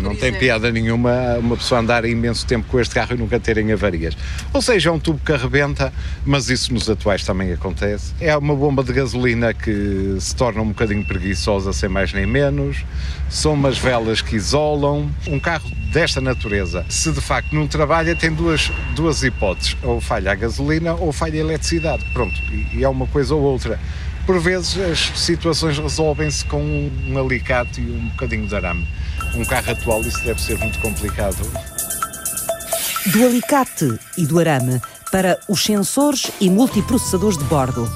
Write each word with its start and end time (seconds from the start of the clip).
não 0.00 0.14
tem 0.14 0.32
piada 0.32 0.70
nenhuma 0.70 1.36
uma 1.38 1.56
pessoa 1.56 1.80
andar 1.80 2.04
imenso 2.04 2.46
tempo 2.46 2.66
com 2.68 2.80
este 2.80 2.94
carro 2.94 3.14
e 3.14 3.18
nunca 3.18 3.38
terem 3.38 3.72
avarias. 3.72 4.16
Ou 4.52 4.62
seja, 4.62 4.90
é 4.90 4.92
um 4.92 4.98
tubo 4.98 5.20
que 5.24 5.32
arrebenta, 5.32 5.92
mas 6.24 6.48
isso 6.48 6.72
nos 6.72 6.88
atuais 6.88 7.24
também 7.24 7.52
acontece. 7.52 8.12
É 8.20 8.36
uma 8.36 8.54
bomba 8.54 8.82
de 8.82 8.92
gasolina 8.92 9.52
que 9.52 10.16
se 10.18 10.34
torna 10.34 10.62
um 10.62 10.68
bocadinho 10.68 11.04
preguiçosa, 11.04 11.72
sem 11.72 11.88
mais 11.88 12.12
nem 12.12 12.26
menos. 12.26 12.84
São 13.28 13.54
umas 13.54 13.78
velas 13.78 14.20
que 14.20 14.36
isolam. 14.36 15.08
Um 15.28 15.38
carro 15.38 15.70
desta 15.92 16.20
natureza, 16.20 16.84
se 16.88 17.10
de 17.12 17.20
facto 17.20 17.52
não 17.52 17.66
trabalha, 17.66 18.14
tem 18.14 18.32
duas, 18.32 18.70
duas 18.94 19.22
hipóteses: 19.22 19.76
ou 19.82 20.00
falha 20.00 20.32
a 20.32 20.34
gasolina 20.34 20.94
ou 20.94 21.12
falha 21.12 21.34
a 21.34 21.44
eletricidade. 21.44 22.04
Pronto, 22.12 22.34
e 22.72 22.82
é 22.82 22.88
uma 22.88 23.06
coisa 23.06 23.34
ou 23.34 23.42
outra. 23.42 23.78
Por 24.26 24.38
vezes 24.38 24.78
as 24.78 25.18
situações 25.18 25.78
resolvem-se 25.78 26.44
com 26.44 26.62
um 27.08 27.18
alicate 27.18 27.80
e 27.80 27.90
um 27.90 28.08
bocadinho 28.08 28.46
de 28.46 28.54
arame. 28.54 28.86
Um 29.34 29.44
carro 29.44 29.70
atual 29.70 30.00
isso 30.02 30.22
deve 30.24 30.40
ser 30.40 30.58
muito 30.58 30.78
complicado. 30.80 31.38
Do 33.06 33.24
alicate 33.24 33.98
e 34.18 34.26
do 34.26 34.38
arame 34.38 34.80
para 35.10 35.38
os 35.48 35.64
sensores 35.64 36.30
e 36.40 36.50
multiprocessadores 36.50 37.38
de 37.38 37.44
bordo. 37.44 37.90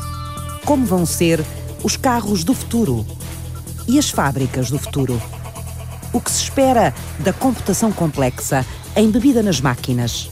Como 0.64 0.86
vão 0.86 1.04
ser 1.04 1.44
os 1.82 1.96
carros 1.96 2.44
do 2.44 2.54
futuro 2.54 3.04
e 3.86 3.98
as 3.98 4.10
fábricas 4.10 4.70
do 4.70 4.78
futuro? 4.78 5.20
O 6.12 6.20
que 6.20 6.30
se 6.30 6.44
espera 6.44 6.94
da 7.18 7.32
computação 7.32 7.90
complexa 7.92 8.64
embebida 8.96 9.42
nas 9.42 9.60
máquinas? 9.60 10.30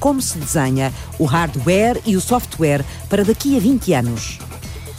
Como 0.00 0.20
se 0.20 0.36
desenha 0.38 0.92
o 1.18 1.24
hardware 1.24 2.00
e 2.04 2.16
o 2.16 2.20
software 2.20 2.84
para 3.08 3.24
daqui 3.24 3.56
a 3.56 3.60
20 3.60 3.94
anos? 3.94 4.38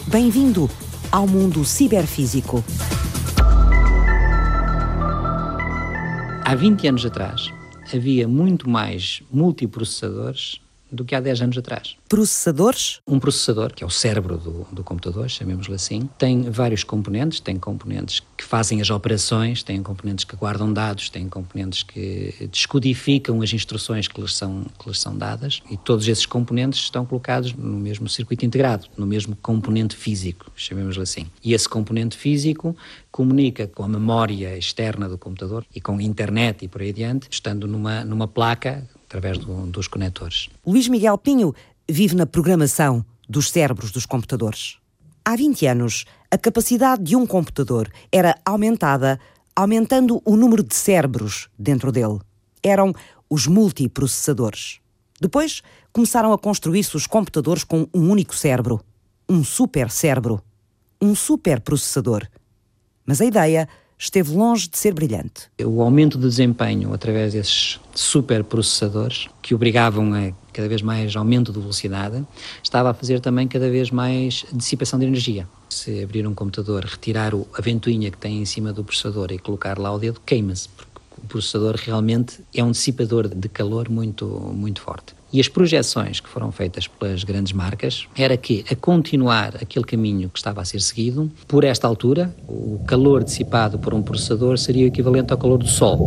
Bem-vindo 0.08 0.70
ao 1.12 1.28
mundo 1.28 1.64
ciberfísico. 1.66 2.64
Há 6.48 6.54
20 6.54 6.88
anos 6.88 7.04
atrás 7.04 7.52
havia 7.92 8.28
muito 8.28 8.70
mais 8.70 9.24
multiprocessadores 9.32 10.62
do 10.92 11.04
que 11.04 11.16
há 11.16 11.20
10 11.20 11.42
anos 11.42 11.58
atrás. 11.58 11.96
Processadores? 12.08 13.00
Um 13.08 13.20
processador, 13.20 13.74
que 13.74 13.84
é 13.84 13.88
o 13.88 13.90
cérebro 13.90 14.38
do, 14.38 14.68
do 14.72 14.84
computador, 14.84 15.30
chamemos-lhe 15.30 15.76
assim, 15.76 16.10
tem 16.18 16.50
vários 16.50 16.84
componentes. 16.84 17.40
Tem 17.40 17.58
componentes 17.58 18.22
que 18.38 18.44
fazem 18.44 18.82
as 18.82 18.90
operações, 18.90 19.64
tem 19.64 19.82
componentes 19.82 20.26
que 20.26 20.36
guardam 20.36 20.72
dados, 20.72 21.10
tem 21.10 21.28
componentes 21.28 21.84
que 21.84 22.48
descodificam 22.52 23.42
as 23.42 23.54
instruções 23.54 24.08
que 24.08 24.20
lhes 24.22 24.36
são, 24.36 24.66
que 24.80 24.88
lhes 24.90 25.00
são 25.00 25.18
dadas 25.18 25.62
e 25.70 25.78
todos 25.78 26.08
esses 26.08 26.26
componentes 26.26 26.80
estão 26.80 27.06
colocados 27.06 27.54
no 27.54 27.78
mesmo 27.78 28.08
circuito 28.08 28.46
integrado, 28.46 28.88
no 28.98 29.06
mesmo 29.06 29.36
componente 29.36 29.96
físico, 29.96 30.52
chamemos-lhe 30.56 31.02
assim. 31.02 31.28
E 31.44 31.54
esse 31.54 31.68
componente 31.68 32.18
físico 32.18 32.76
comunica 33.12 33.68
com 33.68 33.84
a 33.84 33.88
memória 33.88 34.58
externa 34.58 35.08
do 35.08 35.18
computador 35.18 35.66
e 35.74 35.80
com 35.80 35.98
a 35.98 36.04
internet 36.04 36.66
e 36.66 36.68
por 36.68 36.82
aí 36.82 36.90
adiante, 36.90 37.28
estando 37.32 37.68
numa, 37.68 38.04
numa 38.04 38.28
placa 38.28 38.88
através 39.06 39.38
do, 39.38 39.66
dos 39.68 39.88
conectores. 39.88 40.50
Luís 40.66 40.88
Miguel 40.88 41.18
Pinho 41.18 41.54
vive 41.88 42.16
na 42.16 42.26
programação 42.26 43.06
dos 43.28 43.50
cérebros 43.50 43.92
dos 43.92 44.06
computadores. 44.06 44.78
Há 45.24 45.36
20 45.36 45.66
anos, 45.68 46.06
a 46.30 46.38
capacidade 46.38 47.04
de 47.04 47.16
um 47.16 47.26
computador 47.26 47.92
era 48.12 48.38
aumentada, 48.46 49.20
aumentando 49.56 50.22
o 50.26 50.36
número 50.36 50.64
de 50.64 50.76
cérebros 50.76 51.50
dentro 51.58 51.92
dele. 51.92 52.20
Eram 52.62 52.94
os 53.30 53.48
multiprocessadores. 53.48 54.80
Depois, 55.20 55.62
começaram 55.92 56.34
a 56.34 56.38
construir-se 56.38 56.96
os 56.96 57.08
computadores 57.08 57.64
com 57.64 57.88
um 57.94 58.10
único 58.12 58.36
cérebro, 58.36 58.82
um 59.28 59.44
super 59.44 59.90
cérebro, 59.90 60.42
um 61.02 61.16
superprocessador. 61.16 62.28
Mas 63.06 63.22
a 63.22 63.26
ideia 63.26 63.68
esteve 63.98 64.36
longe 64.36 64.68
de 64.68 64.78
ser 64.78 64.94
brilhante. 64.94 65.50
O 65.64 65.82
aumento 65.82 66.18
de 66.18 66.28
desempenho 66.28 66.94
através 66.94 67.34
desses 67.34 67.80
superprocessadores, 67.94 69.28
que 69.42 69.56
obrigavam 69.56 70.14
a 70.14 70.32
cada 70.54 70.68
vez 70.68 70.82
mais 70.82 71.16
aumento 71.16 71.52
de 71.52 71.60
velocidade, 71.60 72.26
estava 72.64 72.92
a 72.92 72.94
fazer 72.94 73.20
também 73.20 73.48
cada 73.48 73.70
vez 73.70 73.92
mais 73.92 74.46
dissipação 74.54 74.98
de 74.98 75.06
energia. 75.06 75.48
Se 75.70 76.04
abrir 76.04 76.26
um 76.26 76.34
computador, 76.34 76.86
retirar 76.86 77.34
a 77.34 77.62
ventoinha 77.62 78.10
que 78.10 78.18
tem 78.18 78.42
em 78.42 78.46
cima 78.46 78.72
do 78.72 78.84
processador 78.84 79.32
e 79.32 79.40
colocar 79.40 79.78
lá 79.78 79.94
o 79.94 80.00
dedo, 80.00 80.22
queima-se, 80.26 80.70
porque 80.70 80.92
o 81.18 81.28
processador 81.28 81.76
realmente 81.76 82.40
é 82.54 82.64
um 82.64 82.72
dissipador 82.72 83.28
de 83.28 83.50
calor 83.50 83.90
muito, 83.90 84.26
muito 84.26 84.82
forte. 84.82 85.14
E 85.36 85.40
as 85.42 85.50
projeções 85.50 86.22
que 86.22 86.30
foram 86.30 86.50
feitas 86.50 86.88
pelas 86.88 87.26
grandes 87.26 87.52
marcas 87.52 88.08
era 88.18 88.38
que, 88.38 88.64
a 88.72 88.74
continuar 88.74 89.58
aquele 89.62 89.84
caminho 89.84 90.30
que 90.30 90.40
estava 90.40 90.62
a 90.62 90.66
ser 90.66 90.80
seguido, 90.80 91.30
por 91.46 91.66
esta 91.66 91.86
altura, 91.86 92.34
o 92.48 92.80
calor 92.88 93.22
dissipado 93.22 93.78
por 93.78 93.94
um 93.94 94.02
processador 94.02 94.58
seria 94.58 94.88
equivalente 94.88 95.34
ao 95.34 95.38
calor 95.38 95.58
do 95.58 95.68
Sol. 95.68 96.00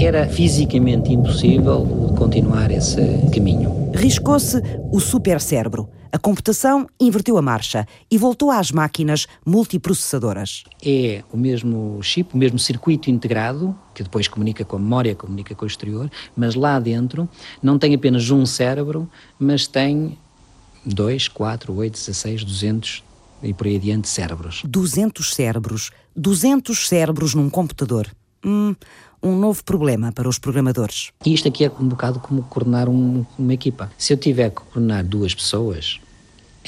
Era 0.00 0.26
fisicamente 0.26 1.12
impossível 1.12 2.12
continuar 2.18 2.72
esse 2.72 3.00
caminho. 3.32 3.92
Riscou-se 3.94 4.60
o 4.90 4.98
supercérebro. 4.98 5.88
A 6.16 6.18
computação 6.18 6.86
inverteu 6.98 7.36
a 7.36 7.42
marcha 7.42 7.86
e 8.10 8.16
voltou 8.16 8.50
às 8.50 8.70
máquinas 8.70 9.26
multiprocessadoras. 9.44 10.64
É 10.82 11.22
o 11.30 11.36
mesmo 11.36 12.02
chip, 12.02 12.32
o 12.32 12.38
mesmo 12.38 12.58
circuito 12.58 13.10
integrado, 13.10 13.76
que 13.94 14.02
depois 14.02 14.26
comunica 14.26 14.64
com 14.64 14.76
a 14.76 14.78
memória, 14.78 15.14
comunica 15.14 15.54
com 15.54 15.66
o 15.66 15.68
exterior, 15.68 16.10
mas 16.34 16.54
lá 16.54 16.80
dentro 16.80 17.28
não 17.62 17.78
tem 17.78 17.94
apenas 17.94 18.30
um 18.30 18.46
cérebro, 18.46 19.06
mas 19.38 19.66
tem 19.66 20.16
2, 20.86 21.28
4, 21.28 21.74
8, 21.74 21.92
16, 21.92 22.44
200 22.44 23.04
e 23.42 23.52
por 23.52 23.66
aí 23.66 23.76
adiante 23.76 24.08
cérebros. 24.08 24.62
200 24.64 25.34
cérebros. 25.34 25.90
200 26.16 26.88
cérebros 26.88 27.34
num 27.34 27.50
computador. 27.50 28.10
Hum, 28.42 28.74
um 29.22 29.36
novo 29.36 29.62
problema 29.62 30.12
para 30.12 30.26
os 30.26 30.38
programadores. 30.38 31.10
E 31.26 31.34
isto 31.34 31.46
aqui 31.46 31.66
é 31.66 31.72
um 31.78 31.88
bocado 31.88 32.20
como 32.20 32.42
coordenar 32.44 32.88
um, 32.88 33.26
uma 33.38 33.52
equipa. 33.52 33.92
Se 33.98 34.14
eu 34.14 34.16
tiver 34.16 34.48
que 34.48 34.62
coordenar 34.62 35.04
duas 35.04 35.34
pessoas, 35.34 36.00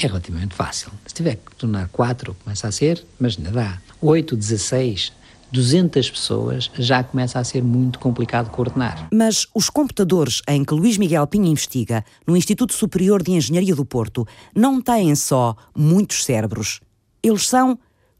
é 0.05 0.07
relativamente 0.07 0.55
fácil. 0.55 0.91
Se 1.05 1.13
tiver 1.13 1.35
que 1.35 1.55
coordenar 1.55 1.89
quatro, 1.89 2.35
começa 2.43 2.67
a 2.67 2.71
ser, 2.71 3.05
mas 3.19 3.37
ainda 3.37 3.51
dá. 3.51 3.81
Oito, 4.01 4.35
dezesseis, 4.35 5.11
200 5.51 6.09
pessoas, 6.09 6.71
já 6.77 7.03
começa 7.03 7.39
a 7.39 7.43
ser 7.43 7.63
muito 7.63 7.99
complicado 7.99 8.49
coordenar. 8.49 9.09
Mas 9.11 9.47
os 9.53 9.69
computadores 9.69 10.41
em 10.47 10.63
que 10.63 10.73
Luís 10.73 10.97
Miguel 10.97 11.27
Pinha 11.27 11.49
investiga, 11.49 12.05
no 12.25 12.37
Instituto 12.37 12.73
Superior 12.73 13.21
de 13.21 13.31
Engenharia 13.31 13.75
do 13.75 13.85
Porto, 13.85 14.27
não 14.55 14.81
têm 14.81 15.13
só 15.15 15.55
muitos 15.75 16.23
cérebros. 16.23 16.79
Eles 17.21 17.47
são 17.47 17.77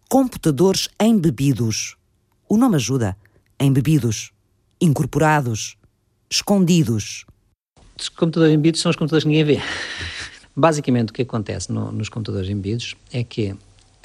computadores 0.09 0.89
embebidos. 0.99 1.95
O 2.47 2.57
nome 2.57 2.75
ajuda 2.75 3.15
embebidos, 3.59 4.31
incorporados, 4.81 5.77
escondidos. 6.29 7.25
Os 7.97 8.09
computadores 8.09 8.53
embebidos 8.53 8.81
são 8.81 8.89
os 8.89 8.95
computadores 8.95 9.23
que 9.23 9.29
ninguém 9.29 9.43
vê. 9.43 9.61
Basicamente, 10.59 11.11
o 11.11 11.13
que 11.13 11.21
acontece 11.21 11.71
no, 11.71 11.89
nos 11.89 12.09
computadores 12.09 12.49
embebidos 12.49 12.93
é 13.13 13.23
que 13.23 13.55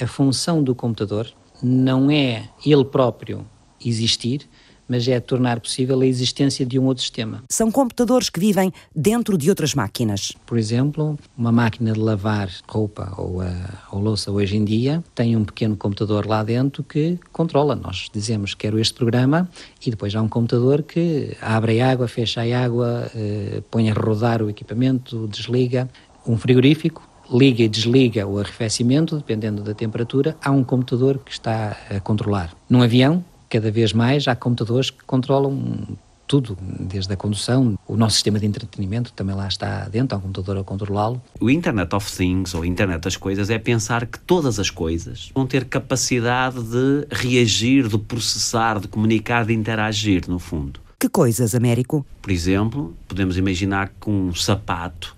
a 0.01 0.07
função 0.07 0.63
do 0.63 0.73
computador 0.73 1.27
não 1.61 2.09
é 2.09 2.49
ele 2.65 2.85
próprio 2.85 3.45
existir, 3.85 4.49
mas 4.89 5.09
é 5.09 5.19
tornar 5.19 5.59
possível 5.59 6.01
a 6.01 6.07
existência 6.07 6.65
de 6.65 6.79
um 6.79 6.85
outro 6.85 7.03
sistema. 7.03 7.43
São 7.49 7.73
computadores 7.73 8.31
que 8.31 8.39
vivem 8.39 8.73
dentro 8.95 9.37
de 9.37 9.49
outras 9.49 9.75
máquinas. 9.75 10.33
Por 10.47 10.57
exemplo, 10.57 11.19
uma 11.37 11.51
máquina 11.51 11.93
de 11.93 11.99
lavar 11.99 12.49
roupa 12.69 13.13
ou, 13.17 13.41
a, 13.41 13.53
ou 13.91 14.01
louça 14.01 14.31
hoje 14.31 14.57
em 14.57 14.65
dia 14.65 15.03
tem 15.13 15.37
um 15.37 15.45
pequeno 15.45 15.77
computador 15.77 16.25
lá 16.25 16.45
dentro 16.45 16.85
que 16.85 17.19
controla. 17.33 17.75
Nós 17.75 18.09
dizemos 18.13 18.55
que 18.55 18.61
quero 18.61 18.79
este 18.79 18.95
programa 18.95 19.49
e 19.85 19.91
depois 19.91 20.15
há 20.15 20.23
um 20.23 20.29
computador 20.29 20.85
que 20.85 21.37
abre 21.41 21.81
a 21.81 21.91
água, 21.91 22.07
fecha 22.07 22.43
a 22.43 22.65
água, 22.65 23.11
eh, 23.13 23.61
põe 23.73 23.91
a 23.91 23.95
rodar 23.95 24.41
o 24.41 24.49
equipamento, 24.49 25.27
desliga. 25.27 25.91
Um 26.27 26.37
frigorífico 26.37 27.03
liga 27.31 27.63
e 27.63 27.69
desliga 27.69 28.27
o 28.27 28.39
arrefecimento, 28.39 29.17
dependendo 29.17 29.63
da 29.63 29.75
temperatura, 29.75 30.37
há 30.43 30.51
um 30.51 30.63
computador 30.63 31.19
que 31.19 31.33
está 31.33 31.77
a 31.91 32.01
controlar. 32.01 32.55
Num 32.69 32.83
avião, 32.83 33.25
cada 33.49 33.71
vez 33.71 33.93
mais 33.93 34.29
há 34.29 34.37
computadores 34.37 34.91
que 34.91 35.05
controlam 35.05 35.97
tudo, 36.27 36.57
desde 36.61 37.13
a 37.13 37.17
condução, 37.17 37.79
o 37.87 37.97
nosso 37.97 38.15
sistema 38.15 38.39
de 38.39 38.47
entretenimento 38.47 39.13
também 39.13 39.37
lá 39.37 39.47
está 39.47 39.89
dentro, 39.89 40.17
há 40.17 40.19
um 40.19 40.23
computador 40.23 40.59
a 40.59 40.65
controlá-lo. 40.65 41.21
O 41.39 41.51
Internet 41.51 41.95
of 41.95 42.11
Things, 42.11 42.55
ou 42.55 42.65
Internet 42.65 43.03
das 43.03 43.17
Coisas, 43.17 43.51
é 43.51 43.59
pensar 43.59 44.07
que 44.07 44.19
todas 44.19 44.59
as 44.59 44.71
coisas 44.71 45.31
vão 45.35 45.47
ter 45.47 45.67
capacidade 45.67 46.63
de 46.63 47.07
reagir, 47.11 47.89
de 47.89 47.99
processar, 47.99 48.81
de 48.81 48.89
comunicar, 48.89 49.45
de 49.45 49.53
interagir, 49.53 50.25
no 50.29 50.39
fundo. 50.39 50.81
Que 50.99 51.09
coisas, 51.09 51.55
Américo? 51.55 52.07
Por 52.23 52.31
exemplo, 52.31 52.95
podemos 53.07 53.37
imaginar 53.37 53.93
que 54.01 54.09
um 54.09 54.35
sapato 54.35 55.15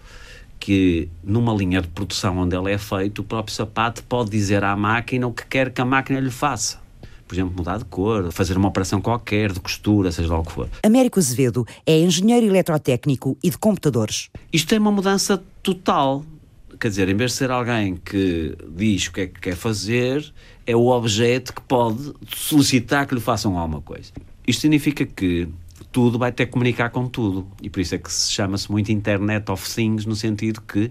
que 0.66 1.08
numa 1.22 1.54
linha 1.54 1.80
de 1.80 1.86
produção 1.86 2.38
onde 2.38 2.56
ele 2.56 2.72
é 2.72 2.76
feito, 2.76 3.20
o 3.20 3.24
próprio 3.24 3.54
sapato 3.54 4.02
pode 4.02 4.30
dizer 4.30 4.64
à 4.64 4.74
máquina 4.74 5.24
o 5.24 5.32
que 5.32 5.46
quer 5.46 5.70
que 5.70 5.80
a 5.80 5.84
máquina 5.84 6.18
lhe 6.18 6.30
faça 6.30 6.84
por 7.28 7.34
exemplo, 7.34 7.54
mudar 7.56 7.78
de 7.78 7.84
cor, 7.86 8.30
fazer 8.30 8.56
uma 8.56 8.68
operação 8.68 9.00
qualquer, 9.00 9.50
de 9.50 9.58
costura, 9.58 10.12
seja 10.12 10.32
lá 10.32 10.38
o 10.38 10.44
que 10.44 10.52
for. 10.52 10.68
Américo 10.80 11.18
Azevedo 11.18 11.66
é 11.84 11.98
engenheiro 11.98 12.46
eletrotécnico 12.46 13.36
e 13.42 13.50
de 13.50 13.58
computadores. 13.58 14.30
Isto 14.52 14.76
é 14.76 14.78
uma 14.78 14.92
mudança 14.92 15.42
total. 15.60 16.24
quer 16.78 16.86
dizer, 16.86 17.08
em 17.08 17.16
vez 17.16 17.32
de 17.32 17.38
ser 17.38 17.50
alguém 17.50 17.96
que 17.96 18.56
diz 18.68 19.08
o 19.08 19.12
que 19.12 19.22
é 19.22 19.26
que 19.26 19.40
quer 19.40 19.56
fazer, 19.56 20.32
é 20.64 20.76
o 20.76 20.86
objeto 20.86 21.52
que 21.52 21.62
pode 21.62 22.12
solicitar 22.32 23.08
que 23.08 23.14
lhe 23.16 23.20
façam 23.20 23.58
alguma 23.58 23.80
coisa. 23.80 24.12
Isto 24.46 24.60
significa 24.60 25.04
que 25.04 25.48
tudo 25.96 26.19
vai 26.19 26.31
ter 26.31 26.44
que 26.44 26.52
comunicar 26.52 26.90
com 26.90 27.08
tudo. 27.08 27.48
E 27.62 27.70
por 27.70 27.81
isso 27.81 27.94
é 27.94 27.98
que 27.98 28.12
se 28.12 28.31
chama-se 28.31 28.70
muito 28.70 28.93
Internet 28.93 29.50
of 29.50 29.66
Things, 29.75 30.04
no 30.04 30.14
sentido 30.14 30.60
que 30.60 30.90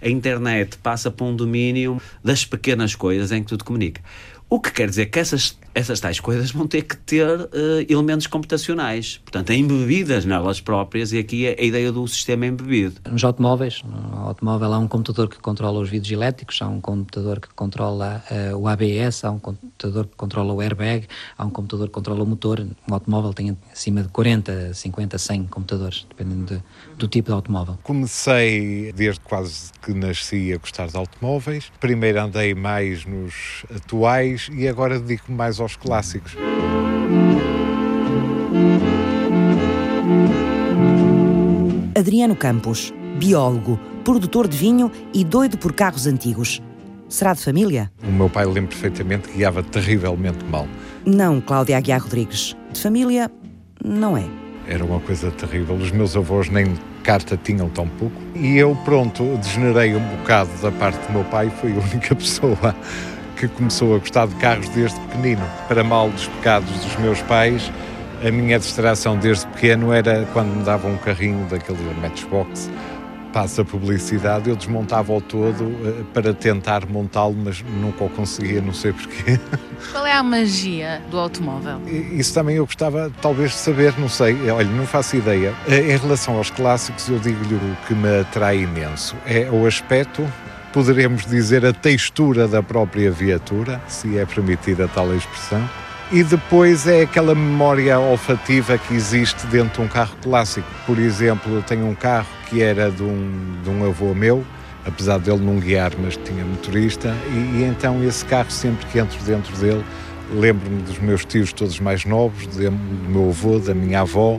a 0.00 0.08
internet 0.08 0.78
passa 0.78 1.10
por 1.10 1.26
um 1.26 1.36
domínio 1.36 2.00
das 2.24 2.46
pequenas 2.46 2.94
coisas 2.94 3.32
em 3.32 3.42
que 3.42 3.48
tudo 3.50 3.64
comunica. 3.64 4.00
O 4.48 4.58
que 4.58 4.70
quer 4.70 4.88
dizer 4.88 5.06
que 5.06 5.18
essas, 5.18 5.58
essas 5.76 6.00
tais 6.00 6.18
coisas 6.18 6.50
vão 6.50 6.66
ter 6.66 6.82
que 6.82 6.96
ter 6.96 7.28
uh, 7.28 7.48
elementos 7.86 8.26
computacionais, 8.26 9.18
portanto, 9.18 9.52
embebidas 9.52 10.24
nelas 10.24 10.58
próprias, 10.58 11.12
e 11.12 11.18
aqui 11.18 11.46
é 11.46 11.54
a 11.60 11.62
ideia 11.62 11.92
do 11.92 12.08
sistema 12.08 12.46
embebido. 12.46 12.98
Nos 13.10 13.22
automóveis, 13.22 13.82
no 13.82 14.20
automóvel 14.20 14.72
há 14.72 14.78
um 14.78 14.88
computador 14.88 15.28
que 15.28 15.38
controla 15.38 15.78
os 15.78 15.90
vidros 15.90 16.10
elétricos, 16.10 16.62
há 16.62 16.66
um 16.66 16.80
computador 16.80 17.40
que 17.40 17.48
controla 17.54 18.24
uh, 18.30 18.56
o 18.56 18.66
ABS, 18.66 19.22
há 19.22 19.30
um 19.30 19.38
computador 19.38 20.06
que 20.06 20.16
controla 20.16 20.54
o 20.54 20.62
airbag, 20.62 21.06
há 21.36 21.44
um 21.44 21.50
computador 21.50 21.88
que 21.88 21.92
controla 21.92 22.22
o 22.22 22.26
motor. 22.26 22.66
Um 22.88 22.94
automóvel 22.94 23.34
tem 23.34 23.54
acima 23.70 24.02
de 24.02 24.08
40, 24.08 24.72
50, 24.72 25.18
100 25.18 25.44
computadores, 25.48 26.06
dependendo 26.08 26.54
de, 26.54 26.62
do 26.96 27.06
tipo 27.06 27.28
de 27.28 27.34
automóvel. 27.34 27.78
Comecei 27.82 28.92
desde 28.92 29.20
quase 29.20 29.72
que 29.82 29.92
nasci 29.92 30.54
a 30.54 30.56
gostar 30.56 30.86
de 30.86 30.96
automóveis. 30.96 31.70
Primeiro 31.78 32.18
andei 32.18 32.54
mais 32.54 33.04
nos 33.04 33.66
atuais 33.74 34.48
e 34.50 34.66
agora 34.66 34.98
dedico-me 34.98 35.36
mais 35.36 35.60
aos 35.66 35.74
clássicos. 35.74 36.36
Adriano 41.98 42.36
Campos, 42.36 42.94
biólogo, 43.18 43.78
produtor 44.04 44.46
de 44.46 44.56
vinho 44.56 44.92
e 45.12 45.24
doido 45.24 45.58
por 45.58 45.72
carros 45.72 46.06
antigos. 46.06 46.62
Será 47.08 47.34
de 47.34 47.42
família? 47.42 47.90
O 48.06 48.12
meu 48.12 48.30
pai, 48.30 48.44
lembro 48.46 48.68
perfeitamente, 48.68 49.28
guiava 49.32 49.62
terrivelmente 49.62 50.44
mal. 50.44 50.68
Não, 51.04 51.40
Cláudia 51.40 51.76
Aguiar 51.76 52.00
Rodrigues. 52.00 52.56
De 52.72 52.80
família, 52.80 53.30
não 53.84 54.16
é. 54.16 54.24
Era 54.68 54.84
uma 54.84 55.00
coisa 55.00 55.30
terrível. 55.30 55.76
Os 55.76 55.90
meus 55.90 56.16
avós 56.16 56.48
nem 56.48 56.74
carta 57.02 57.36
tinham 57.36 57.68
tão 57.68 57.88
pouco. 57.88 58.16
E 58.34 58.56
eu, 58.56 58.76
pronto, 58.84 59.36
degenerei 59.38 59.94
um 59.94 60.16
bocado 60.16 60.50
da 60.60 60.72
parte 60.72 61.04
do 61.06 61.12
meu 61.12 61.24
pai. 61.24 61.50
Foi 61.60 61.72
a 61.72 61.76
única 61.76 62.14
pessoa 62.16 62.74
que 63.36 63.48
começou 63.48 63.94
a 63.94 63.98
gostar 63.98 64.26
de 64.26 64.34
carros 64.36 64.68
desde 64.70 64.98
pequenino. 65.00 65.42
Para 65.68 65.84
mal 65.84 66.10
dos 66.10 66.26
pecados 66.26 66.70
dos 66.70 66.96
meus 66.96 67.20
pais, 67.22 67.70
a 68.26 68.30
minha 68.30 68.58
distração 68.58 69.16
desde 69.16 69.46
pequeno 69.48 69.92
era 69.92 70.26
quando 70.32 70.56
me 70.56 70.64
davam 70.64 70.92
um 70.92 70.98
carrinho 70.98 71.46
daquele 71.48 71.82
Matchbox 72.00 72.70
passa 73.36 73.62
publicidade, 73.62 74.48
eu 74.48 74.56
desmontava-o 74.56 75.20
todo 75.20 75.64
uh, 75.64 76.06
para 76.14 76.32
tentar 76.32 76.86
montá-lo, 76.86 77.36
mas 77.36 77.62
nunca 77.62 78.02
o 78.02 78.08
conseguia, 78.08 78.62
não 78.62 78.72
sei 78.72 78.94
porquê. 78.94 79.38
Qual 79.92 80.06
é 80.06 80.12
a 80.14 80.22
magia 80.22 81.02
do 81.10 81.18
automóvel? 81.18 81.82
Isso 81.86 82.32
também 82.32 82.56
eu 82.56 82.64
gostava, 82.64 83.12
talvez, 83.20 83.50
de 83.50 83.58
saber, 83.58 83.92
não 83.98 84.08
sei, 84.08 84.50
olha, 84.50 84.66
não 84.66 84.86
faço 84.86 85.16
ideia. 85.16 85.52
Uh, 85.68 85.74
em 85.74 85.98
relação 85.98 86.38
aos 86.38 86.48
clássicos, 86.48 87.10
eu 87.10 87.18
digo-lhe 87.18 87.56
o 87.56 87.76
que 87.86 87.92
me 87.92 88.20
atrai 88.20 88.60
imenso. 88.60 89.14
É 89.26 89.50
o 89.50 89.66
aspecto, 89.66 90.26
poderemos 90.72 91.26
dizer 91.26 91.64
a 91.64 91.72
textura 91.72 92.46
da 92.46 92.62
própria 92.62 93.10
viatura, 93.10 93.80
se 93.88 94.18
é 94.18 94.26
permitida 94.26 94.88
tal 94.88 95.14
expressão 95.14 95.68
e 96.12 96.22
depois 96.22 96.86
é 96.86 97.02
aquela 97.02 97.34
memória 97.34 97.98
olfativa 97.98 98.78
que 98.78 98.94
existe 98.94 99.44
dentro 99.48 99.80
de 99.82 99.86
um 99.86 99.88
carro 99.88 100.16
clássico. 100.22 100.68
Por 100.86 100.98
exemplo, 100.98 101.52
eu 101.52 101.62
tenho 101.62 101.86
um 101.86 101.94
carro 101.94 102.28
que 102.48 102.62
era 102.62 102.90
de 102.90 103.02
um, 103.02 103.56
de 103.62 103.70
um 103.70 103.84
avô 103.84 104.14
meu, 104.14 104.44
apesar 104.84 105.18
dele 105.18 105.44
não 105.44 105.58
guiar, 105.58 105.92
mas 105.98 106.16
tinha 106.16 106.44
motorista, 106.44 107.12
e, 107.28 107.58
e 107.58 107.64
então 107.64 108.04
esse 108.04 108.24
carro, 108.24 108.50
sempre 108.50 108.86
que 108.86 108.98
entro 108.98 109.18
dentro 109.24 109.56
dele, 109.56 109.84
lembro-me 110.32 110.82
dos 110.82 110.98
meus 110.98 111.24
tios 111.24 111.52
todos 111.52 111.80
mais 111.80 112.04
novos, 112.04 112.46
do 112.46 112.70
meu 112.70 113.30
avô, 113.30 113.58
da 113.58 113.74
minha 113.74 114.00
avó. 114.00 114.38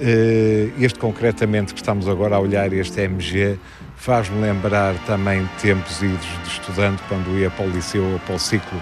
Eh, 0.00 0.68
este 0.78 0.98
concretamente 0.98 1.74
que 1.74 1.80
estamos 1.80 2.06
agora 2.08 2.36
a 2.36 2.38
olhar, 2.38 2.72
este 2.72 3.00
MG, 3.00 3.58
faz-me 3.98 4.40
lembrar 4.40 4.94
também 5.06 5.48
tempos 5.60 6.02
idos 6.02 6.26
de 6.44 6.48
estudante, 6.48 7.02
quando 7.08 7.38
ia 7.38 7.50
para 7.50 7.66
o 7.66 7.70
liceu 7.70 8.04
ou 8.04 8.18
para 8.20 8.36
o 8.36 8.38
ciclo 8.38 8.80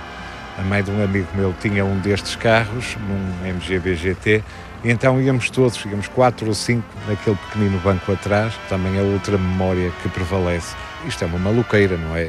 a 0.59 0.63
mãe 0.63 0.83
de 0.83 0.91
um 0.91 1.03
amigo 1.03 1.29
meu 1.35 1.55
tinha 1.61 1.85
um 1.85 1.99
destes 1.99 2.35
carros, 2.35 2.97
num 3.07 3.47
MG 3.47 3.97
GT, 3.97 4.43
e 4.85 4.91
então 4.91 5.21
íamos 5.21 5.51
todos, 5.51 5.83
íamos 5.85 6.09
quatro 6.09 6.47
ou 6.47 6.55
cinco 6.55 6.87
naquele 7.07 7.37
pequenino 7.37 7.79
banco 7.81 8.13
atrás, 8.13 8.55
também 8.69 8.99
é 8.99 9.03
outra 9.03 9.37
memória 9.37 9.93
que 10.03 10.09
prevalece. 10.09 10.75
Isto 11.07 11.25
é 11.25 11.27
uma 11.27 11.39
maluqueira, 11.39 11.97
não 11.97 12.17
é? 12.17 12.25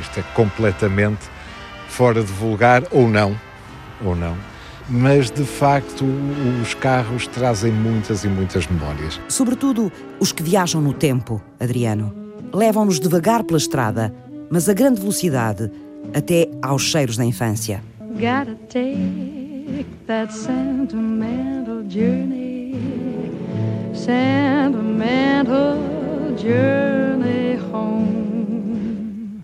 Isto 0.00 0.20
é 0.20 0.22
completamente 0.34 1.28
fora 1.88 2.22
de 2.22 2.32
vulgar, 2.32 2.82
ou 2.90 3.08
não, 3.08 3.38
ou 4.04 4.16
não. 4.16 4.36
Mas 4.88 5.30
de 5.30 5.44
facto 5.44 6.04
os 6.60 6.74
carros 6.74 7.28
trazem 7.28 7.70
muitas 7.70 8.24
e 8.24 8.28
muitas 8.28 8.66
memórias. 8.66 9.20
Sobretudo 9.28 9.92
os 10.18 10.32
que 10.32 10.42
viajam 10.42 10.80
no 10.80 10.92
tempo, 10.92 11.40
Adriano. 11.60 12.19
Levam-nos 12.52 12.98
devagar 12.98 13.44
pela 13.44 13.58
estrada, 13.58 14.14
mas 14.50 14.68
a 14.68 14.74
grande 14.74 15.00
velocidade 15.00 15.70
até 16.14 16.48
aos 16.62 16.82
cheiros 16.82 17.16
da 17.16 17.24
infância. 17.24 17.82
Gotta 18.14 18.56
take 18.68 19.86
that 20.06 20.32
sentimental 20.32 21.82
journey, 21.88 22.74
sentimental 23.94 25.78
journey 26.36 27.58
home, 27.72 29.42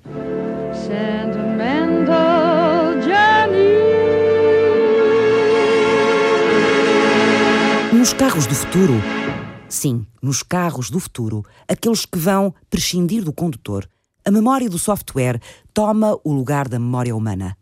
sentimental 0.72 2.16
journey. 3.02 3.76
Nos 7.92 8.12
carros 8.12 8.46
do 8.46 8.54
futuro, 8.54 8.94
sim, 9.76 10.06
nos 10.22 10.42
carros 10.42 10.90
do 10.90 10.98
futuro, 10.98 11.44
aqueles 11.68 12.04
que 12.04 12.18
vão 12.18 12.54
prescindir 12.70 13.22
do 13.22 13.32
condutor 13.32 13.88
a 14.26 14.30
memória 14.32 14.68
do 14.68 14.76
software 14.76 15.40
toma 15.72 16.18
o 16.24 16.32
lugar 16.32 16.68
da 16.68 16.80
memória 16.80 17.14
humana. 17.14 17.56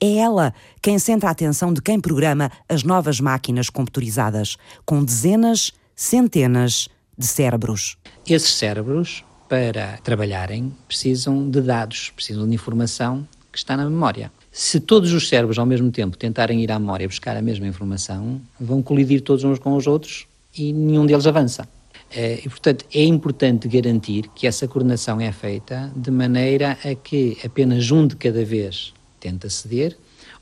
É 0.00 0.16
ela 0.16 0.54
quem 0.80 0.98
centra 0.98 1.28
a 1.28 1.32
atenção 1.32 1.74
de 1.74 1.82
quem 1.82 2.00
programa 2.00 2.50
as 2.66 2.82
novas 2.82 3.20
máquinas 3.20 3.68
computarizadas, 3.68 4.56
com 4.86 5.04
dezenas, 5.04 5.72
centenas 5.94 6.88
de 7.18 7.26
cérebros. 7.26 7.98
Esses 8.26 8.54
cérebros, 8.54 9.22
para 9.46 9.98
trabalharem, 9.98 10.74
precisam 10.88 11.50
de 11.50 11.60
dados, 11.60 12.08
precisam 12.16 12.48
de 12.48 12.54
informação 12.54 13.28
que 13.52 13.58
está 13.58 13.76
na 13.76 13.84
memória. 13.84 14.32
Se 14.50 14.80
todos 14.80 15.12
os 15.12 15.28
cérebros 15.28 15.58
ao 15.58 15.66
mesmo 15.66 15.92
tempo 15.92 16.16
tentarem 16.16 16.62
ir 16.62 16.72
à 16.72 16.78
memória 16.78 17.06
buscar 17.06 17.36
a 17.36 17.42
mesma 17.42 17.66
informação, 17.66 18.40
vão 18.58 18.82
colidir 18.82 19.20
todos 19.20 19.44
uns 19.44 19.58
com 19.58 19.76
os 19.76 19.86
outros 19.86 20.29
e 20.56 20.72
nenhum 20.72 21.06
deles 21.06 21.26
avança. 21.26 21.68
Eh, 22.12 22.40
e, 22.44 22.48
portanto, 22.48 22.84
é 22.92 23.04
importante 23.04 23.68
garantir 23.68 24.28
que 24.34 24.46
essa 24.46 24.66
coordenação 24.66 25.20
é 25.20 25.30
feita 25.30 25.92
de 25.94 26.10
maneira 26.10 26.76
a 26.84 26.94
que 26.94 27.38
apenas 27.44 27.90
um 27.90 28.06
de 28.06 28.16
cada 28.16 28.44
vez 28.44 28.92
tente 29.20 29.46
aceder, 29.46 29.96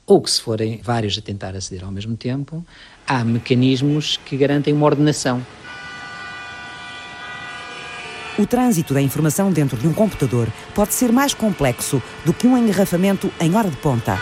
ou 0.06 0.22
que, 0.22 0.30
se 0.30 0.40
forem 0.40 0.80
vários 0.82 1.18
a 1.18 1.20
tentar 1.20 1.54
aceder 1.54 1.84
ao 1.84 1.92
mesmo 1.92 2.16
tempo, 2.16 2.64
há 3.06 3.22
mecanismos 3.22 4.16
que 4.24 4.36
garantem 4.36 4.72
uma 4.72 4.86
ordenação. 4.86 5.44
O 8.38 8.46
trânsito 8.46 8.94
da 8.94 9.02
informação 9.02 9.50
dentro 9.52 9.76
de 9.76 9.86
um 9.86 9.92
computador 9.92 10.48
pode 10.74 10.94
ser 10.94 11.12
mais 11.12 11.34
complexo 11.34 12.00
do 12.24 12.32
que 12.32 12.46
um 12.46 12.56
engarrafamento 12.56 13.30
em 13.40 13.54
hora 13.54 13.68
de 13.68 13.76
ponta. 13.78 14.16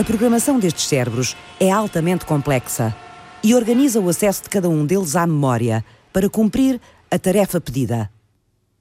A 0.00 0.02
programação 0.02 0.58
destes 0.58 0.86
cérebros 0.86 1.36
é 1.60 1.70
altamente 1.70 2.24
complexa 2.24 2.96
e 3.44 3.54
organiza 3.54 4.00
o 4.00 4.08
acesso 4.08 4.44
de 4.44 4.48
cada 4.48 4.66
um 4.66 4.86
deles 4.86 5.14
à 5.14 5.26
memória 5.26 5.84
para 6.10 6.26
cumprir 6.30 6.80
a 7.10 7.18
tarefa 7.18 7.60
pedida. 7.60 8.10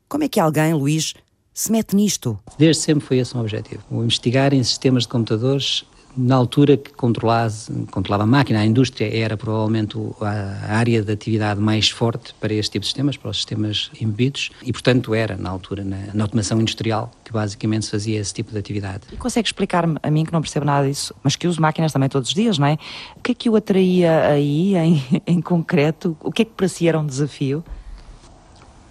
Como 0.08 0.24
é 0.24 0.30
que 0.30 0.40
alguém, 0.40 0.74
Luís, 0.74 1.14
se 1.54 1.74
mete 1.74 1.94
nisto? 1.94 2.40
Desde 2.58 2.84
sempre 2.84 3.06
foi 3.06 3.18
esse 3.18 3.36
o 3.36 3.40
objetivo. 3.42 3.84
O 3.92 4.02
investigar 4.02 4.54
em 4.54 4.64
sistemas 4.64 5.04
de 5.04 5.10
computadores 5.10 5.84
na 6.18 6.36
altura 6.36 6.76
que 6.76 6.92
controlava 6.92 8.24
a 8.24 8.26
máquina, 8.26 8.60
a 8.60 8.66
indústria 8.66 9.16
era 9.16 9.38
provavelmente 9.38 9.98
a 10.22 10.76
área 10.76 11.02
de 11.02 11.12
atividade 11.12 11.60
mais 11.60 11.90
forte 11.90 12.34
para 12.40 12.54
este 12.54 12.74
tipo 12.74 12.82
de 12.82 12.88
sistemas, 12.88 13.18
para 13.18 13.32
os 13.32 13.38
sistemas 13.38 13.92
embebidos, 14.00 14.50
e 14.64 14.72
portanto 14.72 15.14
era, 15.14 15.38
na 15.38 15.50
altura, 15.50 15.84
na, 15.84 15.98
na 16.14 16.24
automação 16.24 16.60
industrial, 16.60 17.12
que 17.24 17.32
basicamente 17.32 17.86
se 17.86 17.92
fazia 17.92 18.20
esse 18.20 18.34
tipo 18.34 18.52
de 18.52 18.58
atividade. 18.58 19.04
E 19.12 19.18
consegue 19.18 19.48
explicar-me, 19.48 19.98
a 20.02 20.12
mim 20.12 20.26
que 20.26 20.34
não 20.34 20.42
percebo 20.42 20.66
nada 20.66 20.88
disso, 20.88 21.14
mas 21.24 21.36
que 21.36 21.48
uso 21.48 21.62
máquinas 21.62 21.94
também 21.94 22.10
todos 22.10 22.30
os 22.30 22.36
dias, 22.36 22.58
não 22.58 22.68
é? 22.68 22.78
O 23.16 23.22
que 23.22 23.32
é 23.32 23.36
que 23.36 23.50
o 23.50 23.56
atraía 23.56 24.28
aí, 24.28 24.76
em, 24.76 25.04
em 25.26 25.42
concreto? 25.42 26.18
O 26.22 26.32
que 26.32 26.42
é 26.42 26.46
que 26.46 26.52
para 26.52 26.68
si 26.68 26.88
era 26.88 27.00
um 27.00 27.06
desafio? 27.06 27.64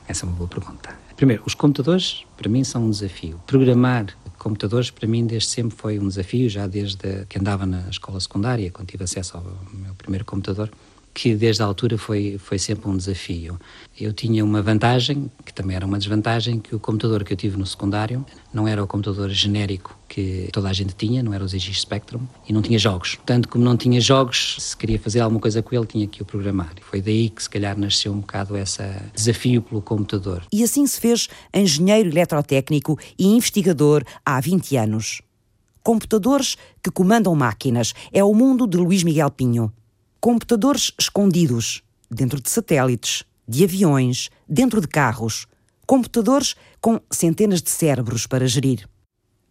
Essa 0.06 0.24
é 0.24 0.28
uma 0.28 0.36
boa 0.36 0.48
pergunta. 0.48 0.96
Primeiro, 1.16 1.42
os 1.44 1.54
computadores, 1.54 2.24
para 2.36 2.48
mim, 2.48 2.62
são 2.62 2.84
um 2.84 2.90
desafio. 2.90 3.40
Programar 3.46 4.06
computadores, 4.38 4.90
para 4.90 5.06
mim, 5.06 5.26
desde 5.26 5.50
sempre 5.50 5.76
foi 5.76 5.98
um 5.98 6.08
desafio, 6.08 6.48
já 6.48 6.66
desde 6.66 7.26
que 7.28 7.38
andava 7.38 7.66
na 7.66 7.88
escola 7.88 8.20
secundária, 8.20 8.70
quando 8.70 8.88
tive 8.88 9.04
acesso 9.04 9.36
ao 9.36 9.44
meu 9.72 9.94
primeiro 9.94 10.24
computador, 10.24 10.70
que 11.18 11.34
desde 11.34 11.60
a 11.64 11.66
altura 11.66 11.98
foi, 11.98 12.38
foi 12.38 12.60
sempre 12.60 12.88
um 12.88 12.96
desafio. 12.96 13.58
Eu 14.00 14.12
tinha 14.12 14.44
uma 14.44 14.62
vantagem, 14.62 15.28
que 15.44 15.52
também 15.52 15.74
era 15.74 15.84
uma 15.84 15.98
desvantagem, 15.98 16.60
que 16.60 16.76
o 16.76 16.78
computador 16.78 17.24
que 17.24 17.32
eu 17.32 17.36
tive 17.36 17.56
no 17.56 17.66
secundário 17.66 18.24
não 18.54 18.68
era 18.68 18.80
o 18.80 18.86
computador 18.86 19.28
genérico 19.30 19.98
que 20.08 20.48
toda 20.52 20.68
a 20.68 20.72
gente 20.72 20.94
tinha, 20.94 21.20
não 21.20 21.34
era 21.34 21.42
o 21.42 21.48
ZX 21.48 21.80
Spectrum, 21.80 22.20
e 22.48 22.52
não 22.52 22.62
tinha 22.62 22.78
jogos. 22.78 23.18
Tanto 23.26 23.48
como 23.48 23.64
não 23.64 23.76
tinha 23.76 24.00
jogos, 24.00 24.58
se 24.60 24.76
queria 24.76 24.96
fazer 24.96 25.18
alguma 25.18 25.40
coisa 25.40 25.60
com 25.60 25.74
ele, 25.74 25.86
tinha 25.86 26.06
que 26.06 26.22
o 26.22 26.24
programar. 26.24 26.72
Foi 26.82 27.02
daí 27.02 27.30
que 27.30 27.42
se 27.42 27.50
calhar 27.50 27.76
nasceu 27.76 28.12
um 28.12 28.20
bocado 28.20 28.56
esse 28.56 28.80
desafio 29.12 29.60
pelo 29.60 29.82
computador. 29.82 30.44
E 30.52 30.62
assim 30.62 30.86
se 30.86 31.00
fez 31.00 31.28
engenheiro 31.52 32.10
eletrotécnico 32.10 32.96
e 33.18 33.26
investigador 33.26 34.04
há 34.24 34.40
20 34.40 34.76
anos. 34.76 35.20
Computadores 35.82 36.56
que 36.80 36.92
comandam 36.92 37.34
máquinas 37.34 37.92
é 38.12 38.22
o 38.22 38.32
mundo 38.32 38.68
de 38.68 38.76
Luís 38.76 39.02
Miguel 39.02 39.32
Pinho. 39.32 39.72
Computadores 40.28 40.92
escondidos, 41.00 41.82
dentro 42.10 42.38
de 42.38 42.50
satélites, 42.50 43.24
de 43.48 43.64
aviões, 43.64 44.28
dentro 44.46 44.78
de 44.78 44.86
carros. 44.86 45.46
Computadores 45.86 46.54
com 46.82 47.00
centenas 47.10 47.62
de 47.62 47.70
cérebros 47.70 48.26
para 48.26 48.46
gerir. 48.46 48.86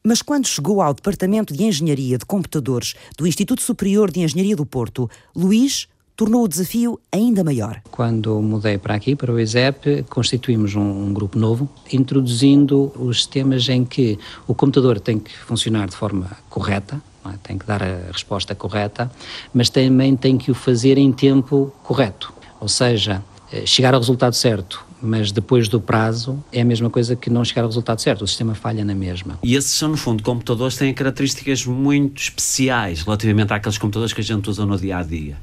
Mas 0.05 0.21
quando 0.21 0.45
chegou 0.45 0.79
ao 0.79 0.93
Departamento 0.93 1.51
de 1.51 1.63
Engenharia 1.63 2.19
de 2.19 2.27
Computadores 2.27 2.93
do 3.17 3.25
Instituto 3.25 3.63
Superior 3.63 4.11
de 4.11 4.19
Engenharia 4.19 4.55
do 4.55 4.67
Porto, 4.67 5.09
Luís 5.35 5.87
tornou 6.17 6.43
o 6.43 6.47
desafio 6.47 6.99
ainda 7.11 7.43
maior. 7.43 7.79
Quando 7.91 8.41
mudei 8.41 8.79
para 8.79 8.95
aqui, 8.95 9.15
para 9.15 9.31
o 9.31 9.39
ISEP, 9.39 10.03
constituímos 10.09 10.75
um, 10.75 10.81
um, 10.81 11.13
grupo 11.13 11.37
novo, 11.37 11.69
introduzindo 11.93 12.91
os 12.95 13.17
sistemas 13.17 13.69
em 13.69 13.85
que 13.85 14.17
o 14.47 14.55
computador 14.55 14.99
tem 14.99 15.19
que 15.19 15.37
funcionar 15.37 15.87
de 15.87 15.95
forma 15.95 16.31
correta, 16.49 16.99
é? 17.23 17.37
tem 17.43 17.57
que 17.57 17.67
dar 17.67 17.83
a 17.83 18.11
resposta 18.11 18.55
correta, 18.55 19.11
mas 19.53 19.69
também 19.69 20.15
tem 20.15 20.39
que 20.39 20.49
o 20.49 20.55
fazer 20.55 20.97
em 20.97 21.11
tempo 21.11 21.71
correto. 21.83 22.33
Ou 22.59 22.67
seja, 22.67 23.23
eh, 23.51 23.67
chegar 23.67 23.93
ao 23.93 23.99
resultado 23.99 24.33
certo, 24.33 24.83
mas 24.99 25.31
depois 25.31 25.67
do 25.67 25.79
prazo 25.79 26.43
é 26.51 26.61
a 26.61 26.65
mesma 26.65 26.89
coisa 26.89 27.15
que 27.15 27.29
não 27.29 27.45
chegar 27.45 27.61
ao 27.61 27.67
resultado 27.67 28.01
certo, 28.01 28.23
o 28.23 28.27
sistema 28.27 28.55
falha 28.55 28.83
na 28.83 28.95
mesma. 28.95 29.37
E 29.43 29.55
esses 29.55 29.71
são, 29.71 29.89
no 29.89 29.97
fundo, 29.97 30.23
computadores 30.23 30.73
que 30.73 30.79
têm 30.79 30.93
características 30.93 31.65
muito 31.65 32.19
especiais 32.19 33.03
relativamente 33.03 33.53
àqueles 33.53 33.77
computadores 33.77 34.13
que 34.13 34.21
a 34.21 34.23
gente 34.23 34.49
usa 34.49 34.65
no 34.65 34.77
dia 34.77 34.97
a 34.97 35.03
dia. 35.03 35.37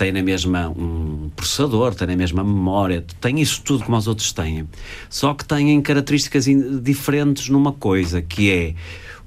Tem 0.00 0.12
na 0.12 0.22
mesma 0.22 0.70
um 0.70 1.28
processador, 1.36 1.94
tem 1.94 2.06
na 2.06 2.16
mesma 2.16 2.42
memória, 2.42 3.04
tem 3.20 3.38
isso 3.38 3.60
tudo 3.60 3.84
como 3.84 3.98
os 3.98 4.08
outros 4.08 4.32
têm. 4.32 4.66
Só 5.10 5.34
que 5.34 5.44
têm 5.44 5.78
características 5.82 6.46
diferentes 6.82 7.50
numa 7.50 7.70
coisa, 7.70 8.22
que 8.22 8.50
é 8.50 8.74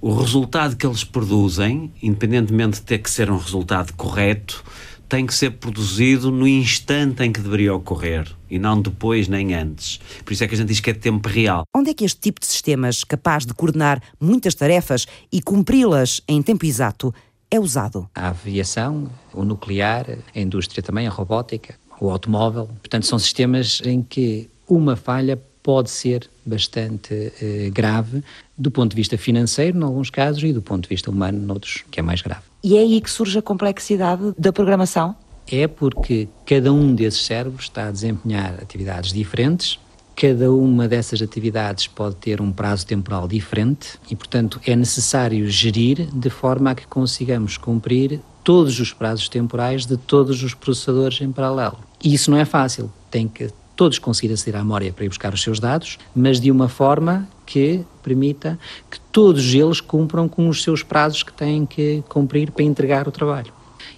o 0.02 0.16
resultado 0.16 0.76
que 0.76 0.84
eles 0.84 1.04
produzem, 1.04 1.94
independentemente 2.02 2.80
de 2.80 2.82
ter 2.82 2.98
que 2.98 3.12
ser 3.12 3.30
um 3.30 3.38
resultado 3.38 3.94
correto, 3.94 4.64
tem 5.08 5.28
que 5.28 5.36
ser 5.36 5.52
produzido 5.52 6.32
no 6.32 6.48
instante 6.48 7.22
em 7.22 7.32
que 7.32 7.40
deveria 7.40 7.76
ocorrer 7.76 8.28
e 8.50 8.58
não 8.58 8.82
depois 8.82 9.28
nem 9.28 9.54
antes. 9.54 10.00
Por 10.26 10.34
isso 10.34 10.44
é 10.44 10.48
que 10.48 10.56
a 10.56 10.58
gente 10.58 10.70
diz 10.70 10.80
que 10.80 10.90
é 10.90 10.94
tempo 10.96 11.30
real. 11.30 11.66
Onde 11.72 11.92
é 11.92 11.94
que 11.94 12.04
este 12.04 12.20
tipo 12.20 12.42
de 12.42 12.48
sistemas, 12.48 13.04
capaz 13.04 13.46
de 13.46 13.54
coordenar 13.54 14.02
muitas 14.20 14.56
tarefas 14.56 15.06
e 15.32 15.40
cumpri-las 15.40 16.20
em 16.28 16.42
tempo 16.42 16.66
exato, 16.66 17.14
é 17.54 17.60
usado? 17.60 18.10
A 18.16 18.30
aviação, 18.30 19.08
o 19.32 19.44
nuclear, 19.44 20.08
a 20.36 20.40
indústria 20.40 20.82
também, 20.82 21.06
a 21.06 21.12
robótica, 21.12 21.76
o 22.02 22.10
automóvel. 22.10 22.66
Portanto, 22.66 23.06
são 23.06 23.20
sistemas 23.20 23.80
em 23.86 24.02
que 24.02 24.50
uma 24.68 24.96
falha 24.96 25.40
pode 25.62 25.92
ser 25.92 26.28
bastante 26.44 27.32
eh, 27.40 27.70
grave 27.72 28.24
do 28.58 28.72
ponto 28.72 28.90
de 28.90 28.96
vista 28.96 29.18
financeiro, 29.20 29.78
em 29.78 29.84
alguns 29.84 30.10
casos, 30.10 30.44
e 30.44 30.52
do 30.52 30.64
ponto 30.64 30.84
de 30.84 30.90
vista 30.90 31.12
humano, 31.12 31.40
noutros, 31.40 31.86
que 31.92 32.00
é 32.00 32.04
mais 32.04 32.22
grave. 32.22 32.42
E 32.64 32.76
é 32.76 32.80
aí 32.80 33.00
que 33.00 33.10
surge 33.10 33.38
a 33.38 33.42
complexidade 33.42 34.34
da 34.38 34.52
programação? 34.52 35.16
É 35.50 35.68
porque 35.68 36.28
cada 36.46 36.74
um 36.74 36.96
desses 36.96 37.24
cérebros 37.24 37.66
está 37.66 37.88
a 37.88 37.92
desempenhar 37.92 38.56
atividades 38.62 39.14
diferentes, 39.14 39.80
cada 40.16 40.52
uma 40.52 40.88
dessas 40.88 41.22
atividades 41.22 41.88
pode 41.88 42.16
ter 42.16 42.40
um 42.40 42.52
prazo 42.52 42.86
temporal 42.86 43.28
diferente 43.28 44.00
e, 44.10 44.16
portanto, 44.16 44.60
é 44.66 44.76
necessário 44.76 45.50
gerir 45.50 46.08
de 46.14 46.30
forma 46.30 46.72
a 46.72 46.76
que 46.76 46.88
consigamos 46.88 47.58
cumprir 47.58 48.20
todos 48.44 48.80
os 48.80 48.94
prazos 48.94 49.30
temporais 49.30 49.86
de 49.86 49.98
todos 49.98 50.44
os 50.44 50.54
processadores 50.54 51.22
em 51.22 51.32
paralelo. 51.32 51.78
E 52.04 52.14
isso 52.14 52.30
não 52.30 52.38
é 52.38 52.46
fácil, 52.46 52.92
tem 53.10 53.28
que 53.28 53.50
todos 53.76 53.98
conseguir 53.98 54.34
aceder 54.34 54.60
à 54.60 54.64
memória 54.64 54.94
para 54.94 55.06
ir 55.06 55.10
buscar 55.10 55.34
os 55.34 55.42
seus 55.42 55.60
dados, 55.60 55.98
mas 56.16 56.40
de 56.40 56.52
uma 56.52 56.70
forma 56.70 57.28
que 57.46 57.84
permita 58.04 58.60
que 58.90 59.00
todos 59.12 59.54
eles 59.54 59.82
cumpram 59.82 60.28
com 60.28 60.48
os 60.48 60.62
seus 60.62 60.84
prazos 60.84 61.24
que 61.24 61.34
têm 61.34 61.66
que 61.66 62.04
cumprir 62.08 62.52
para 62.52 62.64
entregar 62.64 63.08
o 63.08 63.12
trabalho. 63.12 63.52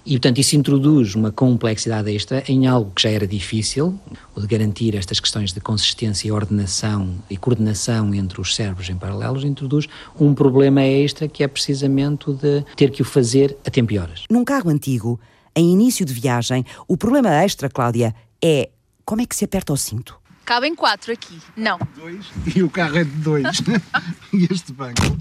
E, 0.04 0.12
portanto, 0.12 0.38
isso 0.38 0.56
introduz 0.56 1.14
uma 1.14 1.32
complexidade 1.32 2.14
extra 2.14 2.42
em 2.48 2.66
algo 2.66 2.92
que 2.94 3.02
já 3.02 3.10
era 3.10 3.26
difícil, 3.26 3.98
o 4.34 4.40
de 4.40 4.46
garantir 4.46 4.94
estas 4.94 5.20
questões 5.20 5.52
de 5.52 5.60
consistência, 5.60 6.32
ordenação 6.32 7.14
e 7.28 7.36
coordenação 7.36 8.14
entre 8.14 8.40
os 8.40 8.54
cérebros 8.54 8.88
em 8.88 8.96
paralelos, 8.96 9.44
introduz 9.44 9.88
um 10.18 10.34
problema 10.34 10.82
extra 10.82 11.28
que 11.28 11.42
é 11.42 11.48
precisamente 11.48 12.30
o 12.30 12.34
de 12.34 12.64
ter 12.76 12.90
que 12.90 13.02
o 13.02 13.04
fazer 13.04 13.56
a 13.66 13.70
tempo 13.70 13.92
e 13.92 13.98
horas. 13.98 14.24
Num 14.30 14.44
carro 14.44 14.70
antigo, 14.70 15.20
em 15.54 15.72
início 15.72 16.04
de 16.04 16.12
viagem, 16.12 16.64
o 16.86 16.96
problema 16.96 17.30
extra, 17.42 17.68
Cláudia, 17.68 18.14
é 18.42 18.70
como 19.04 19.22
é 19.22 19.26
que 19.26 19.34
se 19.34 19.44
aperta 19.44 19.72
o 19.72 19.76
cinto? 19.76 20.18
Cabem 20.44 20.74
quatro 20.74 21.12
aqui. 21.12 21.40
Não. 21.56 21.78
Dois. 21.96 22.26
E 22.54 22.62
o 22.62 22.70
carro 22.70 22.98
é 22.98 23.04
de 23.04 23.10
dois. 23.10 23.58
e 24.32 24.46
este 24.50 24.72
banco 24.72 25.16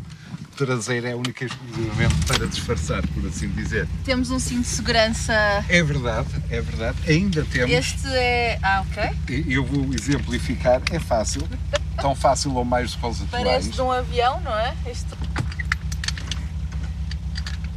traseiro 0.56 1.08
é 1.08 1.16
única 1.16 1.44
e 1.44 1.48
exclusivamente 1.48 2.26
para 2.26 2.48
disfarçar, 2.48 3.06
por 3.08 3.28
assim 3.28 3.50
dizer. 3.50 3.88
Temos 4.04 4.32
um 4.32 4.40
cinto 4.40 4.62
de 4.62 4.68
segurança. 4.68 5.34
É 5.68 5.84
verdade, 5.84 6.28
é 6.50 6.62
verdade. 6.62 6.98
Ainda 7.08 7.44
temos. 7.46 7.72
Este 7.72 8.08
é. 8.08 8.58
Ah, 8.64 8.84
ok. 8.90 9.46
Eu 9.48 9.66
vou 9.66 9.94
exemplificar. 9.94 10.82
É 10.92 11.00
fácil. 11.00 11.48
Tão 11.98 12.16
fácil 12.16 12.54
ou 12.56 12.66
mais 12.66 12.92
do 12.92 13.00
que 13.00 13.06
os 13.06 13.22
atuais. 13.22 13.44
Parece 13.44 13.70
de 13.70 13.82
um 13.82 13.92
avião, 13.92 14.40
não 14.42 14.56
é? 14.58 14.74
Este. 14.86 15.08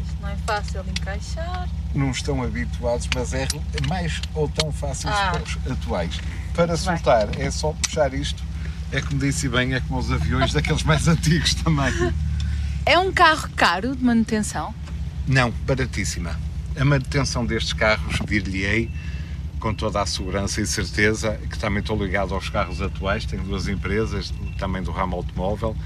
Isto 0.07 0.17
não 0.21 0.29
é 0.29 0.37
fácil 0.47 0.83
de 0.85 0.91
encaixar 0.91 1.69
não 1.95 2.11
estão 2.11 2.43
habituados, 2.43 3.09
mas 3.15 3.33
é 3.35 3.49
mais 3.89 4.21
ou 4.35 4.49
tão 4.49 4.71
fácil 4.71 5.09
ah. 5.11 5.33
os 5.43 5.73
atuais. 5.73 6.21
Para 6.55 6.77
soltar 6.77 7.29
é 7.39 7.51
só 7.51 7.73
puxar 7.73 8.13
isto, 8.15 8.43
é 8.93 9.01
como 9.01 9.19
disse 9.19 9.49
bem, 9.49 9.75
é 9.75 9.81
como 9.81 9.99
os 9.99 10.11
aviões 10.11 10.53
daqueles 10.53 10.83
mais 10.83 11.09
antigos 11.09 11.55
também. 11.55 11.93
É 12.89 12.99
um 12.99 13.13
carro 13.13 13.51
caro 13.55 13.95
de 13.95 14.03
manutenção? 14.03 14.75
Não, 15.27 15.51
baratíssima. 15.51 16.41
A 16.75 16.87
manutenção 16.87 17.45
destes 17.45 17.75
carros, 17.75 18.19
dir-lhe-ei, 18.27 18.91
com 19.61 19.75
toda 19.75 20.01
a 20.01 20.07
segurança 20.07 20.63
e 20.63 20.67
certeza, 20.67 21.39
que 21.51 21.59
também 21.59 21.81
estou 21.81 22.03
ligado 22.03 22.33
aos 22.33 22.49
carros 22.49 22.81
atuais, 22.81 23.27
tenho 23.27 23.43
duas 23.43 23.69
empresas, 23.69 24.33
também 24.59 24.83
do 24.83 24.91
ramo 24.91 25.17
automóvel, 25.17 25.77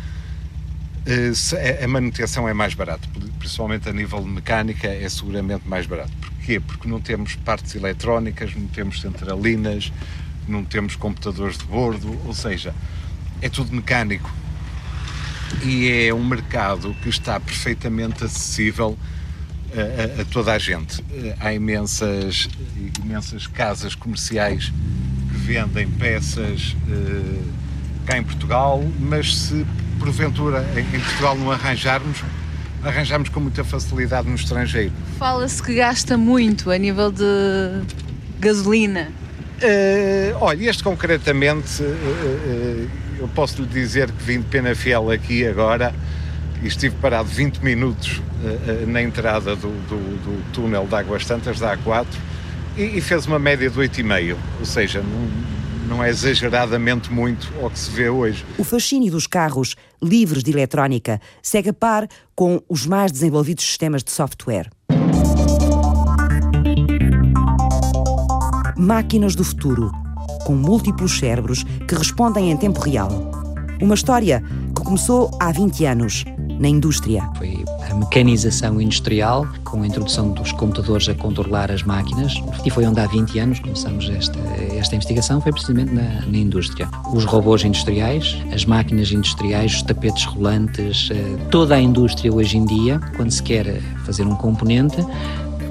eh, 1.04 1.82
a 1.82 1.88
manutenção 1.88 2.48
é 2.48 2.54
mais 2.54 2.72
barata, 2.74 3.08
principalmente 3.36 3.88
a 3.88 3.92
nível 3.92 4.20
de 4.20 4.28
mecânica, 4.28 4.86
é 4.86 5.08
seguramente 5.08 5.66
mais 5.66 5.86
barato. 5.86 6.12
Porquê? 6.20 6.60
Porque 6.60 6.86
não 6.86 7.00
temos 7.00 7.34
partes 7.34 7.74
eletrónicas, 7.74 8.54
não 8.54 8.68
temos 8.68 9.00
centralinas, 9.00 9.92
não 10.46 10.64
temos 10.64 10.94
computadores 10.94 11.58
de 11.58 11.64
bordo, 11.64 12.16
ou 12.24 12.32
seja, 12.32 12.72
é 13.40 13.48
tudo 13.48 13.74
mecânico. 13.74 14.41
E 15.64 16.06
é 16.06 16.14
um 16.14 16.24
mercado 16.24 16.94
que 17.02 17.08
está 17.08 17.38
perfeitamente 17.38 18.24
acessível 18.24 18.98
a, 19.74 20.20
a, 20.20 20.22
a 20.22 20.24
toda 20.24 20.52
a 20.52 20.58
gente. 20.58 21.02
Há 21.38 21.52
imensas, 21.52 22.48
imensas 23.02 23.46
casas 23.46 23.94
comerciais 23.94 24.72
que 25.30 25.38
vendem 25.38 25.88
peças 25.88 26.76
uh, 26.88 27.52
cá 28.06 28.18
em 28.18 28.22
Portugal, 28.22 28.82
mas 28.98 29.36
se 29.36 29.66
porventura 29.98 30.64
em 30.76 31.00
Portugal 31.00 31.36
não 31.36 31.50
arranjarmos, 31.52 32.22
arranjamos 32.82 33.28
com 33.28 33.40
muita 33.40 33.62
facilidade 33.62 34.28
no 34.28 34.34
estrangeiro. 34.34 34.92
Fala-se 35.18 35.62
que 35.62 35.74
gasta 35.76 36.18
muito 36.18 36.70
a 36.70 36.76
nível 36.76 37.12
de 37.12 37.24
gasolina. 38.40 39.10
Uh, 39.62 40.36
olha, 40.40 40.68
este 40.68 40.82
concretamente, 40.82 41.82
uh, 41.82 41.86
uh, 41.86 42.90
eu 43.22 43.28
posso 43.28 43.62
lhe 43.62 43.68
dizer 43.68 44.10
que 44.10 44.22
vim 44.22 44.40
de 44.40 44.46
Penafiel 44.46 45.10
aqui 45.10 45.46
agora 45.46 45.94
e 46.60 46.66
estive 46.66 46.96
parado 46.96 47.28
20 47.28 47.58
minutos 47.58 48.20
na 48.88 49.00
entrada 49.00 49.54
do, 49.54 49.68
do, 49.68 49.96
do, 49.96 50.52
túnel 50.52 50.86
de 50.86 50.94
Águas 50.94 51.24
Santas, 51.24 51.60
da 51.60 51.76
A4, 51.76 52.06
e, 52.76 52.98
e 52.98 53.00
fez 53.00 53.26
uma 53.26 53.38
média 53.38 53.70
de 53.70 53.78
8,5, 53.78 54.36
ou 54.58 54.66
seja, 54.66 55.02
não, 55.02 55.96
não 55.96 56.04
é 56.04 56.08
exageradamente 56.08 57.12
muito 57.12 57.52
ao 57.62 57.70
que 57.70 57.78
se 57.78 57.90
vê 57.90 58.08
hoje. 58.08 58.44
O 58.58 58.64
fascínio 58.64 59.12
dos 59.12 59.26
carros 59.26 59.76
livres 60.02 60.42
de 60.42 60.50
eletrónica 60.50 61.20
segue 61.40 61.70
a 61.70 61.72
par 61.72 62.08
com 62.34 62.60
os 62.68 62.86
mais 62.86 63.12
desenvolvidos 63.12 63.64
sistemas 63.64 64.02
de 64.02 64.10
software. 64.10 64.68
Máquinas 68.76 69.36
do 69.36 69.44
futuro, 69.44 69.92
com 70.44 70.54
múltiplos 70.54 71.18
cérebros 71.18 71.64
que 71.86 71.94
respondem 71.94 72.50
em 72.50 72.56
tempo 72.56 72.80
real. 72.80 73.08
Uma 73.80 73.94
história 73.94 74.42
que 74.74 74.82
começou 74.82 75.30
há 75.40 75.50
20 75.50 75.84
anos, 75.86 76.24
na 76.58 76.68
indústria. 76.68 77.28
Foi 77.36 77.64
a 77.90 77.94
mecanização 77.94 78.80
industrial, 78.80 79.46
com 79.64 79.82
a 79.82 79.86
introdução 79.86 80.30
dos 80.30 80.52
computadores 80.52 81.08
a 81.08 81.14
controlar 81.14 81.70
as 81.70 81.82
máquinas, 81.82 82.40
e 82.64 82.70
foi 82.70 82.86
onde 82.86 83.00
há 83.00 83.06
20 83.06 83.38
anos 83.40 83.58
começamos 83.58 84.08
esta, 84.08 84.38
esta 84.78 84.94
investigação, 84.94 85.40
foi 85.40 85.50
precisamente 85.50 85.92
na, 85.92 86.24
na 86.24 86.38
indústria. 86.38 86.88
Os 87.12 87.24
robôs 87.24 87.64
industriais, 87.64 88.40
as 88.54 88.64
máquinas 88.64 89.10
industriais, 89.10 89.74
os 89.74 89.82
tapetes 89.82 90.24
rolantes, 90.24 91.08
eh, 91.10 91.36
toda 91.50 91.74
a 91.74 91.80
indústria 91.80 92.32
hoje 92.32 92.56
em 92.56 92.64
dia, 92.64 93.00
quando 93.16 93.32
se 93.32 93.42
quer 93.42 93.80
fazer 94.04 94.22
um 94.22 94.36
componente, 94.36 95.04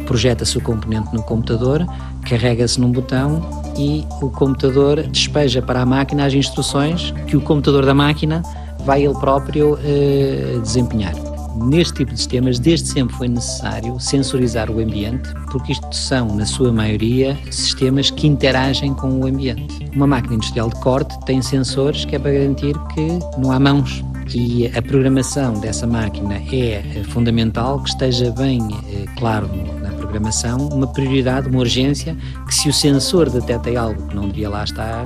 projeta-se 0.06 0.58
o 0.58 0.62
componente 0.62 1.13
no 1.13 1.24
computador, 1.24 1.88
carrega-se 2.28 2.80
num 2.82 2.92
botão 2.92 3.61
e 3.78 4.06
o 4.22 4.30
computador 4.30 5.04
despeja 5.04 5.62
para 5.62 5.82
a 5.82 5.86
máquina 5.86 6.25
as 6.25 6.34
instruções 6.34 7.13
que 7.28 7.38
o 7.38 7.42
computador 7.42 7.86
da 7.86 7.94
máquina 7.94 8.42
vai 8.86 9.06
ele 9.06 9.13
próprio 9.16 9.78
eh, 9.84 10.60
desempenhar. 10.62 11.13
Neste 11.56 11.96
tipo 11.96 12.13
de 12.13 12.18
sistemas, 12.18 12.58
desde 12.58 12.88
sempre 12.88 13.16
foi 13.16 13.28
necessário 13.28 14.00
sensorizar 14.00 14.70
o 14.70 14.80
ambiente, 14.80 15.30
porque 15.51 15.74
isto 15.74 15.94
são, 15.94 16.34
na 16.36 16.46
sua 16.46 16.72
maioria, 16.72 17.38
sistemas 17.51 18.10
que 18.10 18.25
interagem 18.25 18.94
com 18.94 19.20
o 19.20 19.28
ambiente. 19.28 19.86
Uma 19.94 20.08
máquina 20.08 20.36
industrial 20.36 20.70
de 20.70 20.80
corte 20.80 21.20
tem 21.25 21.42
sensores 21.42 22.06
que 22.06 22.16
é 22.16 22.20
para 22.20 22.32
garantir 22.32 22.74
que 22.94 23.20
não 23.38 23.51
há 23.51 23.60
mãos 23.60 24.04
e 24.34 24.68
a 24.68 24.82
programação 24.82 25.54
dessa 25.60 25.86
máquina 25.86 26.36
é 26.51 26.75
eh, 26.75 27.04
fundamental 27.10 27.82
que 27.84 27.90
esteja 27.90 28.32
bem 28.32 28.62
eh, 28.90 29.06
claro 29.18 29.50
programação 30.12 30.68
uma 30.68 30.88
prioridade, 30.88 31.48
uma 31.48 31.60
urgência, 31.60 32.15
que 32.46 32.53
se 32.53 32.68
o 32.68 32.74
sensor 32.74 33.30
detecta 33.30 33.80
algo 33.80 34.08
que 34.08 34.15
não 34.15 34.27
devia 34.27 34.50
lá 34.50 34.63
estar, 34.63 35.06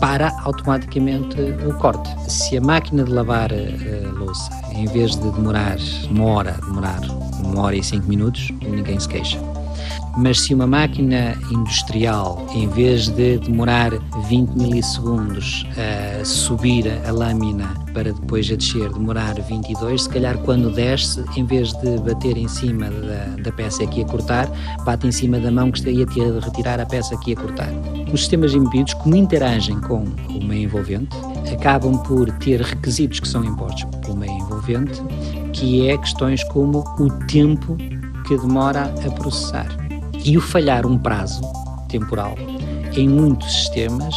para 0.00 0.32
automaticamente 0.44 1.36
o 1.66 1.74
corte. 1.74 2.08
Se 2.30 2.56
a 2.56 2.60
máquina 2.60 3.02
de 3.02 3.10
lavar 3.10 3.50
a, 3.52 3.56
a 3.56 4.12
louça, 4.12 4.50
em 4.72 4.86
vez 4.86 5.16
de 5.16 5.30
demorar 5.30 5.76
uma 6.08 6.24
hora, 6.24 6.52
demorar 6.64 7.00
uma 7.42 7.62
hora 7.62 7.76
e 7.76 7.82
cinco 7.82 8.08
minutos, 8.08 8.50
ninguém 8.62 8.98
se 8.98 9.08
queixa 9.08 9.53
mas 10.16 10.40
se 10.40 10.54
uma 10.54 10.66
máquina 10.66 11.36
industrial, 11.50 12.46
em 12.54 12.68
vez 12.68 13.08
de 13.08 13.38
demorar 13.38 13.92
20 14.28 14.50
milissegundos 14.50 15.66
a 15.76 16.24
subir 16.24 16.86
a 17.06 17.10
lâmina 17.10 17.74
para 17.92 18.12
depois 18.12 18.50
a 18.50 18.56
descer, 18.56 18.92
demorar 18.92 19.34
22, 19.34 20.02
se 20.02 20.08
calhar 20.08 20.36
quando 20.38 20.70
desce, 20.70 21.24
em 21.36 21.44
vez 21.44 21.72
de 21.74 21.98
bater 21.98 22.36
em 22.36 22.48
cima 22.48 22.90
da, 22.90 23.42
da 23.42 23.52
peça 23.52 23.86
que 23.86 24.00
ia 24.00 24.06
cortar, 24.06 24.48
bate 24.84 25.06
em 25.06 25.12
cima 25.12 25.38
da 25.38 25.50
mão 25.50 25.70
que 25.70 25.78
estaria 25.78 26.04
a 26.04 26.44
retirar 26.44 26.80
a 26.80 26.86
peça 26.86 27.16
que 27.18 27.30
ia 27.30 27.36
cortar. 27.36 27.70
Os 28.12 28.20
sistemas 28.20 28.54
embebidos, 28.54 28.94
como 28.94 29.16
interagem 29.16 29.80
com 29.80 30.04
o 30.28 30.44
meio 30.44 30.64
envolvente, 30.64 31.16
acabam 31.52 31.96
por 32.02 32.30
ter 32.38 32.60
requisitos 32.60 33.20
que 33.20 33.28
são 33.28 33.44
impostos 33.44 33.84
pelo 34.00 34.16
meio 34.16 34.32
envolvente, 34.32 35.02
que 35.52 35.88
é 35.88 35.96
questões 35.98 36.42
como 36.44 36.84
o 36.98 37.10
tempo 37.26 37.76
que 38.26 38.36
demora 38.38 38.92
a 39.04 39.10
processar. 39.10 39.83
E 40.24 40.38
o 40.38 40.40
falhar 40.40 40.86
um 40.86 40.96
prazo 40.96 41.42
temporal 41.86 42.34
em 42.96 43.06
muitos 43.06 43.52
sistemas 43.52 44.14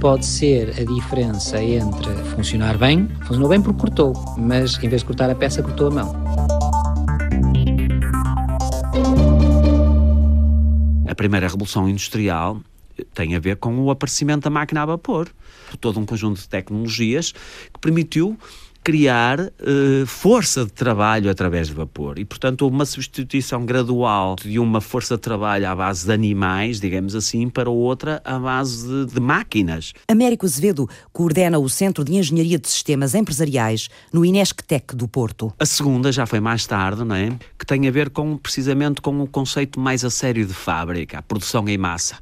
pode 0.00 0.24
ser 0.24 0.70
a 0.78 0.84
diferença 0.84 1.60
entre 1.60 2.14
funcionar 2.36 2.78
bem, 2.78 3.08
funcionou 3.24 3.48
bem 3.48 3.60
porque 3.60 3.80
cortou, 3.80 4.12
mas 4.38 4.78
em 4.82 4.88
vez 4.88 5.02
de 5.02 5.06
cortar 5.06 5.28
a 5.28 5.34
peça, 5.34 5.60
cortou 5.60 5.88
a 5.88 5.90
mão. 5.90 6.14
A 11.08 11.14
primeira 11.16 11.48
revolução 11.48 11.88
industrial 11.88 12.60
tem 13.12 13.34
a 13.34 13.40
ver 13.40 13.56
com 13.56 13.76
o 13.80 13.90
aparecimento 13.90 14.44
da 14.44 14.50
máquina 14.50 14.82
a 14.82 14.86
vapor. 14.86 15.28
Todo 15.80 15.98
um 15.98 16.06
conjunto 16.06 16.40
de 16.40 16.48
tecnologias 16.48 17.32
que 17.32 17.80
permitiu 17.80 18.38
criar 18.88 19.38
uh, 19.38 20.06
força 20.06 20.64
de 20.64 20.72
trabalho 20.72 21.30
através 21.30 21.68
de 21.68 21.74
vapor. 21.74 22.18
E, 22.18 22.24
portanto, 22.24 22.62
houve 22.62 22.74
uma 22.74 22.86
substituição 22.86 23.66
gradual 23.66 24.34
de 24.42 24.58
uma 24.58 24.80
força 24.80 25.16
de 25.16 25.20
trabalho 25.20 25.68
à 25.68 25.76
base 25.76 26.06
de 26.06 26.12
animais, 26.14 26.80
digamos 26.80 27.14
assim, 27.14 27.50
para 27.50 27.68
outra 27.68 28.22
à 28.24 28.38
base 28.38 28.88
de, 28.88 29.12
de 29.12 29.20
máquinas. 29.20 29.92
Américo 30.08 30.46
Azevedo 30.46 30.88
coordena 31.12 31.58
o 31.58 31.68
Centro 31.68 32.02
de 32.02 32.14
Engenharia 32.14 32.58
de 32.58 32.66
Sistemas 32.66 33.14
Empresariais 33.14 33.90
no 34.10 34.24
Inesctec 34.24 34.96
do 34.96 35.06
Porto. 35.06 35.52
A 35.58 35.66
segunda 35.66 36.10
já 36.10 36.24
foi 36.24 36.40
mais 36.40 36.64
tarde, 36.64 37.04
não 37.04 37.14
é? 37.14 37.38
Que 37.58 37.66
tem 37.66 37.86
a 37.86 37.90
ver 37.90 38.08
com, 38.08 38.38
precisamente 38.38 39.02
com 39.02 39.20
o 39.20 39.26
conceito 39.26 39.78
mais 39.78 40.02
a 40.02 40.08
sério 40.08 40.46
de 40.46 40.54
fábrica, 40.54 41.18
a 41.18 41.22
produção 41.22 41.68
em 41.68 41.76
massa. 41.76 42.16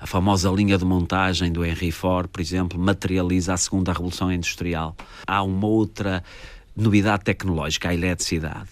A 0.00 0.06
famosa 0.06 0.48
linha 0.48 0.78
de 0.78 0.84
montagem 0.84 1.52
do 1.52 1.62
Henry 1.62 1.92
Ford, 1.92 2.26
por 2.28 2.40
exemplo, 2.40 2.78
materializa 2.78 3.52
a 3.52 3.56
segunda 3.58 3.92
revolução 3.92 4.32
industrial. 4.32 4.96
Há 5.26 5.42
uma 5.42 5.66
outra 5.66 6.24
novidade 6.74 7.22
tecnológica, 7.22 7.90
a 7.90 7.94
eletricidade. 7.94 8.70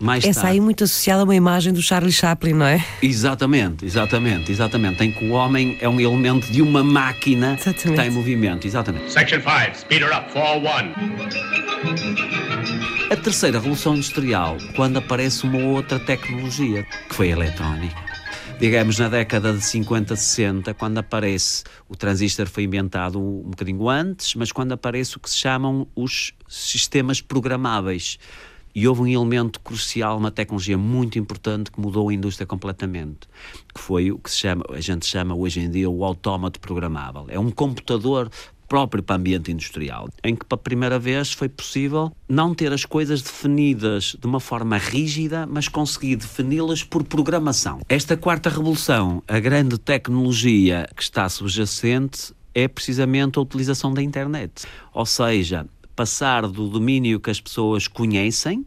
Mais 0.00 0.24
Essa 0.24 0.42
tarde, 0.42 0.54
aí 0.54 0.60
muito 0.60 0.84
associada 0.84 1.22
a 1.22 1.24
uma 1.24 1.34
imagem 1.34 1.72
do 1.72 1.82
Charlie 1.82 2.12
Chaplin, 2.12 2.54
não 2.54 2.64
é? 2.64 2.82
Exatamente, 3.02 3.84
exatamente, 3.84 4.50
exatamente. 4.50 5.02
Em 5.04 5.12
que 5.12 5.24
o 5.24 5.32
homem 5.32 5.76
é 5.80 5.88
um 5.88 6.00
elemento 6.00 6.50
de 6.50 6.62
uma 6.62 6.82
máquina 6.84 7.54
exatamente. 7.54 7.82
que 7.82 7.88
está 7.90 8.06
em 8.06 8.10
movimento, 8.10 8.66
exatamente. 8.66 9.12
Section 9.12 9.40
5, 9.40 9.76
speed 9.76 10.02
her 10.02 10.16
up, 10.16 10.32
4-1. 10.32 10.94
A 13.10 13.16
terceira 13.16 13.58
revolução 13.58 13.96
industrial, 13.96 14.56
quando 14.76 14.98
aparece 14.98 15.44
uma 15.44 15.58
outra 15.58 15.98
tecnologia, 15.98 16.86
que 17.08 17.14
foi 17.14 17.32
a 17.32 17.32
eletrónica 17.32 18.07
digamos, 18.58 18.98
na 18.98 19.08
década 19.08 19.52
de 19.52 19.64
50, 19.64 20.16
60, 20.16 20.74
quando 20.74 20.98
aparece 20.98 21.62
o 21.88 21.94
transistor 21.94 22.48
foi 22.48 22.64
inventado 22.64 23.20
um 23.20 23.50
bocadinho 23.50 23.88
antes, 23.88 24.34
mas 24.34 24.50
quando 24.50 24.72
aparece 24.72 25.16
o 25.16 25.20
que 25.20 25.30
se 25.30 25.36
chamam 25.36 25.86
os 25.94 26.34
sistemas 26.48 27.20
programáveis. 27.20 28.18
E 28.74 28.86
houve 28.86 29.02
um 29.02 29.06
elemento 29.06 29.60
crucial, 29.60 30.18
uma 30.18 30.30
tecnologia 30.30 30.76
muito 30.76 31.18
importante 31.18 31.70
que 31.70 31.80
mudou 31.80 32.08
a 32.08 32.14
indústria 32.14 32.46
completamente, 32.46 33.28
que 33.74 33.80
foi 33.80 34.10
o 34.10 34.18
que 34.18 34.30
se 34.30 34.38
chama, 34.38 34.64
a 34.70 34.80
gente 34.80 35.06
chama 35.06 35.34
hoje 35.34 35.60
em 35.60 35.70
dia 35.70 35.88
o 35.88 36.04
autómato 36.04 36.60
programável. 36.60 37.26
É 37.28 37.38
um 37.38 37.50
computador 37.50 38.30
próprio 38.68 39.02
para 39.02 39.16
ambiente 39.16 39.50
industrial, 39.50 40.08
em 40.22 40.36
que 40.36 40.44
pela 40.44 40.60
primeira 40.60 40.98
vez 40.98 41.32
foi 41.32 41.48
possível 41.48 42.12
não 42.28 42.54
ter 42.54 42.72
as 42.72 42.84
coisas 42.84 43.22
definidas 43.22 44.14
de 44.20 44.26
uma 44.26 44.38
forma 44.38 44.76
rígida, 44.76 45.46
mas 45.46 45.68
conseguir 45.68 46.16
defini-las 46.16 46.84
por 46.84 47.02
programação. 47.02 47.80
Esta 47.88 48.16
quarta 48.16 48.50
revolução, 48.50 49.22
a 49.26 49.40
grande 49.40 49.78
tecnologia 49.78 50.86
que 50.94 51.02
está 51.02 51.28
subjacente 51.28 52.32
é 52.54 52.68
precisamente 52.68 53.38
a 53.38 53.42
utilização 53.42 53.94
da 53.94 54.02
internet. 54.02 54.66
Ou 54.92 55.06
seja, 55.06 55.66
passar 55.96 56.46
do 56.46 56.68
domínio 56.68 57.20
que 57.20 57.30
as 57.30 57.40
pessoas 57.40 57.88
conhecem, 57.88 58.64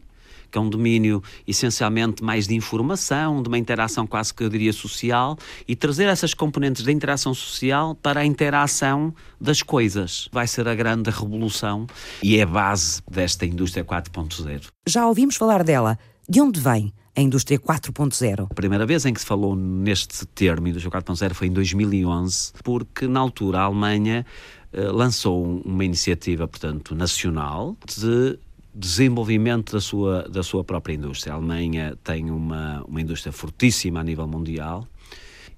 que 0.52 0.58
é 0.58 0.60
um 0.60 0.68
domínio 0.68 1.22
essencialmente 1.48 2.22
mais 2.22 2.46
de 2.46 2.54
informação, 2.54 3.42
de 3.42 3.48
uma 3.48 3.58
interação 3.58 4.06
quase 4.06 4.32
que 4.34 4.44
eu 4.44 4.50
diria 4.50 4.72
social, 4.72 5.36
e 5.66 5.74
trazer 5.74 6.04
essas 6.04 6.34
componentes 6.34 6.84
da 6.84 6.92
interação 6.92 7.32
social 7.32 7.94
para 7.94 8.20
a 8.20 8.24
interação 8.24 9.14
das 9.40 9.62
coisas. 9.62 10.28
Vai 10.30 10.46
ser 10.46 10.68
a 10.68 10.74
grande 10.74 11.10
revolução 11.10 11.86
e 12.22 12.36
é 12.36 12.42
a 12.42 12.46
base 12.46 13.02
desta 13.10 13.46
indústria 13.46 13.84
4.0. 13.84 14.66
Já 14.86 15.06
ouvimos 15.06 15.36
falar 15.36 15.64
dela. 15.64 15.98
De 16.28 16.40
onde 16.40 16.60
vem? 16.60 16.92
a 17.14 17.20
indústria 17.20 17.58
4.0. 17.58 18.46
A 18.50 18.54
primeira 18.54 18.86
vez 18.86 19.04
em 19.04 19.12
que 19.12 19.20
se 19.20 19.26
falou 19.26 19.54
neste 19.54 20.24
termo, 20.26 20.66
indústria 20.66 20.90
4.0, 20.90 21.34
foi 21.34 21.48
em 21.48 21.52
2011, 21.52 22.52
porque 22.64 23.06
na 23.06 23.20
altura 23.20 23.58
a 23.58 23.62
Alemanha 23.64 24.24
eh, 24.72 24.90
lançou 24.90 25.60
uma 25.64 25.84
iniciativa, 25.84 26.48
portanto, 26.48 26.94
nacional 26.94 27.76
de 27.86 28.38
desenvolvimento 28.74 29.72
da 29.72 29.80
sua, 29.80 30.22
da 30.28 30.42
sua 30.42 30.64
própria 30.64 30.94
indústria. 30.94 31.32
A 31.32 31.36
Alemanha 31.36 31.96
tem 32.02 32.30
uma, 32.30 32.82
uma 32.86 33.00
indústria 33.00 33.32
fortíssima 33.32 34.00
a 34.00 34.04
nível 34.04 34.26
mundial 34.26 34.86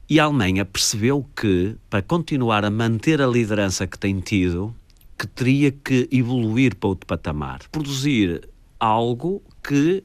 e 0.08 0.20
a 0.20 0.24
Alemanha 0.24 0.64
percebeu 0.64 1.26
que, 1.34 1.76
para 1.88 2.02
continuar 2.02 2.64
a 2.64 2.70
manter 2.70 3.22
a 3.22 3.26
liderança 3.26 3.86
que 3.86 3.98
tem 3.98 4.20
tido, 4.20 4.74
que 5.18 5.26
teria 5.26 5.70
que 5.70 6.08
evoluir 6.10 6.76
para 6.76 6.88
outro 6.88 7.06
patamar. 7.06 7.60
Produzir 7.70 8.46
algo 8.78 9.42
que 9.62 10.04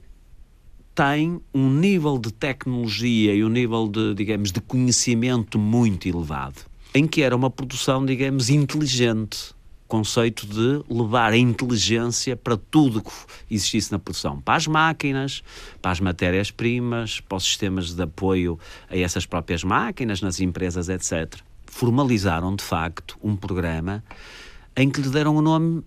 tem 0.95 1.41
um 1.53 1.69
nível 1.69 2.17
de 2.17 2.31
tecnologia 2.31 3.33
e 3.33 3.43
um 3.43 3.49
nível 3.49 3.87
de, 3.87 4.13
digamos, 4.13 4.51
de 4.51 4.61
conhecimento 4.61 5.57
muito 5.57 6.07
elevado, 6.07 6.61
em 6.93 7.07
que 7.07 7.21
era 7.21 7.35
uma 7.35 7.49
produção, 7.49 8.05
digamos, 8.05 8.49
inteligente 8.49 9.53
conceito 9.89 10.45
de 10.45 10.83
levar 10.87 11.33
a 11.33 11.37
inteligência 11.37 12.37
para 12.37 12.55
tudo 12.55 13.01
que 13.01 13.11
existisse 13.49 13.91
na 13.91 13.97
produção, 13.97 14.39
para 14.39 14.55
as 14.55 14.67
máquinas, 14.67 15.43
para 15.81 15.91
as 15.91 15.99
matérias-primas, 15.99 17.19
para 17.19 17.37
os 17.37 17.43
sistemas 17.43 17.93
de 17.93 18.01
apoio 18.01 18.57
a 18.87 18.95
essas 18.95 19.25
próprias 19.25 19.63
máquinas, 19.63 20.21
nas 20.21 20.39
empresas, 20.39 20.87
etc. 20.87 21.41
Formalizaram, 21.65 22.55
de 22.55 22.63
facto, 22.63 23.17
um 23.21 23.35
programa 23.35 24.03
em 24.77 24.89
que 24.89 25.01
lhe 25.01 25.09
deram 25.09 25.35
o 25.35 25.41
nome 25.41 25.83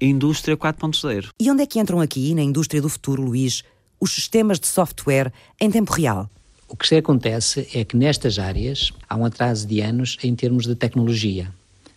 Indústria 0.00 0.56
4.0. 0.56 1.28
E 1.38 1.50
onde 1.50 1.62
é 1.62 1.66
que 1.66 1.78
entram 1.78 2.00
aqui, 2.00 2.34
na 2.34 2.42
indústria 2.42 2.80
do 2.80 2.88
futuro, 2.88 3.22
Luís, 3.22 3.62
os 4.00 4.12
sistemas 4.12 4.58
de 4.58 4.66
software 4.66 5.30
em 5.60 5.70
tempo 5.70 5.92
real? 5.92 6.28
O 6.66 6.74
que 6.74 6.94
acontece 6.94 7.68
é 7.74 7.84
que 7.84 7.98
nestas 7.98 8.38
áreas 8.38 8.92
há 9.06 9.14
um 9.14 9.26
atraso 9.26 9.66
de 9.66 9.82
anos 9.82 10.16
em 10.22 10.34
termos 10.34 10.66
de 10.66 10.74
tecnologia 10.74 11.52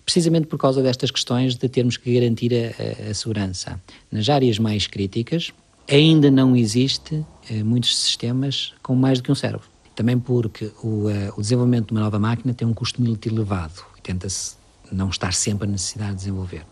precisamente 0.06 0.48
por 0.48 0.60
causa 0.60 0.84
destas 0.84 1.10
questões 1.10 1.56
de 1.56 1.68
termos 1.68 1.98
que 1.98 2.14
garantir 2.14 2.54
a, 2.54 3.10
a, 3.10 3.14
segurança. 3.14 3.82
Nas 4.12 4.30
áreas 4.30 4.60
mais 4.60 4.86
críticas, 4.88 5.52
Ainda 5.88 6.32
não 6.32 6.56
existe 6.56 7.24
eh, 7.48 7.64
muitos 7.64 7.96
sistemas 7.96 8.74
com 8.82 8.96
mais 8.96 9.20
do 9.20 9.24
que 9.24 9.32
um 9.32 9.36
cérebro. 9.36 9.68
Também 9.96 10.18
porque 10.18 10.72
o, 10.84 11.08
eh, 11.10 11.32
o 11.38 11.42
desenvolvimento 11.42 11.88
de 11.88 11.92
uma 11.94 12.02
nova 12.02 12.18
máquina 12.18 12.56
tem 12.56 12.68
um 12.68 12.74
custo 12.74 13.00
muito 13.04 13.28
elevado 13.30 13.86
e 13.96 14.02
tenta-se 14.02 14.56
não 14.92 15.10
estar 15.10 15.32
sempre 15.32 15.68
a 15.68 15.72
necessidade 15.72 16.12
de 16.12 16.18
desenvolver. 16.18 16.66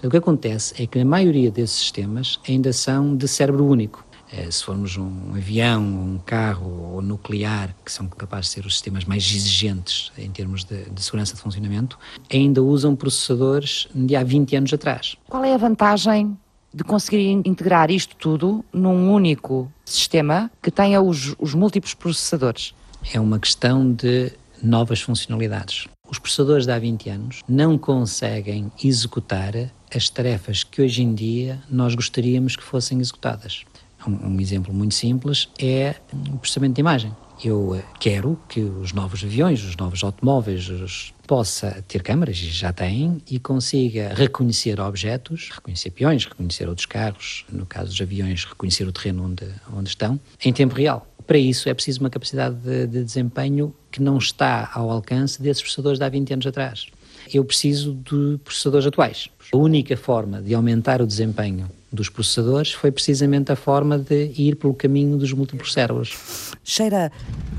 O 0.00 0.08
que 0.08 0.16
acontece 0.16 0.80
é 0.80 0.86
que 0.86 1.00
a 1.00 1.04
maioria 1.04 1.50
desses 1.50 1.76
sistemas 1.76 2.38
ainda 2.48 2.72
são 2.72 3.16
de 3.16 3.26
cérebro 3.26 3.66
único. 3.66 4.04
Eh, 4.32 4.50
se 4.50 4.64
formos 4.64 4.96
um 4.96 5.34
avião, 5.34 5.82
um 5.82 6.18
carro 6.24 6.94
ou 6.94 7.02
nuclear, 7.02 7.74
que 7.84 7.92
são 7.92 8.06
capazes 8.08 8.46
de 8.46 8.52
ser 8.54 8.66
os 8.66 8.74
sistemas 8.74 9.04
mais 9.04 9.22
exigentes 9.24 10.10
em 10.16 10.30
termos 10.30 10.64
de, 10.64 10.88
de, 10.88 11.02
segurança 11.02 11.34
de 11.34 11.40
funcionamento, 11.40 11.98
ainda 12.32 12.62
usam 12.62 12.96
processadores 12.96 13.88
de 13.94 14.16
há 14.16 14.24
20 14.24 14.56
anos 14.56 14.72
atrás. 14.72 15.16
Qual 15.28 15.44
é 15.44 15.52
a 15.52 15.58
vantagem 15.58 16.36
de 16.72 16.82
conseguir 16.82 17.30
integrar 17.44 17.90
isto 17.90 18.16
tudo 18.16 18.64
num 18.72 19.12
único 19.12 19.70
sistema 19.84 20.50
que 20.62 20.70
tenha 20.70 21.02
os, 21.02 21.34
os 21.38 21.54
múltiplos 21.54 21.92
processadores? 21.92 22.74
É 23.12 23.20
uma 23.20 23.38
questão 23.38 23.92
de 23.92 24.32
novas 24.62 25.02
funcionalidades. 25.02 25.88
Os 26.08 26.18
processadores 26.18 26.66
de 26.66 26.72
há 26.72 26.78
20 26.78 27.10
anos 27.10 27.42
não 27.48 27.76
conseguem 27.76 28.70
executar 28.82 29.54
as 29.94 30.08
tarefas 30.08 30.64
que 30.64 30.80
hoje 30.80 31.02
em 31.02 31.14
dia 31.14 31.60
nós 31.70 31.94
gostaríamos 31.94 32.56
que 32.56 32.62
fossem 32.62 33.00
executadas. 33.00 33.64
Um, 34.06 34.34
um 34.34 34.40
exemplo 34.40 34.72
muito 34.72 34.94
simples 34.94 35.48
é 35.58 35.94
o 36.32 36.38
processamento 36.38 36.74
de 36.74 36.80
imagem. 36.80 37.14
Eu 37.44 37.72
uh, 37.72 37.82
quero 37.98 38.38
que 38.48 38.60
os 38.60 38.92
novos 38.92 39.24
aviões, 39.24 39.64
os 39.64 39.76
novos 39.76 40.02
automóveis, 40.04 40.68
os, 40.68 41.12
possa 41.26 41.82
ter 41.88 42.02
câmaras, 42.02 42.36
e 42.36 42.50
já 42.50 42.72
tem, 42.72 43.20
e 43.28 43.38
consiga 43.38 44.12
reconhecer 44.14 44.78
objetos, 44.80 45.50
reconhecer 45.52 45.90
peões, 45.90 46.24
reconhecer 46.24 46.68
outros 46.68 46.86
carros, 46.86 47.44
no 47.50 47.66
caso 47.66 47.90
dos 47.90 48.00
aviões, 48.00 48.44
reconhecer 48.44 48.86
o 48.86 48.92
terreno 48.92 49.24
onde, 49.24 49.46
onde 49.74 49.88
estão, 49.88 50.20
em 50.44 50.52
tempo 50.52 50.74
real. 50.74 51.06
Para 51.26 51.38
isso 51.38 51.68
é 51.68 51.74
preciso 51.74 52.00
uma 52.00 52.10
capacidade 52.10 52.56
de, 52.56 52.86
de 52.86 53.04
desempenho 53.04 53.74
que 53.90 54.02
não 54.02 54.18
está 54.18 54.70
ao 54.74 54.90
alcance 54.90 55.40
desses 55.40 55.62
processadores 55.62 55.98
de 55.98 56.04
há 56.04 56.08
20 56.08 56.32
anos 56.34 56.46
atrás. 56.46 56.86
Eu 57.32 57.44
preciso 57.44 57.94
de 57.94 58.38
processadores 58.44 58.86
atuais. 58.86 59.28
A 59.52 59.56
única 59.56 59.96
forma 59.96 60.42
de 60.42 60.54
aumentar 60.54 61.00
o 61.00 61.06
desempenho 61.06 61.70
dos 61.92 62.08
processadores 62.08 62.72
foi 62.72 62.90
precisamente 62.90 63.52
a 63.52 63.56
forma 63.56 63.98
de 63.98 64.32
ir 64.36 64.56
pelo 64.56 64.74
caminho 64.74 65.16
dos 65.16 65.32
múltiplos 65.32 65.72
cérebros. 65.72 66.16
Cheira 66.64 67.12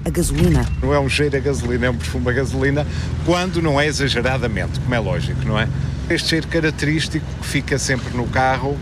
a 0.04 0.10
gasolina. 0.10 0.66
Não 0.82 0.94
é 0.94 1.00
um 1.00 1.08
cheiro 1.08 1.38
a 1.38 1.40
gasolina, 1.40 1.86
é 1.86 1.90
um 1.90 1.98
perfume 1.98 2.30
a 2.30 2.34
gasolina, 2.34 2.88
quando 3.26 3.62
não 3.62 3.80
é 3.80 3.86
exageradamente, 3.86 4.80
como 4.80 4.96
é 4.96 5.00
lógico, 5.00 5.46
não 5.46 5.60
é? 5.60 5.68
Este 6.10 6.30
cheiro 6.30 6.48
característico 6.48 7.26
que 7.42 7.48
fica 7.48 7.78
sempre 7.78 8.16
no 8.16 8.28
carro, 8.28 8.78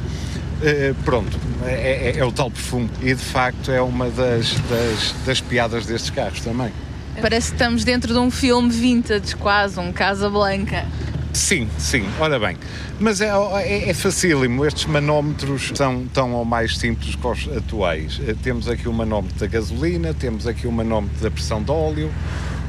eh, 0.64 0.94
pronto, 1.04 1.38
é, 1.66 2.14
é, 2.14 2.18
é, 2.18 2.26
o 2.26 2.32
tal 2.32 2.50
perfume. 2.50 2.90
E 3.02 3.14
de 3.14 3.24
facto 3.24 3.72
é 3.72 3.82
uma 3.82 4.10
das, 4.10 4.54
das, 4.70 5.16
das 5.26 5.42
piadas 5.42 5.86
destes 5.86 6.10
carros 6.10 6.42
também. 6.42 6.72
Parece 7.20 7.50
que 7.50 7.56
estamos 7.56 7.84
dentro 7.84 8.14
de 8.14 8.20
um 8.20 8.32
filme 8.32 8.70
vintage, 8.70 9.36
quase, 9.36 9.80
um 9.80 9.92
Casa 9.92 10.30
Blanca. 10.30 10.86
Sim, 11.34 11.70
sim, 11.78 12.04
ora 12.20 12.38
bem. 12.38 12.58
Mas 13.00 13.22
é, 13.22 13.30
é, 13.30 13.90
é 13.90 13.94
facílimo, 13.94 14.66
estes 14.66 14.86
manómetros 14.86 15.72
são 15.74 16.06
tão 16.14 16.34
ou 16.34 16.44
mais 16.44 16.78
simples 16.78 17.16
que 17.16 17.28
os 17.28 17.58
atuais. 17.58 18.20
Eh, 18.28 18.36
temos 18.44 18.68
aqui 18.68 18.90
o 18.90 18.94
manómetro 18.94 19.40
da 19.40 19.48
gasolina, 19.48 20.14
temos 20.14 20.46
aqui 20.46 20.68
o 20.68 20.72
manómetro 20.72 21.22
da 21.22 21.32
pressão 21.32 21.64
de 21.64 21.72
óleo, 21.72 22.12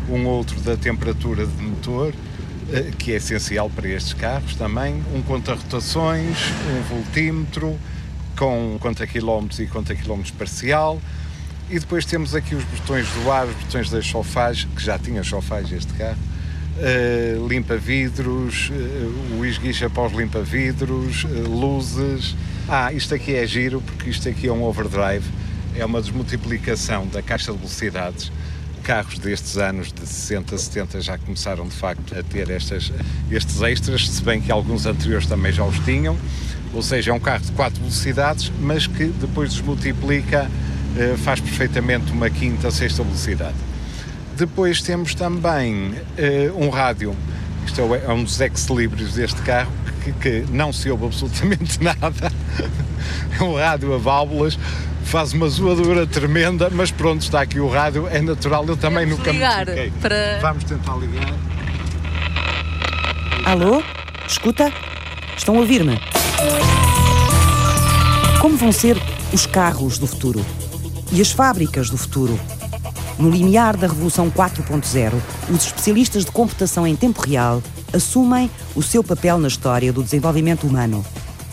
um 0.09 0.27
outro 0.27 0.61
da 0.61 0.77
temperatura 0.77 1.45
de 1.45 1.63
motor, 1.63 2.15
eh, 2.73 2.93
que 2.97 3.13
é 3.13 3.17
essencial 3.17 3.69
para 3.69 3.89
estes 3.89 4.15
carros 4.15 4.55
também, 4.55 5.03
um 5.13 5.23
conta-rotações, 5.23 6.39
um 6.71 6.83
voltímetro, 6.83 7.77
com 8.37 8.77
conta 8.79 9.07
quilómetros 9.07 9.59
e 9.59 9.67
conta 9.67 9.95
quilómetros 9.95 10.33
parcial, 10.33 11.01
e 11.69 11.81
depois 11.81 12.05
temos 12.05 12.35
aqui 12.35 12.55
os 12.55 12.65
botões 12.65 13.09
do 13.09 13.31
ar, 13.31 13.47
os 13.47 13.55
botões 13.57 13.91
das 13.91 14.07
sofás, 14.07 14.65
que 14.65 14.83
já 14.83 14.99
tinha 14.99 15.25
sofás 15.25 15.71
este 15.73 15.93
carro, 15.95 16.19
uh, 16.77 17.47
limpa-vidros, 17.47 18.71
uh, 18.71 19.39
o 19.39 19.45
esguicha 19.45 19.89
pós 19.91 20.13
limpa-vidros, 20.13 21.25
uh, 21.25 21.49
luzes. 21.49 22.37
Ah, 22.69 22.93
isto 22.93 23.15
aqui 23.15 23.35
é 23.35 23.47
giro 23.47 23.81
porque 23.81 24.11
isto 24.11 24.29
aqui 24.29 24.49
é 24.49 24.53
um 24.53 24.63
overdrive, 24.63 25.25
é 25.77 25.85
uma 25.85 26.01
desmultiplicação 26.01 27.07
da 27.07 27.23
caixa 27.23 27.53
de 27.53 27.59
velocidades. 27.59 28.33
Carros 28.83 29.19
destes 29.19 29.57
anos 29.59 29.93
de 29.93 30.05
60, 30.05 30.59
70 30.59 31.01
já 31.01 31.17
começaram 31.17 31.69
de 31.69 31.75
facto 31.75 32.19
a 32.19 32.23
ter 32.23 32.51
estas, 32.51 32.93
estes 33.31 33.63
extras, 33.63 34.09
se 34.09 34.23
bem 34.23 34.41
que 34.41 34.51
alguns 34.51 34.87
anteriores 34.87 35.27
também 35.27 35.53
já 35.53 35.65
os 35.65 35.79
tinham. 35.81 36.17
Ou 36.75 36.83
seja, 36.83 37.13
é 37.13 37.15
um 37.15 37.21
carro 37.21 37.45
de 37.45 37.53
4 37.53 37.79
velocidades, 37.79 38.51
mas 38.59 38.87
que 38.87 39.05
depois 39.05 39.51
desmultiplica, 39.51 40.51
faz 41.19 41.39
perfeitamente 41.39 42.11
uma 42.11 42.29
quinta, 42.29 42.71
sexta 42.73 43.05
velocidade. 43.05 43.55
Depois 44.37 44.81
temos 44.81 45.15
também 45.15 45.93
uh, 45.93 46.59
um 46.59 46.71
rádio, 46.71 47.15
isto 47.67 47.81
é, 47.81 48.05
é 48.07 48.13
um 48.13 48.25
dos 48.25 48.41
ex-libris 48.41 49.15
deste 49.15 49.41
carro, 49.43 49.71
que, 50.03 50.13
que, 50.13 50.45
não 50.51 50.73
se 50.73 50.91
ouve 50.91 51.07
absolutamente 51.07 51.79
nada. 51.83 52.33
é 53.39 53.43
um 53.43 53.55
rádio 53.55 53.95
a 53.95 53.99
válvulas, 53.99 54.59
faz 55.05 55.33
uma 55.33 55.49
zoadura 55.49 56.07
tremenda, 56.07 56.71
mas 56.71 56.91
pronto, 56.91 57.23
está 57.23 57.43
aqui 57.43 57.61
o 57.61 57.69
rádio, 57.69 58.09
é 58.09 58.21
natural, 58.21 58.65
eu 58.67 58.77
também 58.77 59.05
Vamos 59.05 59.19
nunca 59.19 59.33
ligar 59.33 59.67
me 59.67 59.91
para... 60.01 60.39
Vamos 60.41 60.65
tentar 60.65 60.97
ligar. 60.97 61.33
Alô? 63.45 63.83
Escuta? 64.27 64.73
Estão 65.37 65.57
a 65.57 65.59
ouvir-me? 65.59 66.01
Como 68.41 68.57
vão 68.57 68.73
ser 68.73 68.97
os 69.33 69.47
carros 69.47 69.99
do 69.99 70.07
futuro? 70.07 70.45
E 71.13 71.21
as 71.21 71.31
fábricas 71.31 71.91
do 71.91 71.99
futuro? 71.99 72.39
No 73.19 73.31
limiar 73.31 73.77
da 73.77 73.87
Revolução 73.87 74.31
4.0, 74.31 75.13
os 75.51 75.67
especialistas 75.67 76.25
de 76.25 76.33
computação 76.33 76.87
em 76.87 76.97
tempo 76.97 77.21
real 77.21 77.63
assumem 77.93 78.51
o 78.75 78.83
seu 78.83 79.05
papel 79.05 79.39
na 79.39 79.49
história 79.49 79.93
do 79.93 80.03
desenvolvimento 80.03 80.67
humano. 80.67 81.05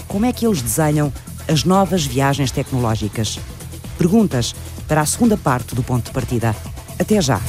Como 0.07 0.25
é 0.25 0.33
que 0.33 0.45
eles 0.45 0.61
desenham 0.61 1.11
as 1.47 1.63
novas 1.63 2.05
viagens 2.05 2.51
tecnológicas? 2.51 3.39
Perguntas 3.97 4.55
para 4.87 5.01
a 5.01 5.05
segunda 5.05 5.37
parte 5.37 5.75
do 5.75 5.83
ponto 5.83 6.05
de 6.05 6.11
partida. 6.11 6.55
Até 6.97 7.21
já! 7.21 7.39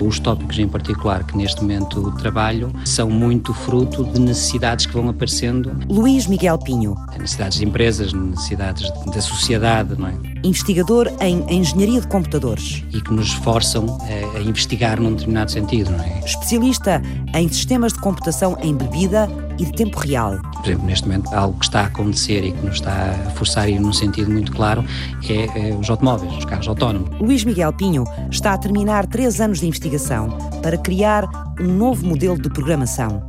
Os 0.00 0.18
tópicos 0.18 0.58
em 0.58 0.68
particular 0.68 1.24
que 1.24 1.36
neste 1.36 1.60
momento 1.60 2.10
trabalho 2.12 2.72
são 2.84 3.08
muito 3.08 3.54
fruto 3.54 4.04
de 4.04 4.20
necessidades 4.20 4.86
que 4.86 4.92
vão 4.92 5.08
aparecendo. 5.08 5.72
Luís 5.88 6.26
Miguel 6.26 6.58
Pinho. 6.58 6.94
Necessidades 7.18 7.58
de 7.58 7.64
empresas, 7.64 8.12
necessidades 8.12 8.90
da 9.06 9.20
sociedade, 9.20 9.98
não 9.98 10.08
é? 10.08 10.35
Investigador 10.46 11.12
em 11.20 11.44
Engenharia 11.52 12.00
de 12.00 12.06
Computadores. 12.06 12.84
E 12.92 13.00
que 13.00 13.12
nos 13.12 13.32
forçam 13.32 13.98
a, 14.02 14.38
a 14.38 14.40
investigar 14.40 15.00
num 15.00 15.12
determinado 15.12 15.50
sentido, 15.50 15.90
não 15.90 16.04
é? 16.04 16.20
Especialista 16.24 17.02
em 17.34 17.48
sistemas 17.48 17.92
de 17.92 18.00
computação 18.00 18.56
em 18.62 18.74
bebida 18.74 19.28
e 19.58 19.64
de 19.64 19.72
tempo 19.72 19.98
real. 19.98 20.38
Por 20.52 20.64
exemplo, 20.64 20.86
neste 20.86 21.06
momento, 21.06 21.34
algo 21.34 21.58
que 21.58 21.64
está 21.64 21.80
a 21.80 21.86
acontecer 21.86 22.44
e 22.44 22.52
que 22.52 22.64
nos 22.64 22.76
está 22.76 23.10
a 23.26 23.30
forçar 23.30 23.64
a 23.64 23.68
ir 23.68 23.80
num 23.80 23.92
sentido 23.92 24.30
muito 24.30 24.52
claro 24.52 24.84
é, 25.28 25.70
é 25.70 25.74
os 25.74 25.90
automóveis, 25.90 26.32
os 26.36 26.44
carros 26.44 26.68
autónomos. 26.68 27.10
Luís 27.20 27.42
Miguel 27.42 27.72
Pinho 27.72 28.04
está 28.30 28.52
a 28.52 28.58
terminar 28.58 29.06
três 29.06 29.40
anos 29.40 29.60
de 29.60 29.66
investigação 29.66 30.28
para 30.62 30.78
criar 30.78 31.28
um 31.60 31.72
novo 31.72 32.06
modelo 32.06 32.40
de 32.40 32.48
programação. 32.50 33.22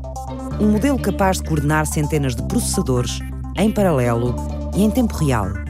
Um 0.59 0.71
modelo 0.71 0.99
capaz 0.99 1.37
de 1.37 1.43
coordenar 1.43 1.87
centenas 1.87 2.35
de 2.35 2.43
processadores 2.43 3.19
em 3.57 3.71
paralelo 3.71 4.35
e 4.75 4.83
em 4.83 4.91
tempo 4.91 5.15
real. 5.15 5.66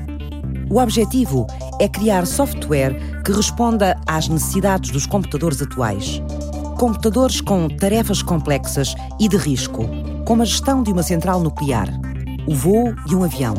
O 0.69 0.79
objetivo 0.79 1.47
é 1.79 1.87
criar 1.87 2.27
software 2.27 3.23
que 3.23 3.31
responda 3.31 3.97
às 4.05 4.27
necessidades 4.27 4.91
dos 4.91 5.05
computadores 5.05 5.61
atuais. 5.61 6.21
Computadores 6.77 7.39
com 7.39 7.69
tarefas 7.69 8.21
complexas 8.21 8.93
e 9.19 9.29
de 9.29 9.37
risco, 9.37 9.87
como 10.25 10.41
a 10.41 10.45
gestão 10.45 10.83
de 10.83 10.91
uma 10.91 11.03
central 11.03 11.39
nuclear, 11.39 11.87
o 12.45 12.53
voo 12.53 12.93
de 13.05 13.15
um 13.15 13.23
avião, 13.23 13.55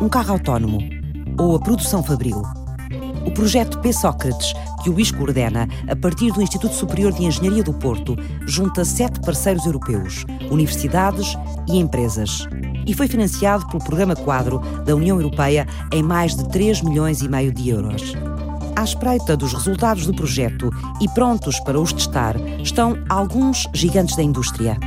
um 0.00 0.08
carro 0.08 0.32
autónomo 0.32 0.80
ou 1.38 1.54
a 1.54 1.60
produção 1.60 2.02
fabril. 2.02 2.42
O 3.24 3.30
projeto 3.30 3.78
P-Sócrates, 3.78 4.52
que 4.82 4.90
o 4.90 4.92
Luís 4.92 5.12
coordena 5.12 5.68
a 5.88 5.94
partir 5.94 6.32
do 6.32 6.42
Instituto 6.42 6.74
Superior 6.74 7.12
de 7.12 7.24
Engenharia 7.24 7.62
do 7.62 7.72
Porto, 7.72 8.16
junta 8.46 8.84
sete 8.84 9.20
parceiros 9.20 9.66
europeus, 9.66 10.24
universidades 10.50 11.36
e 11.68 11.78
empresas. 11.78 12.46
E 12.86 12.94
foi 12.94 13.08
financiado 13.08 13.66
pelo 13.68 13.82
Programa 13.82 14.16
Quadro 14.16 14.58
da 14.84 14.94
União 14.94 15.16
Europeia 15.16 15.66
em 15.92 16.02
mais 16.02 16.36
de 16.36 16.48
3 16.48 16.82
milhões 16.82 17.20
e 17.20 17.28
meio 17.28 17.52
de 17.52 17.68
euros. 17.68 18.14
À 18.76 18.84
espreita 18.84 19.36
dos 19.36 19.52
resultados 19.52 20.06
do 20.06 20.14
projeto 20.14 20.70
e 21.00 21.08
prontos 21.10 21.60
para 21.60 21.78
os 21.78 21.92
testar 21.92 22.36
estão 22.62 22.96
alguns 23.08 23.68
gigantes 23.74 24.16
da 24.16 24.22
indústria 24.22 24.78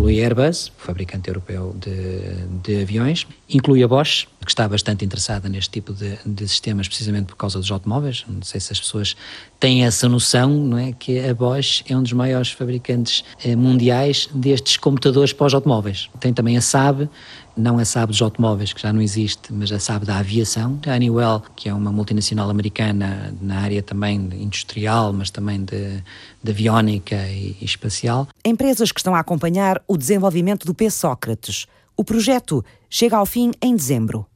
inclui 0.00 0.22
a 0.22 0.24
Airbus, 0.24 0.72
fabricante 0.78 1.28
europeu 1.28 1.76
de, 1.78 2.46
de 2.62 2.80
aviões, 2.80 3.26
inclui 3.50 3.82
a 3.82 3.88
Bosch, 3.88 4.26
que 4.40 4.50
está 4.50 4.66
bastante 4.66 5.04
interessada 5.04 5.46
neste 5.46 5.70
tipo 5.70 5.92
de, 5.92 6.16
de, 6.24 6.48
sistemas 6.48 6.88
precisamente 6.88 7.26
por 7.26 7.36
causa 7.36 7.58
dos 7.58 7.70
automóveis. 7.70 8.24
Não 8.26 8.42
sei 8.42 8.60
se 8.60 8.72
as 8.72 8.80
pessoas 8.80 9.14
têm 9.58 9.84
essa 9.84 10.08
noção, 10.08 10.48
não 10.48 10.78
é, 10.78 10.92
que 10.92 11.20
a 11.20 11.34
Bosch 11.34 11.82
é 11.86 11.94
um 11.94 12.02
dos 12.02 12.14
maiores 12.14 12.50
fabricantes 12.50 13.22
eh, 13.44 13.54
mundiais 13.54 14.30
destes 14.34 14.78
computadores 14.78 15.34
os 15.38 15.54
automóveis. 15.54 16.08
Tem 16.18 16.32
também 16.32 16.56
a 16.56 16.62
Saab, 16.62 17.06
não 17.56 17.78
a 17.78 17.84
SAB 17.84 18.10
dos 18.10 18.22
automóveis, 18.22 18.72
que 18.72 18.80
já 18.80 18.92
não 18.92 19.00
existe, 19.00 19.52
mas 19.52 19.70
a 19.72 19.78
SAB 19.78 20.04
da 20.04 20.18
aviação. 20.18 20.78
A 20.86 20.94
Honeywell, 20.94 21.42
que 21.54 21.68
é 21.68 21.74
uma 21.74 21.92
multinacional 21.92 22.48
americana 22.50 23.34
na 23.40 23.60
área 23.60 23.82
também 23.82 24.16
industrial, 24.16 25.12
mas 25.12 25.30
também 25.30 25.64
de, 25.64 26.02
de 26.42 26.50
aviónica 26.50 27.16
e, 27.28 27.56
e 27.60 27.64
espacial. 27.64 28.28
Empresas 28.44 28.92
que 28.92 29.00
estão 29.00 29.14
a 29.14 29.20
acompanhar 29.20 29.82
o 29.86 29.96
desenvolvimento 29.96 30.66
do 30.66 30.74
P. 30.74 30.90
Sócrates. 30.90 31.66
O 31.96 32.04
projeto 32.04 32.64
chega 32.88 33.16
ao 33.16 33.26
fim 33.26 33.52
em 33.60 33.76
dezembro. 33.76 34.26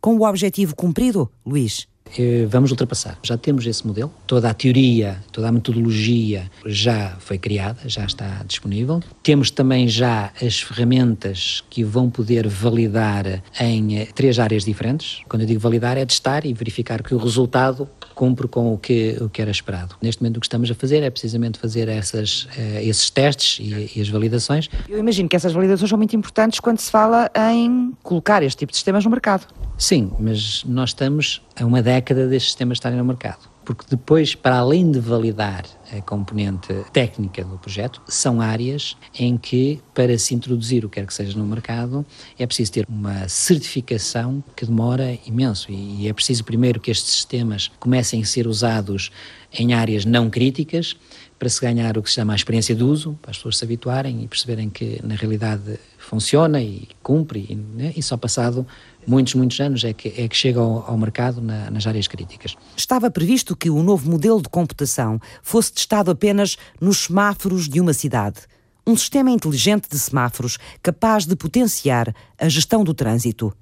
Com 0.00 0.16
o 0.16 0.28
objetivo 0.28 0.76
cumprido, 0.76 1.30
Luís? 1.46 1.88
Eh, 2.16 2.46
vamos 2.48 2.70
ultrapassar. 2.70 3.18
Já 3.22 3.36
temos 3.36 3.66
esse 3.66 3.86
modelo, 3.86 4.12
toda 4.26 4.48
a 4.50 4.54
teoria, 4.54 5.22
toda 5.32 5.48
a 5.48 5.52
metodologia 5.52 6.50
já 6.66 7.16
foi 7.18 7.38
criada, 7.38 7.80
já 7.86 8.04
está 8.04 8.42
disponível. 8.46 9.02
Temos 9.22 9.50
também 9.50 9.88
já 9.88 10.30
as 10.40 10.60
ferramentas 10.60 11.64
que 11.68 11.82
vão 11.82 12.08
poder 12.10 12.46
validar 12.46 13.42
em 13.58 13.98
eh, 13.98 14.06
três 14.14 14.38
áreas 14.38 14.64
diferentes. 14.64 15.22
Quando 15.28 15.42
eu 15.42 15.48
digo 15.48 15.60
validar, 15.60 15.96
é 15.96 16.04
testar 16.04 16.44
e 16.44 16.52
verificar 16.52 17.02
que 17.02 17.14
o 17.14 17.18
resultado 17.18 17.88
cumpre 18.14 18.48
com 18.48 18.72
o 18.72 18.78
que, 18.78 19.16
o 19.20 19.28
que 19.28 19.42
era 19.42 19.50
esperado. 19.50 19.96
Neste 20.00 20.22
momento, 20.22 20.38
o 20.38 20.40
que 20.40 20.46
estamos 20.46 20.70
a 20.70 20.74
fazer 20.74 21.02
é 21.02 21.10
precisamente 21.10 21.58
fazer 21.58 21.88
essas, 21.88 22.44
uh, 22.44 22.78
esses 22.80 23.10
testes 23.10 23.58
e, 23.60 23.98
e, 23.98 24.00
as 24.00 24.08
validações. 24.08 24.68
Eu 24.88 24.98
imagino 24.98 25.28
que 25.28 25.36
essas 25.36 25.52
validações 25.52 25.88
são 25.88 25.98
muito 25.98 26.14
importantes 26.16 26.60
quando 26.60 26.78
se 26.78 26.90
fala 26.90 27.30
em 27.52 27.92
colocar 28.02 28.42
este 28.42 28.58
tipo 28.58 28.72
de 28.72 28.76
sistemas 28.76 29.04
no 29.04 29.10
mercado. 29.10 29.46
Sim, 29.76 30.12
mas 30.18 30.64
nós 30.64 30.90
estamos 30.90 31.42
a 31.56 31.64
uma 31.64 31.82
década 31.82 32.26
destes 32.28 32.52
sistemas 32.52 32.76
estarem 32.76 32.98
no 32.98 33.04
mercado 33.04 33.53
porque 33.64 33.84
depois, 33.88 34.34
para 34.34 34.58
além 34.58 34.90
de 34.90 35.00
validar 35.00 35.64
a 35.92 36.00
componente 36.02 36.72
técnica 36.92 37.44
do 37.44 37.58
projeto, 37.58 38.02
são 38.06 38.40
áreas 38.40 38.96
em 39.18 39.36
que, 39.36 39.80
para 39.94 40.16
se 40.18 40.34
introduzir 40.34 40.84
o 40.84 40.88
que 40.88 41.00
quer 41.00 41.06
que 41.06 41.14
seja 41.14 41.36
no 41.38 41.46
mercado, 41.46 42.04
é 42.38 42.46
preciso 42.46 42.72
ter 42.72 42.86
uma 42.88 43.28
certificação 43.28 44.42
que 44.54 44.66
demora 44.66 45.18
imenso 45.26 45.70
e 45.70 46.08
é 46.08 46.12
preciso 46.12 46.44
primeiro 46.44 46.80
que 46.80 46.90
estes 46.90 47.12
sistemas 47.12 47.70
comecem 47.78 48.22
a 48.22 48.24
ser 48.26 48.46
usados 48.46 49.10
em 49.52 49.72
áreas 49.72 50.04
não 50.04 50.28
críticas 50.28 50.96
para 51.38 51.48
se 51.48 51.60
ganhar 51.60 51.98
o 51.98 52.02
que 52.02 52.08
se 52.08 52.16
chama 52.16 52.32
a 52.32 52.36
experiência 52.36 52.74
de 52.74 52.82
uso, 52.82 53.18
para 53.20 53.30
as 53.30 53.36
pessoas 53.36 53.58
se 53.58 53.64
habituarem 53.64 54.22
e 54.22 54.28
perceberem 54.28 54.70
que 54.70 55.00
na 55.02 55.14
realidade 55.14 55.78
funciona 55.98 56.60
e 56.60 56.88
cumpre, 57.02 57.46
e, 57.48 57.54
né? 57.54 57.92
e 57.96 58.02
só 58.02 58.16
passado 58.16 58.66
muitos, 59.06 59.34
muitos 59.34 59.60
anos 59.60 59.84
é 59.84 59.92
que, 59.92 60.08
é 60.08 60.28
que 60.28 60.36
chega 60.36 60.60
ao, 60.60 60.90
ao 60.90 60.98
mercado 60.98 61.40
na, 61.40 61.70
nas 61.70 61.86
áreas 61.86 62.06
críticas. 62.06 62.56
Estava 62.76 63.10
previsto 63.10 63.56
que 63.56 63.70
o 63.70 63.82
novo 63.82 64.10
modelo 64.10 64.40
de 64.40 64.48
computação 64.48 65.20
fosse 65.42 65.72
testado 65.72 66.10
apenas 66.10 66.56
nos 66.80 66.98
semáforos 67.04 67.68
de 67.68 67.80
uma 67.80 67.92
cidade. 67.92 68.40
Um 68.86 68.96
sistema 68.96 69.30
inteligente 69.30 69.88
de 69.88 69.98
semáforos 69.98 70.58
capaz 70.82 71.24
de 71.24 71.34
potenciar 71.34 72.14
a 72.38 72.48
gestão 72.48 72.84
do 72.84 72.92
trânsito. 72.92 73.52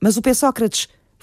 Mas 0.00 0.16
o 0.16 0.22
P. 0.22 0.32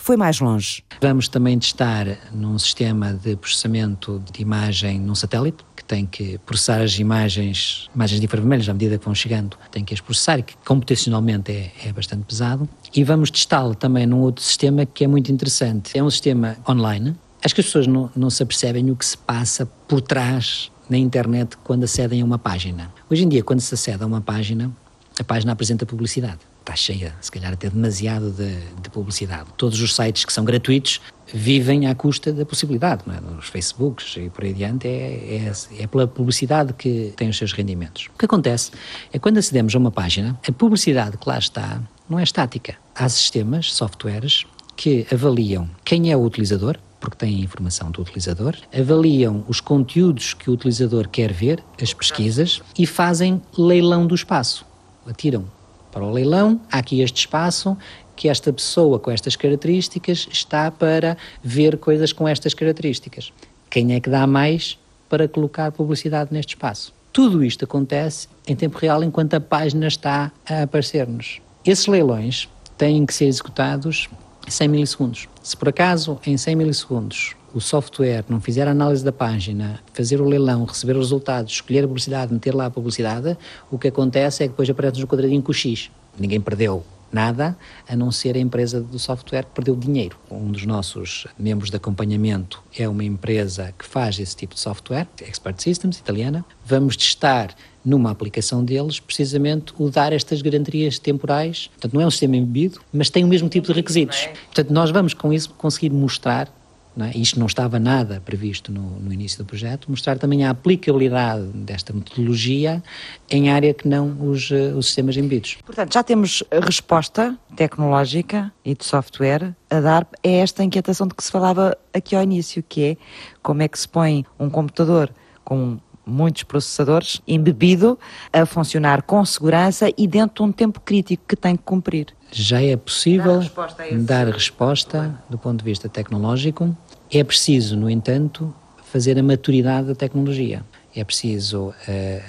Foi 0.01 0.15
mais 0.15 0.39
longe. 0.39 0.81
Vamos 1.01 1.27
também 1.27 1.59
testar 1.59 2.07
num 2.33 2.57
sistema 2.57 3.13
de 3.13 3.35
processamento 3.35 4.23
de 4.31 4.41
imagem 4.41 4.97
num 4.97 5.13
satélite, 5.13 5.63
que 5.75 5.83
tem 5.83 6.05
que 6.05 6.39
processar 6.39 6.81
as 6.81 6.97
imagens, 6.97 7.87
imagens 7.93 8.19
de 8.19 8.25
infravermelhos 8.25 8.67
à 8.69 8.73
medida 8.73 8.97
que 8.97 9.05
vão 9.05 9.13
chegando, 9.13 9.57
tem 9.69 9.83
que 9.83 9.93
as 9.93 9.99
processar 9.99 10.41
que 10.41 10.55
computacionalmente 10.65 11.51
é, 11.51 11.71
é 11.85 11.93
bastante 11.93 12.23
pesado. 12.23 12.67
E 12.95 13.03
vamos 13.03 13.29
testá-lo 13.29 13.75
também 13.75 14.07
num 14.07 14.21
outro 14.21 14.43
sistema 14.43 14.85
que 14.85 15.03
é 15.03 15.07
muito 15.07 15.31
interessante. 15.31 15.95
É 15.95 16.01
um 16.01 16.09
sistema 16.09 16.57
online. 16.67 17.13
Acho 17.43 17.53
que 17.53 17.61
as 17.61 17.67
pessoas 17.67 17.85
não, 17.85 18.09
não 18.15 18.29
se 18.29 18.41
apercebem 18.41 18.89
o 18.89 18.95
que 18.95 19.05
se 19.05 19.17
passa 19.17 19.65
por 19.65 20.01
trás 20.01 20.71
na 20.89 20.97
internet 20.97 21.57
quando 21.57 21.83
acedem 21.83 22.21
a 22.21 22.25
uma 22.25 22.39
página. 22.39 22.91
Hoje 23.09 23.25
em 23.25 23.29
dia, 23.29 23.43
quando 23.43 23.59
se 23.59 23.73
acede 23.75 24.01
a 24.01 24.07
uma 24.07 24.21
página, 24.21 24.71
a 25.19 25.23
página 25.23 25.51
apresenta 25.51 25.85
publicidade 25.85 26.48
está 26.69 26.75
cheia, 26.75 27.13
se 27.19 27.31
calhar 27.31 27.53
até 27.53 27.69
demasiado 27.69 28.31
de, 28.31 28.55
de, 28.81 28.89
publicidade. 28.91 29.49
Todos 29.57 29.81
os 29.81 29.95
sites 29.95 30.23
que 30.23 30.31
são 30.31 30.45
gratuitos 30.45 31.01
vivem 31.33 31.87
à 31.87 31.95
custa 31.95 32.31
da 32.31 32.45
possibilidade, 32.45 33.03
é? 33.07 33.19
Nos 33.21 33.47
Facebooks 33.47 34.17
e 34.17 34.29
por 34.29 34.43
aí 34.43 34.51
adiante 34.51 34.87
é, 34.87 35.47
é, 35.47 35.83
é 35.83 35.87
pela 35.87 36.07
publicidade 36.07 36.73
que 36.73 37.13
tem 37.15 37.29
os 37.29 37.37
seus 37.37 37.53
rendimentos. 37.53 38.07
O 38.13 38.17
que 38.17 38.25
acontece 38.25 38.71
é 39.11 39.19
quando 39.19 39.37
acedemos 39.37 39.75
a 39.75 39.79
uma 39.79 39.91
página, 39.91 40.39
a 40.47 40.51
publicidade 40.51 41.17
que 41.17 41.27
lá 41.27 41.37
está 41.37 41.81
não 42.07 42.19
é 42.19 42.23
estática. 42.23 42.75
Há 42.95 43.07
sistemas, 43.09 43.73
softwares, 43.73 44.45
que 44.75 45.05
avaliam 45.11 45.69
quem 45.83 46.11
é 46.11 46.17
o 46.17 46.23
utilizador, 46.23 46.77
porque 46.99 47.17
têm 47.17 47.37
a 47.37 47.43
informação 47.43 47.91
do 47.91 48.01
utilizador, 48.01 48.55
avaliam 48.77 49.43
os 49.47 49.61
conteúdos 49.61 50.33
que 50.33 50.49
o 50.49 50.53
utilizador 50.53 51.07
quer 51.07 51.31
ver, 51.31 51.63
as 51.81 51.93
pesquisas, 51.93 52.61
e 52.77 52.85
fazem 52.85 53.41
leilão 53.57 54.05
do 54.05 54.15
espaço. 54.15 54.65
Atiram 55.07 55.45
para 55.91 56.03
o 56.03 56.11
leilão, 56.11 56.59
há 56.71 56.79
aqui 56.79 57.01
este 57.01 57.21
espaço 57.21 57.77
que 58.15 58.27
esta 58.27 58.51
pessoa 58.51 58.99
com 58.99 59.09
estas 59.09 59.35
características 59.35 60.27
está 60.31 60.69
para 60.69 61.17
ver 61.43 61.77
coisas 61.77 62.11
com 62.11 62.27
estas 62.27 62.53
características. 62.53 63.31
Quem 63.69 63.93
é 63.93 63.99
que 63.99 64.09
dá 64.09 64.27
mais 64.27 64.77
para 65.07 65.27
colocar 65.27 65.71
publicidade 65.71 66.33
neste 66.33 66.55
espaço? 66.55 66.93
Tudo 67.13 67.43
isto 67.43 67.65
acontece 67.65 68.27
em 68.47 68.55
tempo 68.55 68.77
real 68.77 69.03
enquanto 69.03 69.33
a 69.35 69.39
página 69.39 69.87
está 69.87 70.31
a 70.47 70.63
aparecer-nos. 70.63 71.41
Esses 71.65 71.87
leilões 71.87 72.49
têm 72.77 73.05
que 73.05 73.13
ser 73.13 73.25
executados 73.25 74.09
em 74.47 74.51
100 74.51 74.67
milissegundos. 74.67 75.27
Se 75.41 75.55
por 75.55 75.69
acaso, 75.69 76.19
em 76.25 76.37
100 76.37 76.55
milissegundos, 76.55 77.35
o 77.53 77.61
software 77.61 78.25
não 78.29 78.39
fizer 78.39 78.67
a 78.67 78.71
análise 78.71 79.03
da 79.03 79.11
página, 79.11 79.79
fazer 79.93 80.21
o 80.21 80.25
leilão, 80.25 80.65
receber 80.65 80.93
os 80.93 81.05
resultados, 81.07 81.53
escolher 81.53 81.83
a 81.83 81.87
publicidade, 81.87 82.33
meter 82.33 82.53
lá 82.53 82.65
a 82.65 82.69
publicidade, 82.69 83.37
o 83.71 83.77
que 83.77 83.87
acontece 83.87 84.43
é 84.43 84.47
que 84.47 84.51
depois 84.51 84.69
aparece 84.69 84.99
no 84.99 85.07
quadradinho 85.07 85.41
com 85.41 85.51
o 85.51 85.53
X. 85.53 85.89
Ninguém 86.17 86.39
perdeu 86.39 86.83
nada, 87.11 87.57
a 87.87 87.95
não 87.95 88.11
ser 88.11 88.35
a 88.35 88.39
empresa 88.39 88.79
do 88.79 88.99
software 88.99 89.43
que 89.43 89.51
perdeu 89.51 89.75
dinheiro. 89.75 90.17
Um 90.29 90.51
dos 90.51 90.65
nossos 90.65 91.25
membros 91.37 91.69
de 91.69 91.77
acompanhamento 91.77 92.61
é 92.77 92.87
uma 92.87 93.03
empresa 93.03 93.73
que 93.77 93.85
faz 93.85 94.19
esse 94.19 94.35
tipo 94.35 94.53
de 94.53 94.59
software, 94.59 95.07
Expert 95.21 95.59
Systems, 95.61 95.97
italiana. 95.97 96.45
Vamos 96.65 96.95
testar 96.95 97.55
numa 97.83 98.11
aplicação 98.11 98.63
deles 98.63 98.99
precisamente 98.99 99.73
o 99.77 99.89
dar 99.89 100.13
estas 100.13 100.41
garantias 100.41 100.99
temporais. 100.99 101.67
Portanto, 101.73 101.93
não 101.93 102.01
é 102.01 102.05
um 102.05 102.11
sistema 102.11 102.35
embebido, 102.35 102.79
mas 102.91 103.09
tem 103.09 103.23
o 103.23 103.27
mesmo 103.27 103.49
tipo 103.49 103.67
de 103.67 103.73
requisitos. 103.73 104.27
Portanto, 104.45 104.71
nós 104.71 104.91
vamos 104.91 105.13
com 105.13 105.33
isso 105.33 105.49
conseguir 105.57 105.89
mostrar 105.89 106.53
não 106.99 107.05
é? 107.05 107.11
isto 107.15 107.39
não 107.39 107.47
estava 107.47 107.79
nada 107.79 108.21
previsto 108.23 108.71
no, 108.71 108.99
no, 108.99 109.13
início 109.13 109.37
do 109.37 109.45
projeto, 109.45 109.89
mostrar 109.89 110.19
também 110.19 110.45
a 110.45 110.49
aplicabilidade 110.49 111.43
desta 111.53 111.93
metodologia 111.93 112.83
em 113.29 113.49
área 113.49 113.73
que 113.73 113.87
não 113.87 114.29
os, 114.29 114.51
eh, 114.51 114.73
os 114.75 114.87
sistemas 114.87 115.15
embebidos. 115.15 115.57
Portanto, 115.65 115.93
já 115.93 116.03
temos 116.03 116.43
a 116.51 116.59
resposta 116.59 117.37
tecnológica 117.55 118.51
e 118.65 118.75
de 118.75 118.83
software 118.83 119.55
a 119.69 119.79
dar 119.79 120.05
a 120.23 120.27
esta 120.27 120.61
inquietação 120.61 121.07
de 121.07 121.15
que 121.15 121.23
se 121.23 121.31
falava 121.31 121.77
aqui 121.93 122.15
ao 122.15 122.21
início, 122.21 122.61
que 122.61 122.83
é 122.83 122.97
como 123.41 123.61
é 123.61 123.67
que 123.69 123.79
se 123.79 123.87
põe 123.87 124.25
um 124.37 124.49
computador 124.49 125.09
com 125.45 125.79
muitos 126.05 126.43
processadores 126.43 127.21
embebido 127.27 127.97
a 128.33 128.45
funcionar 128.45 129.03
com 129.03 129.23
segurança 129.23 129.89
e 129.97 130.07
dentro 130.07 130.43
de 130.43 130.49
um 130.49 130.51
tempo 130.51 130.81
crítico 130.81 131.23
que 131.27 131.35
tem 131.35 131.55
que 131.55 131.63
cumprir. 131.63 132.07
Já 132.31 132.61
é 132.61 132.75
possível 132.75 133.35
dar 133.35 133.39
resposta, 133.39 133.83
dar 133.91 134.27
resposta 134.27 135.23
do 135.29 135.37
ponto 135.37 135.59
de 135.59 135.65
vista 135.65 135.87
tecnológico 135.87 136.75
é 137.11 137.23
preciso, 137.23 137.75
no 137.75 137.89
entanto, 137.89 138.53
fazer 138.83 139.17
a 139.17 139.23
maturidade 139.23 139.87
da 139.87 139.95
tecnologia. 139.95 140.63
É 140.95 141.03
preciso 141.03 141.69
uh, 141.69 141.73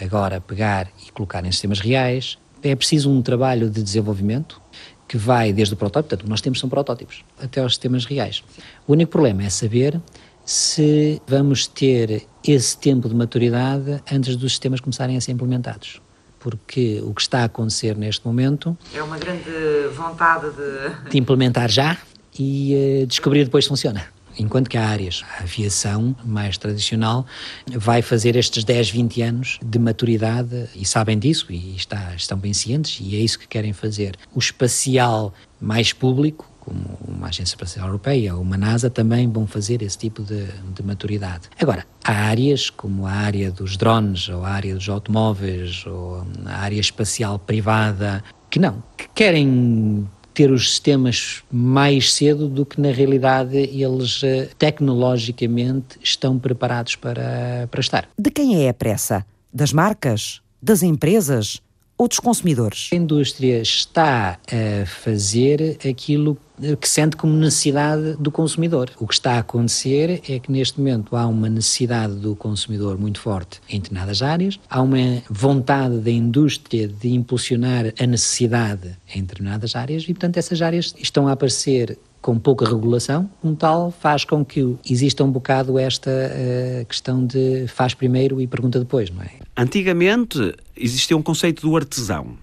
agora 0.04 0.40
pegar 0.40 0.88
e 1.06 1.10
colocar 1.12 1.44
em 1.44 1.52
sistemas 1.52 1.80
reais. 1.80 2.38
É 2.62 2.74
preciso 2.74 3.10
um 3.10 3.22
trabalho 3.22 3.68
de 3.68 3.82
desenvolvimento 3.82 4.60
que 5.08 5.16
vai 5.16 5.52
desde 5.52 5.74
o 5.74 5.76
protótipo, 5.76 6.10
portanto, 6.10 6.28
nós 6.28 6.40
temos 6.40 6.60
são 6.60 6.68
protótipos, 6.68 7.24
até 7.42 7.60
aos 7.60 7.72
sistemas 7.72 8.04
reais. 8.04 8.44
O 8.86 8.92
único 8.92 9.10
problema 9.10 9.42
é 9.42 9.50
saber 9.50 10.00
se 10.44 11.20
vamos 11.26 11.66
ter 11.66 12.26
esse 12.46 12.78
tempo 12.78 13.08
de 13.08 13.14
maturidade 13.14 14.00
antes 14.10 14.36
dos 14.36 14.52
sistemas 14.52 14.80
começarem 14.80 15.16
a 15.16 15.20
ser 15.20 15.32
implementados. 15.32 16.00
Porque 16.38 17.02
o 17.04 17.12
que 17.12 17.20
está 17.20 17.40
a 17.40 17.44
acontecer 17.44 17.96
neste 17.96 18.24
momento. 18.24 18.78
É 18.94 19.02
uma 19.02 19.18
grande 19.18 19.50
vontade 19.94 20.46
de. 20.50 21.10
de 21.10 21.18
implementar 21.18 21.68
já 21.68 21.98
e 22.38 23.02
uh, 23.02 23.06
descobrir 23.06 23.44
depois 23.44 23.64
se 23.64 23.68
funciona 23.68 24.19
enquanto 24.40 24.68
que 24.68 24.76
há 24.76 24.88
áreas, 24.88 25.24
a 25.38 25.42
aviação 25.42 26.16
mais 26.24 26.56
tradicional 26.56 27.26
vai 27.72 28.02
fazer 28.02 28.36
estes 28.36 28.64
10, 28.64 28.90
20 28.90 29.22
anos 29.22 29.58
de 29.62 29.78
maturidade 29.78 30.68
e 30.74 30.84
sabem 30.84 31.18
disso 31.18 31.46
e 31.50 31.76
está, 31.76 32.14
estão 32.14 32.38
bem 32.38 32.54
cientes 32.54 32.98
e 33.00 33.16
é 33.16 33.18
isso 33.18 33.38
que 33.38 33.46
querem 33.46 33.72
fazer. 33.72 34.16
O 34.34 34.38
espacial 34.38 35.34
mais 35.60 35.92
público, 35.92 36.50
como 36.60 36.98
uma 37.06 37.28
Agência 37.28 37.52
Espacial 37.52 37.86
Europeia 37.86 38.34
ou 38.34 38.42
uma 38.42 38.56
NASA, 38.56 38.88
também 38.88 39.30
vão 39.30 39.46
fazer 39.46 39.82
esse 39.82 39.98
tipo 39.98 40.22
de, 40.22 40.46
de 40.74 40.82
maturidade. 40.82 41.48
Agora, 41.60 41.86
há 42.02 42.12
áreas 42.12 42.70
como 42.70 43.06
a 43.06 43.12
área 43.12 43.50
dos 43.50 43.76
drones, 43.76 44.28
ou 44.28 44.44
a 44.44 44.50
área 44.50 44.74
dos 44.74 44.88
automóveis, 44.88 45.84
ou 45.86 46.26
a 46.46 46.56
área 46.56 46.80
espacial 46.80 47.38
privada, 47.38 48.24
que 48.48 48.58
não, 48.58 48.82
que 48.96 49.08
querem 49.14 50.08
ter 50.40 50.50
os 50.50 50.70
sistemas 50.70 51.42
mais 51.52 52.14
cedo 52.14 52.48
do 52.48 52.64
que 52.64 52.80
na 52.80 52.90
realidade 52.90 53.58
eles 53.58 54.22
eh, 54.24 54.48
tecnologicamente 54.58 55.98
estão 56.02 56.38
preparados 56.38 56.96
para, 56.96 57.68
para 57.70 57.80
estar. 57.80 58.08
De 58.18 58.30
quem 58.30 58.64
é 58.64 58.70
a 58.70 58.72
pressa? 58.72 59.26
Das 59.52 59.70
marcas? 59.70 60.40
Das 60.62 60.82
empresas? 60.82 61.60
Ou 62.00 62.08
dos 62.08 62.18
consumidores? 62.18 62.88
A 62.94 62.96
indústria 62.96 63.60
está 63.60 64.38
a 64.50 64.86
fazer 64.86 65.76
aquilo 65.86 66.34
que 66.80 66.88
sente 66.88 67.14
como 67.14 67.34
necessidade 67.34 68.16
do 68.18 68.30
consumidor. 68.30 68.90
O 68.98 69.06
que 69.06 69.12
está 69.12 69.34
a 69.34 69.38
acontecer 69.40 70.22
é 70.26 70.38
que 70.38 70.50
neste 70.50 70.78
momento 70.78 71.14
há 71.14 71.26
uma 71.26 71.50
necessidade 71.50 72.14
do 72.14 72.34
consumidor 72.34 72.98
muito 72.98 73.20
forte 73.20 73.60
em 73.68 73.78
determinadas 73.78 74.22
áreas, 74.22 74.58
há 74.70 74.80
uma 74.80 75.22
vontade 75.28 75.98
da 75.98 76.10
indústria 76.10 76.88
de 76.88 77.10
impulsionar 77.10 77.92
a 77.98 78.06
necessidade 78.06 78.96
em 79.14 79.20
determinadas 79.20 79.76
áreas 79.76 80.04
e, 80.04 80.14
portanto, 80.14 80.38
essas 80.38 80.62
áreas 80.62 80.94
estão 80.98 81.28
a 81.28 81.32
aparecer 81.32 81.98
com 82.20 82.38
pouca 82.38 82.66
regulação, 82.66 83.30
um 83.42 83.54
tal 83.54 83.90
faz 83.90 84.24
com 84.24 84.44
que 84.44 84.76
exista 84.88 85.24
um 85.24 85.30
bocado 85.30 85.78
esta 85.78 86.10
uh, 86.10 86.84
questão 86.86 87.26
de 87.26 87.66
faz 87.68 87.94
primeiro 87.94 88.40
e 88.40 88.46
pergunta 88.46 88.78
depois, 88.78 89.10
não 89.10 89.22
é? 89.22 89.30
Antigamente 89.56 90.54
existia 90.76 91.16
um 91.16 91.22
conceito 91.22 91.62
do 91.62 91.76
artesão 91.76 92.36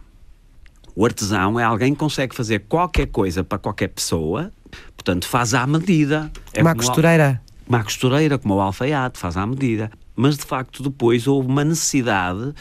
o 0.97 1.05
artesão 1.05 1.59
é 1.59 1.63
alguém 1.63 1.93
que 1.93 1.99
consegue 1.99 2.33
fazer 2.33 2.63
qualquer 2.67 3.05
coisa 3.05 3.43
para 3.43 3.59
qualquer 3.59 3.89
pessoa, 3.89 4.51
portanto 4.95 5.27
faz 5.27 5.53
à 5.53 5.67
medida. 5.67 6.31
É 6.51 6.63
uma 6.63 6.73
costureira. 6.73 7.39
Uma 7.67 7.83
costureira, 7.83 8.39
como 8.39 8.55
o 8.55 8.59
alfaiate, 8.59 9.19
faz 9.19 9.37
à 9.37 9.45
medida. 9.45 9.91
Mas 10.15 10.37
de 10.37 10.43
facto 10.43 10.81
depois 10.81 11.27
houve 11.27 11.47
uma 11.47 11.63
necessidade 11.63 12.51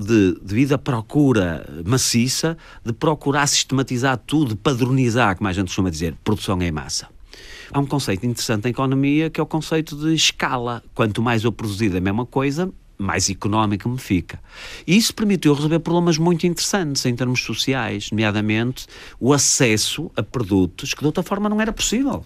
de, 0.00 0.38
devido 0.42 0.72
à 0.72 0.78
procura 0.78 1.66
maciça, 1.84 2.56
de 2.84 2.92
procurar 2.92 3.46
sistematizar 3.46 4.18
tudo, 4.18 4.56
padronizar, 4.56 5.36
como 5.36 5.48
a 5.48 5.52
gente 5.52 5.66
costuma 5.66 5.90
dizer, 5.90 6.16
produção 6.24 6.60
em 6.62 6.72
massa. 6.72 7.08
Há 7.72 7.78
um 7.78 7.86
conceito 7.86 8.26
interessante 8.26 8.66
em 8.66 8.70
economia 8.70 9.30
que 9.30 9.40
é 9.40 9.42
o 9.42 9.46
conceito 9.46 9.96
de 9.96 10.12
escala. 10.14 10.82
Quanto 10.94 11.22
mais 11.22 11.44
eu 11.44 11.52
produzir 11.52 11.90
da 11.90 12.00
mesma 12.00 12.26
coisa, 12.26 12.72
mais 12.98 13.30
económico 13.30 13.88
me 13.88 13.98
fica. 13.98 14.40
E 14.86 14.96
isso 14.96 15.14
permitiu 15.14 15.54
resolver 15.54 15.78
problemas 15.78 16.18
muito 16.18 16.46
interessantes 16.46 17.04
em 17.06 17.14
termos 17.14 17.42
sociais, 17.42 18.10
nomeadamente 18.10 18.86
o 19.18 19.32
acesso 19.32 20.10
a 20.16 20.22
produtos 20.22 20.94
que 20.94 21.00
de 21.00 21.06
outra 21.06 21.22
forma 21.22 21.48
não 21.48 21.60
era 21.60 21.72
possível. 21.72 22.24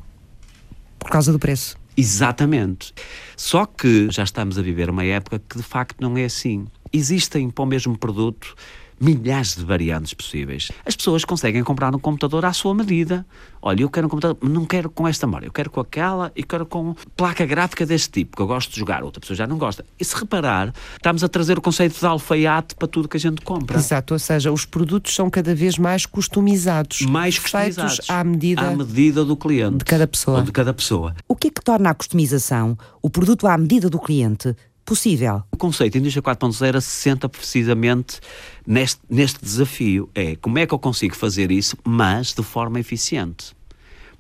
Por 0.99 1.11
causa 1.11 1.31
do 1.31 1.39
preço. 1.39 1.77
Exatamente. 1.97 2.93
Só 3.37 3.67
que 3.67 4.09
já 4.11 4.25
estamos 4.25 4.59
a 4.59 4.63
viver 4.63 4.91
uma 4.91 5.05
época 5.05 5.39
que 5.39 5.57
de 5.57 5.63
facto 5.63 6.01
não 6.01 6.17
é 6.17 6.25
assim. 6.25 6.67
Existem 6.95 7.51
para 7.51 7.65
o 7.65 7.67
mesmo 7.67 7.99
produto 7.99 8.55
milhares 9.01 9.57
de 9.57 9.65
variantes 9.65 10.15
possíveis. 10.15 10.71
As 10.87 10.95
pessoas 10.95 11.25
conseguem 11.25 11.65
comprar 11.65 11.95
um 11.95 11.99
computador 11.99 12.45
à 12.45 12.53
sua 12.53 12.73
medida. 12.73 13.27
Olha, 13.61 13.83
eu 13.83 13.91
quero 13.91 14.07
um 14.07 14.11
computador, 14.11 14.37
não 14.49 14.65
quero 14.65 14.89
com 14.89 15.09
esta 15.09 15.27
memória, 15.27 15.47
eu 15.47 15.53
quero 15.53 15.71
com 15.71 15.81
aquela 15.81 16.31
e 16.37 16.43
quero 16.45 16.65
com 16.65 16.95
placa 17.17 17.45
gráfica 17.45 17.85
deste 17.85 18.11
tipo, 18.11 18.37
que 18.37 18.43
eu 18.43 18.47
gosto 18.47 18.71
de 18.71 18.79
jogar, 18.79 19.03
outra 19.03 19.21
pessoa 19.21 19.37
já 19.37 19.47
não 19.47 19.59
gosta. 19.59 19.85
E 19.99 20.05
se 20.05 20.15
reparar, 20.15 20.73
estamos 20.93 21.25
a 21.25 21.29
trazer 21.29 21.59
o 21.59 21.61
conceito 21.61 21.99
de 21.99 22.07
alfaiate 22.07 22.77
para 22.77 22.87
tudo 22.87 23.09
que 23.09 23.17
a 23.17 23.21
gente 23.21 23.41
compra. 23.41 23.77
Exato, 23.79 24.15
ou 24.15 24.21
seja, 24.21 24.53
os 24.53 24.65
produtos 24.65 25.15
são 25.15 25.29
cada 25.29 25.55
vez 25.55 25.79
mais 25.79 26.07
customizados. 26.07 27.01
Mais 27.03 27.39
customizados. 27.39 27.97
Feitos 27.97 28.11
à 28.11 28.23
medida, 28.23 28.69
à 28.69 28.77
medida 28.77 29.25
do 29.25 29.37
cliente. 29.37 29.79
De 29.79 29.85
cada 29.85 30.07
pessoa. 30.07 30.43
de 30.43 30.53
cada 30.53 30.73
pessoa. 30.73 31.17
O 31.27 31.35
que 31.35 31.49
é 31.49 31.51
que 31.51 31.63
torna 31.63 31.91
a 31.91 31.95
customização, 31.95 32.79
o 33.03 33.11
produto 33.11 33.47
à 33.47 33.59
medida 33.59 33.91
do 33.91 33.99
cliente, 33.99 34.55
possível? 34.85 35.43
O 35.51 35.57
conceito 35.57 35.99
Indústria 35.99 36.23
4.0 36.23 36.77
assenta 36.77 37.29
precisamente 37.29 38.21
neste, 38.67 39.01
neste 39.09 39.43
desafio. 39.43 40.09
É 40.15 40.37
como 40.37 40.59
é 40.59 40.67
que 40.67 40.75
eu 40.75 40.79
consigo 40.79 41.17
fazer 41.17 41.51
isso, 41.51 41.77
mas 41.85 42.33
de 42.33 42.43
forma 42.43 42.79
eficiente. 42.79 43.55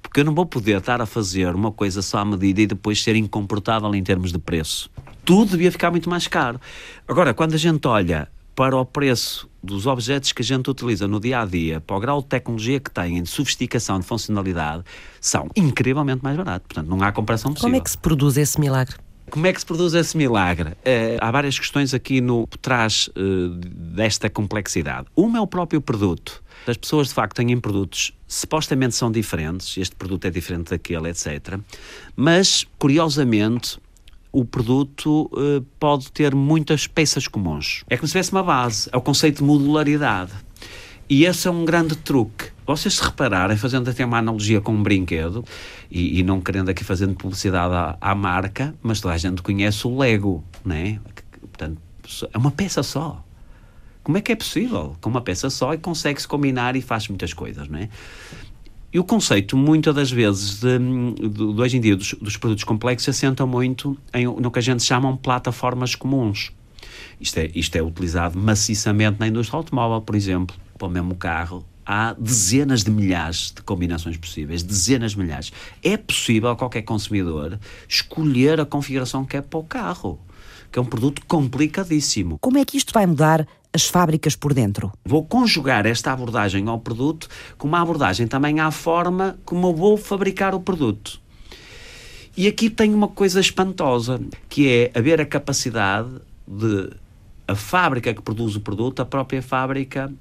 Porque 0.03 0.21
eu 0.21 0.25
não 0.25 0.35
vou 0.35 0.47
poder 0.47 0.79
estar 0.79 1.01
a 1.01 1.07
fazer 1.07 1.55
uma 1.55 1.73
coisa 1.73 2.03
só 2.03 2.19
à 2.19 2.25
medida 2.25 2.61
e 2.61 2.67
depois 2.67 3.03
ser 3.03 3.17
incomportável 3.17 3.95
em 3.95 4.03
termos 4.03 4.33
de 4.33 4.39
preço. 4.39 4.91
Tudo 5.25 5.53
devia 5.53 5.73
ficar 5.73 5.91
muito 5.91 6.11
mais 6.11 6.27
caro. 6.27 6.61
Agora, 7.09 7.33
quando 7.33 7.55
a 7.55 7.57
gente 7.57 7.87
olha 7.89 8.29
para 8.55 8.77
o 8.77 8.85
preço 8.85 9.49
dos 9.63 9.87
objetos 9.87 10.33
que 10.33 10.43
a 10.43 10.45
gente 10.45 10.71
utiliza 10.71 11.09
no 11.09 11.19
dia 11.19 11.41
a 11.41 11.45
dia, 11.47 11.81
para 11.81 11.97
o 11.97 12.01
grau 12.01 12.21
de 12.21 12.29
tecnologia 12.29 12.79
que 12.79 12.91
têm, 12.91 13.23
de 13.23 13.29
sofisticação, 13.29 13.99
de 13.99 14.07
funcionalidade, 14.07 14.85
são 15.21 15.49
incrivelmente 15.57 16.23
mais 16.23 16.37
baratos. 16.37 16.67
Portanto, 16.69 16.89
não 16.89 17.03
há 17.03 17.11
comparação 17.11 17.53
possível. 17.53 17.71
Como 17.71 17.81
é 17.81 17.81
que 17.81 17.91
se 17.91 17.99
produz 17.99 18.37
esse 18.37 18.61
milagre? 18.61 18.97
Como 19.31 19.47
é 19.47 19.53
que 19.53 19.59
se 19.61 19.67
produz 19.67 19.95
esse 19.95 20.17
milagre? 20.17 20.71
Uh, 20.71 21.19
há 21.21 21.31
várias 21.31 21.59
questões 21.59 21.95
aqui 21.95 22.21
no 22.21 22.47
por 22.47 22.59
trás 22.59 23.09
uh, 23.09 23.49
desta 23.49 24.29
complexidade. 24.31 25.07
Uma 25.17 25.39
é 25.39 25.41
o 25.41 25.47
próprio 25.47 25.81
produto. 25.81 26.43
As 26.67 26.77
pessoas 26.77 27.09
de 27.09 27.15
facto 27.15 27.37
têm 27.37 27.59
produtos 27.59 28.13
supostamente 28.27 28.95
são 28.95 29.11
diferentes, 29.11 29.77
este 29.77 29.95
produto 29.95 30.25
é 30.27 30.31
diferente 30.31 30.71
daquele, 30.71 31.09
etc. 31.09 31.59
Mas, 32.17 32.67
curiosamente, 32.79 33.79
o 34.33 34.45
produto 34.45 35.31
uh, 35.33 35.63
pode 35.79 36.11
ter 36.11 36.35
muitas 36.35 36.87
peças 36.87 37.29
comuns. 37.29 37.85
É 37.89 37.97
como 37.97 38.09
se 38.09 38.13
tivesse 38.13 38.33
uma 38.33 38.43
base, 38.43 38.89
é 38.93 38.97
o 38.97 39.01
conceito 39.01 39.39
de 39.39 39.45
modularidade. 39.45 40.33
E 41.09 41.25
esse 41.25 41.47
é 41.47 41.51
um 41.51 41.65
grande 41.65 41.97
truque. 41.97 42.47
Vocês 42.67 42.95
se 42.95 43.03
repararem, 43.03 43.57
fazendo 43.59 43.91
até 43.91 44.05
uma 44.05 44.19
analogia 44.19 44.61
com 44.61 44.73
um 44.73 44.83
brinquedo, 44.83 45.45
e, 45.91 46.19
e 46.19 46.23
não 46.23 46.41
querendo 46.41 46.71
aqui 46.71 46.83
fazendo 46.83 47.15
publicidade 47.15 47.75
à, 47.75 47.99
à, 48.01 48.15
marca, 48.15 48.75
mas 48.83 49.01
toda 49.01 49.15
a 49.15 49.19
gente 49.19 49.43
conhece 49.43 49.87
o 49.87 49.99
Lego, 49.99 50.43
né? 50.65 50.99
Portanto, 51.41 51.79
é 52.33 52.39
uma 52.39 52.51
peça 52.51 52.83
só. 52.83 53.23
Como 54.03 54.17
é 54.17 54.23
que 54.23 54.33
é 54.33 54.37
possível? 54.37 54.97
Com 55.01 55.11
uma 55.11 55.21
peça 55.21 55.51
só 55.51 55.75
e 55.75 55.79
consegue-se 55.79 56.27
combinar 56.27 56.75
e 56.75 56.81
faz 56.81 57.07
muitas 57.09 57.35
coisas, 57.35 57.69
não 57.69 57.79
é? 57.79 57.89
E 58.91 58.99
o 58.99 59.05
conceito, 59.05 59.57
muitas 59.59 59.95
das 59.95 60.11
vezes, 60.11 60.61
de, 60.61 60.79
de, 60.79 61.29
de 61.29 61.61
hoje 61.61 61.77
em 61.77 61.81
dia, 61.81 61.97
dos, 61.97 62.15
dos, 62.15 62.37
produtos 62.37 62.65
complexos, 62.65 63.09
assenta 63.09 63.45
muito 63.45 63.99
em, 64.15 64.25
no 64.25 64.51
que 64.51 64.59
a 64.59 64.63
gente 64.63 64.83
chamam 64.83 65.17
plataformas 65.17 65.95
comuns. 65.95 66.53
Isto 67.21 67.39
é, 67.41 67.51
isto 67.55 67.77
é 67.77 67.83
utilizado 67.83 68.39
maciçamente 68.39 69.19
na 69.19 69.27
indústria 69.27 69.59
automóvel, 69.59 70.01
por 70.01 70.15
exemplo 70.15 70.64
para 70.79 70.89
o 70.89 70.91
mesmo 70.91 71.15
carro, 71.15 71.65
há 71.85 72.15
dezenas 72.15 72.83
de 72.83 72.91
milhares 72.91 73.53
de 73.55 73.63
combinações 73.63 74.17
possíveis, 74.17 74.63
dezenas 74.63 75.13
de 75.13 75.19
milhares. 75.19 75.53
É 75.83 75.97
possível 75.97 76.55
qualquer 76.57 76.83
consumidor 76.83 77.59
escolher 77.89 78.61
a 78.61 78.67
configuração 78.67 79.25
que 79.25 79.33
quer 79.33 79.43
para 79.43 79.59
o 79.59 79.65
carro, 79.65 80.19
que 80.73 80.79
é 80.79 80.83
um 80.83 80.87
produto 80.87 81.23
complicadíssimo. 81.27 82.39
Como 82.41 82.59
é 82.59 82.65
que 82.65 82.77
isto 82.77 82.93
vai 82.93 83.07
mudar 83.07 83.47
as 83.73 83.87
fábricas 83.87 84.35
por 84.37 84.55
dentro? 84.55 84.93
Vou 85.05 85.25
conjugar 85.25 85.87
esta 85.87 86.13
abordagem 86.13 86.69
ao 86.69 86.79
produto 86.79 87.29
com 87.59 87.69
uma 87.69 87.81
abordagem 87.81 88.27
também 88.27 88.61
à 88.61 88.71
forma 88.71 89.39
como 89.45 89.69
eu 89.69 89.75
vou 89.75 89.97
fabricar 89.97 90.55
o 90.55 90.61
produto. 90.61 91.21
E 92.37 92.49
aqui 92.49 92.69
tem 92.69 92.93
uma 92.93 93.07
coisa 93.07 93.39
espantosa, 93.39 94.21
que 94.49 94.69
é 94.69 94.99
haver 94.99 95.21
a 95.21 95.27
capacidade 95.27 96.09
de 96.49 96.91
a 97.47 97.55
fábrica 97.55 98.13
que 98.13 98.23
produz 98.23 98.57
o 98.57 98.61
produto, 98.61 99.01
a 99.01 99.05
própria 99.05 99.43
fábrica 99.43 100.13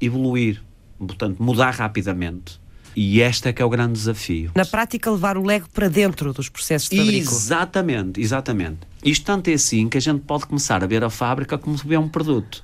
evoluir, 0.00 0.62
portanto, 0.98 1.42
mudar 1.42 1.74
rapidamente. 1.74 2.60
E 2.94 3.20
este 3.20 3.50
é 3.50 3.52
que 3.52 3.60
é 3.60 3.64
o 3.64 3.68
grande 3.68 3.92
desafio. 3.92 4.52
Na 4.54 4.64
prática, 4.64 5.10
levar 5.10 5.36
o 5.36 5.44
Lego 5.44 5.68
para 5.68 5.86
dentro 5.86 6.32
dos 6.32 6.48
processos 6.48 6.88
de 6.88 6.96
fabrico. 6.96 7.30
Exatamente, 7.30 8.20
exatamente. 8.22 8.78
Isto 9.06 9.24
tanto 9.24 9.48
é 9.48 9.54
assim 9.54 9.88
que 9.88 9.96
a 9.96 10.00
gente 10.00 10.20
pode 10.20 10.46
começar 10.46 10.82
a 10.82 10.86
ver 10.86 11.04
a 11.04 11.08
fábrica 11.08 11.56
como 11.56 11.78
se 11.78 11.86
vê 11.86 11.96
um 11.96 12.08
produto. 12.08 12.62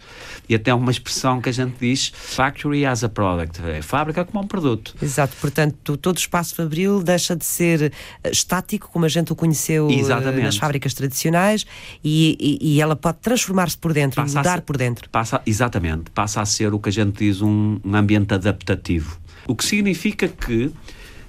E 0.48 0.54
até 0.54 0.74
uma 0.74 0.90
expressão 0.90 1.40
que 1.40 1.48
a 1.48 1.52
gente 1.52 1.76
diz 1.80 2.12
factory 2.14 2.84
as 2.84 3.04
a 3.04 3.08
product, 3.08 3.62
é 3.64 3.80
fábrica 3.80 4.24
como 4.24 4.44
um 4.44 4.46
produto. 4.46 4.94
Exato, 5.00 5.36
portanto, 5.40 5.96
todo 5.96 6.16
o 6.16 6.18
espaço 6.18 6.54
fabril 6.56 7.00
deixa 7.02 7.36
de 7.36 7.44
ser 7.44 7.92
eh, 8.24 8.30
estático, 8.30 8.90
como 8.92 9.04
a 9.04 9.08
gente 9.08 9.32
o 9.32 9.36
conheceu 9.36 9.88
eh, 9.88 9.94
Exatamente. 9.94 10.42
nas 10.42 10.56
fábricas 10.56 10.94
tradicionais, 10.94 11.64
e, 12.02 12.36
e, 12.40 12.74
e 12.74 12.80
ela 12.80 12.96
pode 12.96 13.18
transformar-se 13.18 13.78
por 13.78 13.92
dentro, 13.92 14.20
passa 14.20 14.38
mudar 14.38 14.56
ser, 14.56 14.62
por 14.62 14.76
dentro. 14.76 15.08
Passa, 15.10 15.40
exatamente, 15.46 16.10
passa 16.10 16.40
a 16.40 16.44
ser 16.44 16.74
o 16.74 16.80
que 16.80 16.88
a 16.88 16.92
gente 16.92 17.24
diz 17.24 17.40
um, 17.40 17.78
um 17.84 17.94
ambiente 17.94 18.34
adaptativo 18.34 19.22
o 19.46 19.54
que 19.54 19.64
significa 19.64 20.28
que 20.28 20.70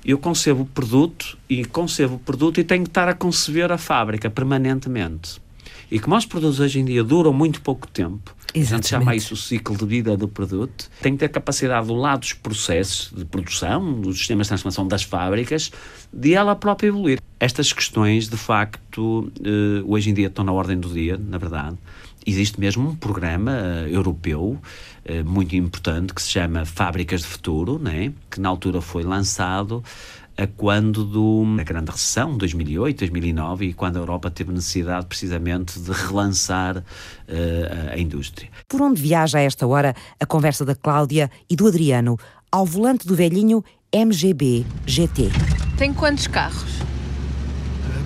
eu 0.06 0.18
concebo 0.18 0.63
o 0.63 0.66
produto 0.66 1.38
e 1.50 1.63
concebo 1.66 2.16
o 2.16 2.20
produto 2.20 2.60
e 2.60 2.63
tenho 2.63 2.84
que 2.84 2.89
estar 2.89 3.08
a 3.08 3.13
conceber 3.13 3.72
a 3.72 3.78
fábrica 3.78 4.30
permanentemente. 4.30 5.42
E 5.89 6.00
como 6.00 6.16
os 6.16 6.26
produtos 6.26 6.60
hoje 6.60 6.80
em 6.80 6.86
dia 6.86 7.04
duram 7.04 7.32
muito 7.32 7.62
pouco 7.62 7.88
tempo, 7.88 8.36
Exatamente. 8.56 8.74
A 8.74 8.78
gente 8.78 8.88
chama 8.88 9.16
isso 9.16 9.34
o 9.34 9.38
ciclo 9.38 9.76
de 9.76 9.86
vida 9.86 10.16
do 10.16 10.28
produto. 10.28 10.89
Tem 11.02 11.13
que 11.13 11.20
ter 11.20 11.30
capacidade 11.30 11.88
do 11.88 11.96
lado 11.96 12.20
dos 12.20 12.34
processos 12.34 13.12
de 13.12 13.26
produção, 13.26 14.00
dos 14.00 14.20
sistemas 14.20 14.46
de 14.46 14.50
transformação 14.50 14.88
das 14.88 15.02
fábricas, 15.02 15.72
de 16.12 16.36
ela 16.36 16.56
própria 16.56 16.88
evoluir. 16.88 17.20
Estas 17.39 17.74
questões, 17.74 18.30
de 18.30 18.38
facto, 18.38 19.32
eh, 19.43 19.84
hoje 19.86 20.12
em 20.12 20.14
dia 20.14 20.28
estão 20.28 20.45
na 20.45 20.51
ordem 20.51 20.80
do 20.80 20.88
dia, 20.88 21.18
na 21.18 21.39
verdade. 21.39 21.78
Existe 22.26 22.60
mesmo 22.60 22.89
um 22.89 22.95
programa 22.95 23.51
uh, 23.51 23.88
europeu 23.89 24.58
uh, 25.10 25.26
muito 25.26 25.56
importante 25.56 26.14
que 26.14 26.22
se 26.22 26.30
chama 26.30 26.66
Fábricas 26.66 27.22
de 27.22 27.28
Futuro, 27.28 27.80
né? 27.80 28.14
que 28.30 28.39
na 28.39 28.49
altura 28.49 28.82
foi 28.82 29.04
lançado 29.04 29.84
a 30.38 30.47
quando 30.47 31.04
do, 31.04 31.45
da 31.56 31.64
grande 31.64 31.91
recessão, 31.91 32.38
2008, 32.38 32.99
2009, 32.99 33.66
e 33.68 33.74
quando 33.74 33.97
a 33.97 33.99
Europa 33.99 34.32
teve 34.32 34.51
necessidade 34.51 35.06
precisamente 35.06 35.80
de 35.80 35.91
relançar 35.91 36.78
uh, 36.78 36.84
a 37.91 37.97
indústria. 37.97 38.49
Por 38.68 38.82
onde 38.82 39.01
viaja 39.01 39.38
a 39.38 39.41
esta 39.41 39.68
hora 39.68 39.95
a 40.20 40.26
conversa 40.26 40.66
da 40.66 40.76
Cláudia 40.76 41.30
e 41.49 41.56
do 41.56 41.68
Adriano 41.68 42.18
ao 42.51 42.66
volante 42.66 43.06
do 43.06 43.16
velhinho 43.16 43.64
MGB 43.93 44.66
GT? 44.88 45.30
Tem 45.78 45.93
quantos 45.93 46.28
carros? 46.28 46.82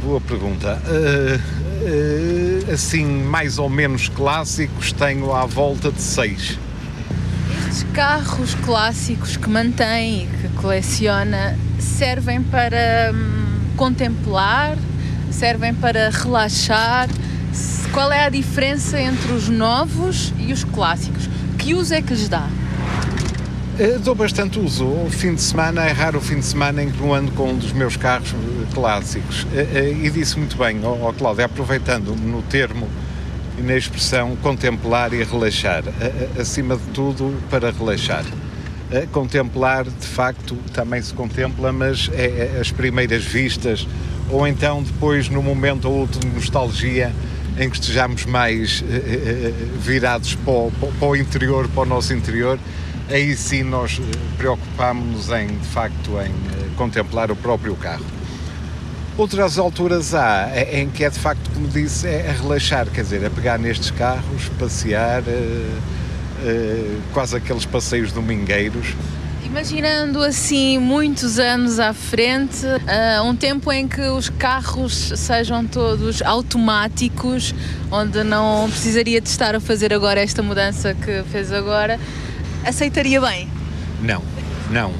Boa 0.04 0.22
pergunta. 0.22 0.82
Uh, 0.86 2.70
uh, 2.70 2.74
assim, 2.74 3.06
mais 3.06 3.58
ou 3.60 3.70
menos 3.70 4.08
clássicos, 4.10 4.92
tenho 4.94 5.34
à 5.34 5.46
volta 5.46 5.92
de 5.92 6.02
seis. 6.02 6.58
Estes 7.52 7.84
carros 7.94 8.56
clássicos 8.56 9.38
que 9.38 9.50
mantém 9.50 10.24
e 10.24 10.28
que 10.28 10.48
coleciona 10.56 11.58
servem 11.80 12.42
para 12.42 13.12
hum, 13.14 13.60
contemplar, 13.76 14.78
servem 15.32 15.74
para 15.74 16.10
relaxar. 16.10 17.10
Qual 17.92 18.12
é 18.12 18.26
a 18.26 18.30
diferença 18.30 19.00
entre 19.00 19.32
os 19.32 19.50
novos 19.50 20.34
e 20.38 20.52
os 20.52 20.64
clássicos? 20.64 21.30
Que 21.58 21.74
uso 21.74 21.94
é 21.94 22.02
que 22.02 22.14
lhes 22.14 22.30
dá? 22.30 22.48
Uh, 23.80 24.00
dou 24.00 24.16
bastante 24.16 24.60
uso. 24.60 24.86
O 24.86 25.10
fim 25.10 25.36
de 25.36 25.42
semana 25.42 25.86
é 25.86 25.92
raro 25.92 26.18
o 26.18 26.22
fim 26.22 26.40
de 26.40 26.46
semana 26.46 26.82
em 26.82 26.90
que 26.90 27.00
não 27.00 27.14
ando 27.14 27.32
com 27.34 27.52
um 27.52 27.56
dos 27.56 27.72
meus 27.72 27.96
carros 27.96 28.34
clássicos. 28.74 29.44
Uh, 29.44 29.48
uh, 29.48 30.06
e 30.06 30.10
disse 30.10 30.38
muito 30.38 30.58
bem, 30.58 30.80
oh, 30.84 31.08
oh, 31.08 31.14
Cláudio, 31.14 31.46
aproveitando 31.46 32.16
no 32.16 32.42
termo 32.42 32.88
e 33.58 33.62
na 33.62 33.76
expressão 33.76 34.36
contemplar 34.38 35.14
e 35.14 35.24
relaxar. 35.24 35.84
acima 36.40 36.76
de 36.78 36.84
tudo, 36.94 37.36
para 37.50 37.72
relaxar. 37.72 38.24
contemplar, 39.12 39.84
de 39.86 40.08
facto, 40.08 40.56
também 40.74 41.02
se 41.02 41.14
contempla, 41.14 41.72
mas 41.72 42.10
é, 42.14 42.54
é 42.56 42.60
as 42.62 42.72
primeiras 42.72 43.24
vistas, 43.24 43.88
ou 44.30 44.48
então 44.48 44.84
depois, 44.84 45.30
no 45.30 45.42
momento 45.42 45.90
ou 45.90 46.00
outro 46.00 46.20
de 46.20 46.28
nostalgia, 46.28 47.12
em 47.60 47.70
que 47.70 47.80
estejamos 47.80 48.26
mais 48.26 48.84
virados 49.80 50.36
para 50.36 50.54
o, 50.54 50.72
para 51.00 51.08
o 51.08 51.16
interior, 51.16 51.68
para 51.70 51.84
o 51.84 51.86
nosso 51.86 52.14
interior, 52.14 52.60
aí 53.10 53.36
sim 53.36 53.64
nós 53.64 54.00
preocupámos-nos 54.38 55.30
em, 55.30 55.48
de 55.48 55.68
facto, 55.68 56.12
em 56.22 56.76
contemplar 56.76 57.32
o 57.32 57.36
próprio 57.36 57.76
carro. 57.76 58.17
Outras 59.18 59.58
alturas 59.58 60.14
há 60.14 60.48
em 60.72 60.88
que 60.90 61.04
é 61.04 61.10
de 61.10 61.18
facto, 61.18 61.50
como 61.52 61.68
disse, 61.68 62.08
é, 62.08 62.36
relaxar, 62.40 62.86
quer 62.86 63.02
dizer, 63.02 63.24
é 63.24 63.30
pegar 63.30 63.58
nestes 63.58 63.90
carros, 63.90 64.48
passear, 64.60 65.24
uh, 65.24 65.26
uh, 65.26 67.02
quase 67.14 67.36
aqueles 67.36 67.66
passeios 67.66 68.12
domingueiros. 68.12 68.94
Imaginando 69.44 70.22
assim 70.22 70.78
muitos 70.78 71.40
anos 71.40 71.80
à 71.80 71.94
frente, 71.94 72.64
uh, 72.64 73.24
um 73.24 73.36
tempo 73.36 73.72
em 73.72 73.88
que 73.88 74.02
os 74.02 74.30
carros 74.30 74.94
sejam 75.16 75.66
todos 75.66 76.22
automáticos, 76.22 77.56
onde 77.90 78.24
não 78.24 78.70
precisaria 78.70 79.20
de 79.20 79.30
estar 79.30 79.56
a 79.56 79.60
fazer 79.60 79.92
agora 79.92 80.22
esta 80.22 80.44
mudança 80.44 80.94
que 80.94 81.24
fez 81.32 81.52
agora, 81.52 82.00
aceitaria 82.64 83.20
bem? 83.20 83.50
Não, 84.00 84.22
não. 84.70 84.94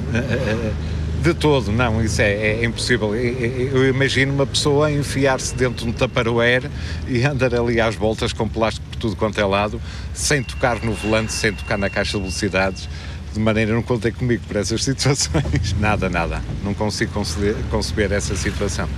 De 1.22 1.34
todo, 1.34 1.72
não, 1.72 2.02
isso 2.02 2.22
é, 2.22 2.32
é, 2.32 2.60
é 2.60 2.64
impossível. 2.64 3.14
Eu 3.14 3.88
imagino 3.88 4.32
uma 4.32 4.46
pessoa 4.46 4.90
enfiar-se 4.90 5.54
dentro 5.54 5.84
de 5.84 5.90
um 5.90 5.92
taparoeiro 5.92 6.70
e 7.08 7.24
andar 7.24 7.52
ali 7.54 7.80
às 7.80 7.96
voltas 7.96 8.32
com 8.32 8.48
plástico 8.48 8.86
por 8.88 8.96
tudo 8.96 9.16
quanto 9.16 9.40
é 9.40 9.44
lado, 9.44 9.80
sem 10.14 10.42
tocar 10.42 10.82
no 10.82 10.92
volante, 10.92 11.32
sem 11.32 11.52
tocar 11.52 11.76
na 11.76 11.90
caixa 11.90 12.12
de 12.12 12.18
velocidades, 12.18 12.88
de 13.34 13.40
maneira 13.40 13.74
não 13.74 13.82
contei 13.82 14.12
comigo 14.12 14.44
por 14.46 14.56
essas 14.56 14.82
situações. 14.84 15.74
Nada, 15.80 16.08
nada. 16.08 16.40
Não 16.62 16.72
consigo 16.72 17.12
conceber, 17.12 17.56
conceber 17.68 18.12
essa 18.12 18.36
situação. 18.36 18.88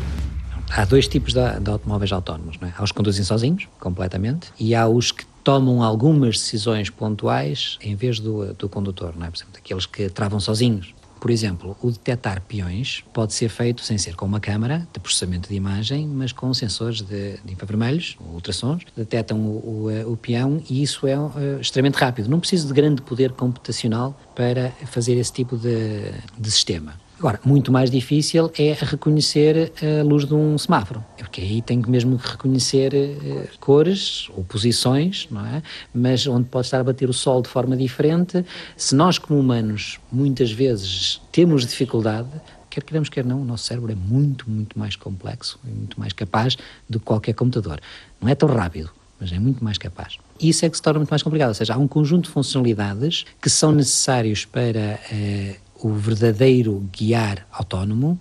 Há 0.70 0.84
dois 0.84 1.08
tipos 1.08 1.32
de, 1.32 1.60
de 1.60 1.70
automóveis 1.70 2.12
autónomos, 2.12 2.58
não 2.60 2.68
é? 2.68 2.74
Há 2.76 2.84
os 2.84 2.92
que 2.92 2.96
conduzem 2.96 3.24
sozinhos, 3.24 3.66
completamente, 3.80 4.52
e 4.58 4.74
há 4.74 4.86
os 4.86 5.10
que 5.10 5.24
tomam 5.42 5.82
algumas 5.82 6.36
decisões 6.36 6.90
pontuais 6.90 7.78
em 7.80 7.96
vez 7.96 8.20
do, 8.20 8.52
do 8.54 8.68
condutor, 8.68 9.14
não 9.16 9.26
é? 9.26 9.30
Por 9.30 9.36
exemplo, 9.38 9.54
aqueles 9.56 9.86
que 9.86 10.08
travam 10.10 10.38
sozinhos 10.38 10.94
por 11.20 11.30
exemplo, 11.30 11.76
o 11.82 11.90
detectar 11.90 12.40
peões 12.40 13.04
pode 13.12 13.34
ser 13.34 13.50
feito 13.50 13.82
sem 13.82 13.98
ser 13.98 14.16
com 14.16 14.24
uma 14.24 14.40
câmara 14.40 14.88
de 14.90 14.98
processamento 14.98 15.48
de 15.48 15.54
imagem, 15.54 16.06
mas 16.06 16.32
com 16.32 16.52
sensores 16.54 17.02
de, 17.02 17.36
de 17.44 17.52
infravermelhos, 17.52 18.16
ultrassons, 18.32 18.84
detectam 18.96 19.38
o, 19.38 19.84
o, 19.84 19.90
eh, 19.90 20.04
o, 20.06 20.16
peão 20.16 20.62
e 20.68 20.82
isso 20.82 21.06
é 21.06 21.18
uh, 21.18 21.60
extremamente 21.60 21.96
rápido. 21.96 22.28
Não 22.28 22.40
precisa 22.40 22.66
de 22.66 22.72
grande 22.72 23.02
poder 23.02 23.32
computacional 23.32 24.18
para 24.34 24.70
fazer 24.86 25.18
esse 25.18 25.32
tipo 25.32 25.58
de, 25.58 26.10
de 26.38 26.50
sistema. 26.50 26.94
Agora, 27.20 27.38
muito 27.44 27.70
mais 27.70 27.90
difícil 27.90 28.50
é 28.58 28.72
reconhecer 28.72 29.74
a 30.00 30.02
luz 30.02 30.24
de 30.24 30.32
um 30.32 30.56
semáforo, 30.56 31.04
porque 31.18 31.42
aí 31.42 31.60
tem 31.60 31.76
mesmo 31.86 32.18
que 32.18 32.26
reconhecer 32.26 32.94
uh, 32.94 33.58
cores 33.60 34.30
ou 34.34 34.42
posições, 34.42 35.28
não 35.30 35.44
é? 35.44 35.62
Mas 35.92 36.26
onde 36.26 36.48
pode 36.48 36.66
estar 36.66 36.80
a 36.80 36.82
bater 36.84 37.10
o 37.10 37.12
sol 37.12 37.42
de 37.42 37.48
forma 37.50 37.76
diferente, 37.76 38.42
se 38.74 38.94
nós 38.94 39.18
como 39.18 39.38
humanos 39.38 40.00
muitas 40.10 40.50
vezes 40.50 41.20
temos 41.30 41.66
dificuldade, 41.66 42.30
quer 42.70 42.82
queremos, 42.82 43.10
quer 43.10 43.22
não, 43.22 43.42
o 43.42 43.44
nosso 43.44 43.64
cérebro 43.64 43.92
é 43.92 43.94
muito, 43.94 44.48
muito 44.48 44.78
mais 44.78 44.96
complexo 44.96 45.60
e 45.62 45.68
muito 45.68 46.00
mais 46.00 46.14
capaz 46.14 46.56
do 46.88 46.98
que 46.98 47.04
qualquer 47.04 47.34
computador. 47.34 47.82
Não 48.18 48.30
é 48.30 48.34
tão 48.34 48.48
rápido, 48.48 48.90
mas 49.20 49.30
é 49.30 49.38
muito 49.38 49.62
mais 49.62 49.76
capaz. 49.76 50.16
Isso 50.40 50.64
é 50.64 50.70
que 50.70 50.76
se 50.78 50.82
torna 50.82 51.00
muito 51.00 51.10
mais 51.10 51.22
complicado, 51.22 51.48
ou 51.48 51.54
seja, 51.54 51.74
há 51.74 51.76
um 51.76 51.86
conjunto 51.86 52.24
de 52.24 52.30
funcionalidades 52.30 53.26
que 53.42 53.50
são 53.50 53.72
necessários 53.72 54.46
para 54.46 54.98
uh, 55.12 55.69
o 55.82 55.92
verdadeiro 55.92 56.86
guiar 56.92 57.46
autónomo, 57.50 58.18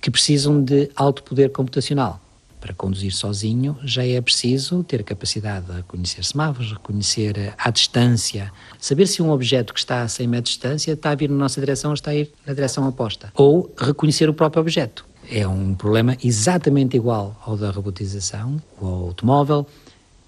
que 0.00 0.10
precisam 0.10 0.62
de 0.62 0.90
alto 0.94 1.22
poder 1.22 1.50
computacional. 1.50 2.20
Para 2.60 2.72
conduzir 2.72 3.12
sozinho 3.12 3.76
já 3.84 4.06
é 4.06 4.18
preciso 4.22 4.82
ter 4.82 5.00
a 5.00 5.04
capacidade 5.04 5.66
de 5.66 5.72
reconhecer 5.72 6.24
semáforos, 6.24 6.72
reconhecer 6.72 7.52
à 7.58 7.70
distância, 7.70 8.50
saber 8.78 9.06
se 9.06 9.22
um 9.22 9.30
objeto 9.30 9.74
que 9.74 9.80
está 9.80 10.02
a 10.02 10.08
100 10.08 10.26
metros 10.26 10.54
de 10.54 10.60
distância 10.60 10.92
está 10.92 11.10
a 11.10 11.14
vir 11.14 11.28
na 11.28 11.36
nossa 11.36 11.60
direção 11.60 11.90
ou 11.90 11.94
está 11.94 12.12
a 12.12 12.14
ir 12.14 12.32
na 12.46 12.54
direção 12.54 12.88
oposta. 12.88 13.30
Ou 13.34 13.70
reconhecer 13.76 14.30
o 14.30 14.34
próprio 14.34 14.62
objeto. 14.62 15.04
É 15.30 15.46
um 15.46 15.74
problema 15.74 16.16
exatamente 16.24 16.96
igual 16.96 17.38
ao 17.44 17.56
da 17.56 17.70
robotização. 17.70 18.60
O 18.80 18.86
automóvel 18.86 19.66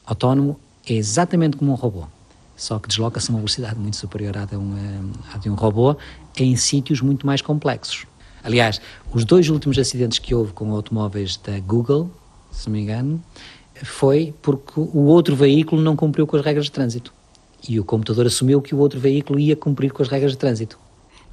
autónomo 0.04 0.60
é 0.86 0.92
exatamente 0.92 1.56
como 1.56 1.72
um 1.72 1.74
robô 1.74 2.06
só 2.56 2.78
que 2.78 2.88
desloca-se 2.88 3.30
a 3.30 3.34
uma 3.34 3.38
velocidade 3.40 3.78
muito 3.78 3.96
superior 3.96 4.36
à 4.36 4.44
de, 4.46 4.56
um, 4.56 4.74
eh, 4.76 5.34
à 5.34 5.38
de 5.38 5.50
um 5.50 5.54
robô 5.54 5.96
em 6.36 6.56
sítios 6.56 7.00
muito 7.00 7.26
mais 7.26 7.42
complexos. 7.42 8.06
Aliás, 8.42 8.80
os 9.12 9.24
dois 9.24 9.48
últimos 9.48 9.78
acidentes 9.78 10.18
que 10.18 10.34
houve 10.34 10.52
com 10.52 10.72
automóveis 10.72 11.36
da 11.36 11.58
Google, 11.60 12.10
se 12.50 12.70
me 12.70 12.80
engano, 12.80 13.22
foi 13.82 14.34
porque 14.40 14.72
o 14.78 15.04
outro 15.04 15.36
veículo 15.36 15.82
não 15.82 15.96
cumpriu 15.96 16.26
com 16.26 16.36
as 16.36 16.44
regras 16.44 16.66
de 16.66 16.72
trânsito. 16.72 17.12
E 17.68 17.80
o 17.80 17.84
computador 17.84 18.26
assumiu 18.26 18.62
que 18.62 18.74
o 18.74 18.78
outro 18.78 19.00
veículo 19.00 19.38
ia 19.38 19.56
cumprir 19.56 19.92
com 19.92 20.02
as 20.02 20.08
regras 20.08 20.32
de 20.32 20.38
trânsito. 20.38 20.78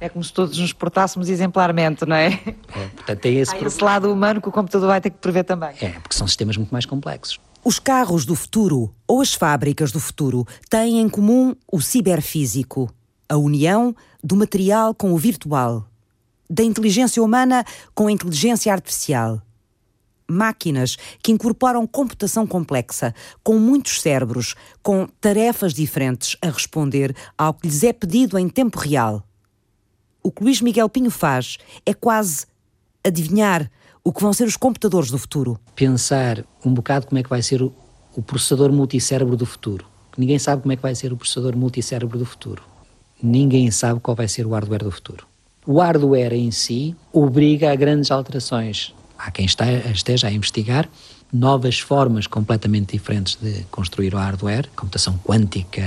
É 0.00 0.08
como 0.08 0.24
se 0.24 0.32
todos 0.32 0.58
nos 0.58 0.72
portássemos 0.72 1.28
exemplarmente, 1.28 2.04
não 2.04 2.16
é? 2.16 2.26
é 2.74 2.88
portanto, 2.96 3.20
tem 3.20 3.38
esse, 3.38 3.56
esse 3.56 3.82
lado 3.82 4.12
humano 4.12 4.40
que 4.40 4.48
o 4.48 4.52
computador 4.52 4.88
vai 4.88 5.00
ter 5.00 5.10
que 5.10 5.18
prever 5.18 5.44
também. 5.44 5.74
É, 5.80 5.90
porque 5.90 6.16
são 6.16 6.26
sistemas 6.26 6.56
muito 6.56 6.70
mais 6.70 6.84
complexos. 6.84 7.38
Os 7.66 7.78
carros 7.78 8.26
do 8.26 8.34
futuro 8.34 8.94
ou 9.08 9.22
as 9.22 9.32
fábricas 9.32 9.90
do 9.90 9.98
futuro 9.98 10.46
têm 10.68 11.00
em 11.00 11.08
comum 11.08 11.56
o 11.72 11.80
ciberfísico, 11.80 12.94
a 13.26 13.38
união 13.38 13.96
do 14.22 14.36
material 14.36 14.94
com 14.94 15.14
o 15.14 15.16
virtual, 15.16 15.88
da 16.48 16.62
inteligência 16.62 17.22
humana 17.22 17.64
com 17.94 18.06
a 18.06 18.12
inteligência 18.12 18.70
artificial. 18.70 19.40
Máquinas 20.28 20.98
que 21.22 21.32
incorporam 21.32 21.86
computação 21.86 22.46
complexa, 22.46 23.14
com 23.42 23.58
muitos 23.58 24.02
cérebros, 24.02 24.54
com 24.82 25.06
tarefas 25.18 25.72
diferentes 25.72 26.36
a 26.42 26.50
responder 26.50 27.16
ao 27.36 27.54
que 27.54 27.66
lhes 27.66 27.82
é 27.82 27.94
pedido 27.94 28.38
em 28.38 28.46
tempo 28.46 28.78
real. 28.78 29.26
O 30.22 30.30
que 30.30 30.44
Luís 30.44 30.60
Miguel 30.60 30.90
Pinho 30.90 31.10
faz 31.10 31.56
é 31.86 31.94
quase 31.94 32.44
adivinhar 33.02 33.70
o 34.06 34.12
que 34.12 34.22
vão 34.22 34.34
ser 34.34 34.44
os 34.44 34.56
computadores 34.56 35.10
do 35.10 35.18
futuro. 35.18 35.58
Pensar 35.74 36.44
um 36.62 36.74
bocado 36.74 37.06
como 37.06 37.18
é 37.18 37.22
que 37.22 37.30
vai 37.30 37.40
ser 37.40 37.62
o, 37.62 37.72
o 38.14 38.20
processador 38.20 38.70
multicérebro 38.70 39.34
do 39.34 39.46
futuro. 39.46 39.86
Ninguém 40.18 40.38
sabe 40.38 40.60
como 40.60 40.72
é 40.72 40.76
que 40.76 40.82
vai 40.82 40.94
ser 40.94 41.10
o 41.10 41.16
processador 41.16 41.56
multicérebro 41.56 42.18
do 42.18 42.26
futuro. 42.26 42.62
Ninguém 43.22 43.70
sabe 43.70 44.00
qual 44.00 44.14
vai 44.14 44.28
ser 44.28 44.46
o 44.46 44.50
hardware 44.50 44.84
do 44.84 44.90
futuro. 44.90 45.26
O 45.66 45.80
hardware 45.80 46.34
em 46.34 46.50
si 46.50 46.94
obriga 47.10 47.72
a 47.72 47.74
grandes 47.74 48.10
alterações. 48.10 48.94
Há 49.16 49.30
quem 49.30 49.46
esteja 49.46 50.28
a 50.28 50.30
investigar 50.30 50.86
novas 51.34 51.80
formas 51.80 52.28
completamente 52.28 52.92
diferentes 52.92 53.36
de 53.42 53.64
construir 53.70 54.14
o 54.14 54.18
hardware, 54.18 54.68
computação 54.76 55.18
quântica, 55.24 55.82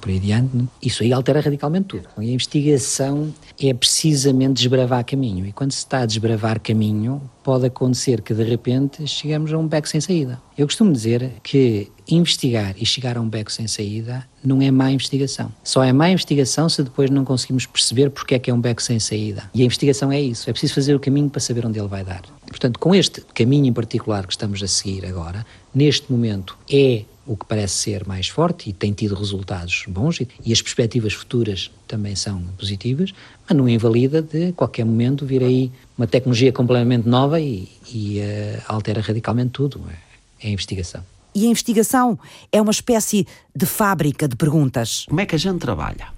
por 0.00 0.08
aí 0.08 0.16
adiante, 0.16 0.66
isso 0.82 1.02
aí 1.02 1.12
altera 1.12 1.40
radicalmente 1.40 1.86
tudo. 1.86 2.08
E 2.18 2.30
a 2.30 2.32
investigação 2.32 3.32
é 3.60 3.74
precisamente 3.74 4.54
desbravar 4.54 5.04
caminho. 5.04 5.44
E 5.44 5.52
quando 5.52 5.72
se 5.72 5.78
está 5.78 6.00
a 6.00 6.06
desbravar 6.06 6.58
caminho, 6.60 7.20
pode 7.44 7.66
acontecer 7.66 8.22
que 8.22 8.32
de 8.32 8.42
repente 8.42 9.06
chegamos 9.06 9.52
a 9.52 9.58
um 9.58 9.68
beco 9.68 9.88
sem 9.88 10.00
saída. 10.00 10.40
Eu 10.56 10.66
costumo 10.66 10.92
dizer 10.92 11.30
que 11.42 11.90
investigar 12.08 12.74
e 12.76 12.84
chegar 12.84 13.16
a 13.16 13.20
um 13.20 13.28
beco 13.28 13.52
sem 13.52 13.66
saída 13.68 14.26
não 14.42 14.60
é 14.62 14.70
má 14.70 14.90
investigação. 14.90 15.52
Só 15.62 15.84
é 15.84 15.92
má 15.92 16.10
investigação 16.10 16.68
se 16.68 16.82
depois 16.82 17.10
não 17.10 17.24
conseguimos 17.24 17.66
perceber 17.66 18.10
porque 18.10 18.34
é 18.34 18.38
que 18.38 18.50
é 18.50 18.54
um 18.54 18.60
beco 18.60 18.82
sem 18.82 18.98
saída. 18.98 19.44
E 19.54 19.62
a 19.62 19.64
investigação 19.64 20.10
é 20.10 20.20
isso, 20.20 20.48
é 20.48 20.52
preciso 20.52 20.74
fazer 20.74 20.94
o 20.94 21.00
caminho 21.00 21.28
para 21.28 21.40
saber 21.40 21.66
onde 21.66 21.78
ele 21.78 21.88
vai 21.88 22.02
dar. 22.04 22.22
Portanto, 22.50 22.78
com 22.78 22.92
este 22.94 23.22
caminho 23.32 23.66
em 23.66 23.72
particular 23.72 24.26
que 24.26 24.32
estamos 24.32 24.60
a 24.62 24.66
seguir 24.66 25.06
agora, 25.06 25.46
neste 25.72 26.10
momento 26.10 26.58
é 26.68 27.04
o 27.24 27.36
que 27.36 27.46
parece 27.46 27.74
ser 27.74 28.06
mais 28.08 28.26
forte 28.26 28.68
e 28.68 28.72
tem 28.72 28.92
tido 28.92 29.14
resultados 29.14 29.84
bons 29.86 30.20
e, 30.20 30.28
e 30.44 30.52
as 30.52 30.60
perspectivas 30.60 31.12
futuras 31.12 31.70
também 31.86 32.16
são 32.16 32.42
positivas, 32.58 33.12
mas 33.48 33.56
não 33.56 33.68
invalida 33.68 34.20
de 34.20 34.48
a 34.48 34.52
qualquer 34.52 34.84
momento 34.84 35.24
vir 35.24 35.44
aí 35.44 35.70
uma 35.96 36.08
tecnologia 36.08 36.52
completamente 36.52 37.08
nova 37.08 37.40
e, 37.40 37.68
e 37.92 38.18
uh, 38.18 38.62
altera 38.66 39.00
radicalmente 39.00 39.50
tudo. 39.50 39.80
É, 39.88 40.46
é 40.46 40.48
a 40.48 40.50
investigação. 40.50 41.04
E 41.32 41.46
a 41.46 41.48
investigação 41.48 42.18
é 42.50 42.60
uma 42.60 42.72
espécie 42.72 43.24
de 43.54 43.64
fábrica 43.64 44.26
de 44.26 44.34
perguntas. 44.34 45.06
Como 45.08 45.20
é 45.20 45.26
que 45.26 45.36
a 45.36 45.38
gente 45.38 45.60
trabalha? 45.60 46.08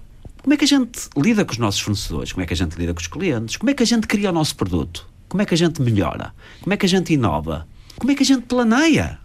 Como 0.41 0.53
é 0.53 0.57
que 0.57 0.65
a 0.65 0.67
gente 0.67 1.09
lida 1.15 1.45
com 1.45 1.51
os 1.51 1.59
nossos 1.59 1.79
fornecedores? 1.79 2.33
Como 2.33 2.43
é 2.43 2.47
que 2.47 2.53
a 2.53 2.57
gente 2.57 2.75
lida 2.75 2.93
com 2.93 2.99
os 2.99 3.07
clientes? 3.07 3.55
Como 3.55 3.69
é 3.69 3.73
que 3.75 3.83
a 3.83 3.85
gente 3.85 4.07
cria 4.07 4.31
o 4.31 4.33
nosso 4.33 4.55
produto? 4.55 5.12
Como 5.33 5.41
é 5.41 5.47
que 5.47 5.55
a 5.55 5.57
gente 5.57 5.81
melhora? 5.81 6.31
Como 6.61 6.75
é 6.75 6.77
que 6.77 6.85
a 6.85 6.89
gente 6.89 7.11
inova? 7.11 7.67
Como 7.97 8.11
é 8.11 8.13
que 8.13 8.21
a 8.21 8.25
gente 8.25 8.43
planeia? 8.43 9.17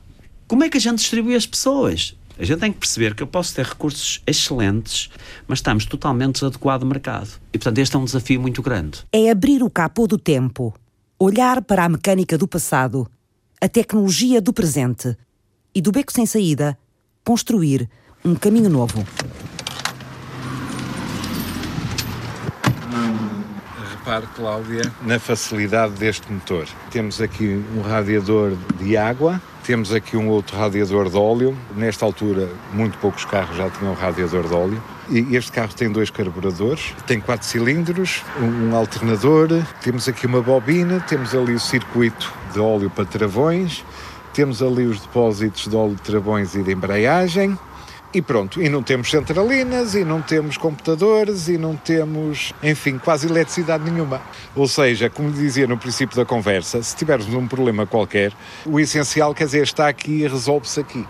Como 0.47 0.65
é 0.65 0.71
que 0.71 0.79
a 0.79 0.81
gente 0.81 1.01
distribui 1.01 1.35
as 1.35 1.45
pessoas? 1.45 2.17
A 2.39 2.45
gente 2.47 2.61
tem 2.61 2.73
que 2.73 2.79
perceber 2.79 3.15
que 3.15 3.23
eu 3.23 3.27
posso 3.27 3.55
ter 3.55 3.67
recursos 3.67 4.23
excelentes, 4.27 5.11
mas 5.47 5.59
estamos 5.59 5.85
totalmente 5.85 6.37
desadequados 6.37 6.83
ao 6.83 6.89
mercado. 6.89 7.29
E, 7.53 7.59
portanto, 7.59 7.77
este 7.77 7.95
é 7.95 7.99
um 7.99 8.07
desafio 8.07 8.41
muito 8.41 8.63
grande. 8.63 9.01
É 9.13 9.31
abrir 9.31 9.63
o 9.63 9.69
capô 9.69 10.07
do 10.07 10.17
tempo, 10.17 10.75
olhar 11.19 11.61
para 11.61 11.85
a 11.85 11.89
mecânica 11.91 12.39
do 12.39 12.49
passado, 12.49 13.07
a 13.61 13.69
tecnologia 13.69 14.41
do 14.41 14.51
presente 14.51 15.15
e 15.75 15.83
do 15.83 15.93
beco 15.93 16.11
sem 16.11 16.25
saída, 16.25 16.79
construir 17.23 17.87
um 18.25 18.35
caminho 18.35 18.71
novo. 18.71 19.05
Cláudia, 24.35 24.91
na 25.03 25.19
facilidade 25.19 25.93
deste 25.93 26.33
motor. 26.33 26.67
Temos 26.91 27.21
aqui 27.21 27.63
um 27.77 27.83
radiador 27.83 28.57
de 28.81 28.97
água, 28.97 29.41
temos 29.65 29.93
aqui 29.93 30.17
um 30.17 30.29
outro 30.29 30.57
radiador 30.57 31.11
de 31.11 31.17
óleo. 31.19 31.55
Nesta 31.77 32.07
altura, 32.07 32.49
muito 32.73 32.97
poucos 32.99 33.27
carros 33.27 33.55
já 33.57 33.69
tinham 33.69 33.93
radiador 33.93 34.49
de 34.49 34.55
óleo. 34.55 34.83
E 35.11 35.37
este 35.37 35.53
carro 35.53 35.75
tem 35.75 35.93
dois 35.93 36.09
carburadores, 36.09 36.95
tem 37.07 37.21
quatro 37.21 37.47
cilindros, 37.47 38.23
um 38.41 38.75
alternador, 38.75 39.49
temos 39.83 40.09
aqui 40.09 40.27
uma 40.27 40.41
bobina, 40.41 41.01
temos 41.01 41.35
ali 41.35 41.53
o 41.53 41.61
circuito 41.61 42.33
de 42.53 42.61
óleo 42.61 42.91
para 42.91 43.05
travões, 43.05 43.85
temos 44.33 44.63
ali 44.63 44.87
os 44.87 45.01
depósitos 45.01 45.69
de 45.69 45.77
óleo 45.77 45.97
de 45.97 46.03
travões 46.03 46.55
e 46.55 46.63
de 46.63 46.73
embreagem. 46.73 47.59
E 48.13 48.23
pronto, 48.23 48.63
e 48.63 48.71
não 48.71 48.83
temos 48.83 49.11
centralinas, 49.11 49.95
e 49.95 50.03
não 50.03 50.23
temos 50.23 50.57
computadores, 50.57 51.47
e 51.47 51.59
não 51.59 51.77
temos, 51.77 52.55
enfim, 52.63 52.97
quase 52.97 53.27
eletricidade 53.27 53.85
nenhuma. 53.85 54.23
Ou 54.57 54.67
seja, 54.67 55.11
como 55.11 55.31
dizia 55.31 55.67
no 55.67 55.77
princípio 55.77 56.17
da 56.17 56.25
conversa, 56.25 56.83
se 56.83 56.97
tivermos 56.97 57.29
um 57.35 57.47
problema 57.47 57.87
qualquer, 57.87 58.33
o 58.65 58.81
essencial, 58.81 59.35
quer 59.35 59.45
dizer, 59.45 59.63
está 59.63 59.89
aqui 59.89 60.23
e 60.23 60.27
resolve-se 60.27 60.81
aqui. 60.81 61.05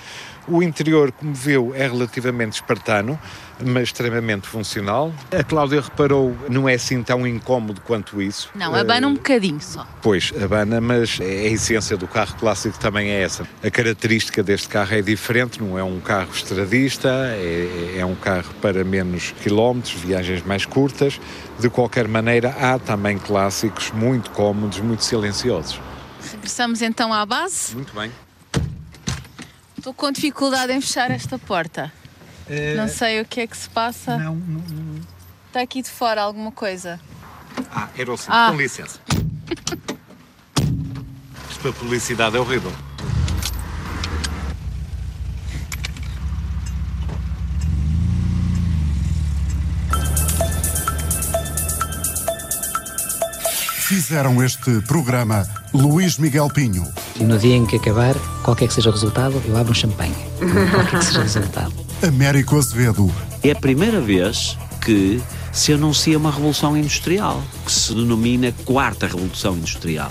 O 0.48 0.62
interior, 0.62 1.12
como 1.12 1.34
viu, 1.34 1.72
é 1.74 1.86
relativamente 1.86 2.54
espartano, 2.54 3.18
mas 3.64 3.84
extremamente 3.84 4.46
funcional. 4.48 5.12
A 5.30 5.44
Cláudia 5.44 5.80
reparou, 5.80 6.36
não 6.48 6.68
é 6.68 6.74
assim 6.74 7.02
tão 7.02 7.26
incómodo 7.26 7.80
quanto 7.82 8.22
isso. 8.22 8.50
Não, 8.54 8.74
abana 8.74 9.06
um 9.06 9.14
bocadinho 9.14 9.60
só. 9.60 9.86
Pois, 10.00 10.32
abana, 10.42 10.80
mas 10.80 11.18
é 11.20 11.24
a 11.24 11.50
essência 11.50 11.96
do 11.96 12.06
carro 12.06 12.34
clássico 12.38 12.78
também 12.78 13.10
é 13.10 13.22
essa. 13.22 13.46
A 13.62 13.70
característica 13.70 14.42
deste 14.42 14.68
carro 14.68 14.94
é 14.94 15.02
diferente, 15.02 15.62
não 15.62 15.78
é 15.78 15.84
um 15.84 16.00
carro 16.00 16.30
estradista, 16.32 17.08
é, 17.08 17.96
é 17.98 18.06
um 18.06 18.14
carro 18.14 18.54
para 18.62 18.84
menos 18.84 19.32
quilómetros, 19.42 19.94
viagens 19.94 20.42
mais 20.44 20.64
curtas. 20.64 21.20
De 21.58 21.68
qualquer 21.68 22.08
maneira, 22.08 22.54
há 22.58 22.78
também 22.78 23.18
clássicos 23.18 23.90
muito 23.90 24.30
cómodos, 24.30 24.78
muito 24.80 25.04
silenciosos. 25.04 25.80
Regressamos 26.30 26.82
então 26.82 27.12
à 27.12 27.26
base. 27.26 27.74
Muito 27.74 27.92
bem. 27.94 28.10
Estou 29.88 29.94
com 29.94 30.12
dificuldade 30.12 30.70
em 30.70 30.82
fechar 30.82 31.10
esta 31.10 31.38
porta. 31.38 31.90
É... 32.46 32.74
Não 32.74 32.88
sei 32.88 33.22
o 33.22 33.24
que 33.24 33.40
é 33.40 33.46
que 33.46 33.56
se 33.56 33.70
passa. 33.70 34.18
Não, 34.18 34.34
não, 34.34 34.60
não. 34.60 35.00
Está 35.46 35.62
aqui 35.62 35.80
de 35.80 35.88
fora 35.88 36.20
alguma 36.20 36.52
coisa. 36.52 37.00
Ah, 37.74 37.88
era 37.96 38.12
o 38.12 38.16
cinto. 38.18 38.30
Ah. 38.30 38.48
Com 38.50 38.58
licença. 38.58 39.00
Isto 41.48 41.60
para 41.62 41.72
publicidade 41.72 42.36
é 42.36 42.38
horrível. 42.38 42.70
Fizeram 53.86 54.44
este 54.44 54.82
programa 54.82 55.48
Luís 55.72 56.16
Miguel 56.16 56.48
Pinho. 56.48 56.86
E 57.20 57.24
no 57.24 57.38
dia 57.38 57.54
em 57.54 57.66
que 57.66 57.76
acabar, 57.76 58.14
qualquer 58.42 58.68
que 58.68 58.74
seja 58.74 58.88
o 58.88 58.92
resultado, 58.92 59.40
eu 59.46 59.56
abro 59.56 59.72
um 59.72 59.74
champanhe. 59.74 60.14
qualquer 60.70 60.98
que 60.98 61.04
seja 61.04 61.20
o 61.20 61.22
resultado. 61.22 61.72
Américo 62.02 62.56
Azevedo. 62.56 63.12
É 63.42 63.50
a 63.50 63.56
primeira 63.56 64.00
vez 64.00 64.56
que 64.84 65.20
se 65.52 65.72
anuncia 65.72 66.16
uma 66.16 66.30
revolução 66.30 66.76
industrial, 66.76 67.42
que 67.64 67.72
se 67.72 67.94
denomina 67.94 68.52
Quarta 68.64 69.06
Revolução 69.06 69.56
Industrial. 69.56 70.10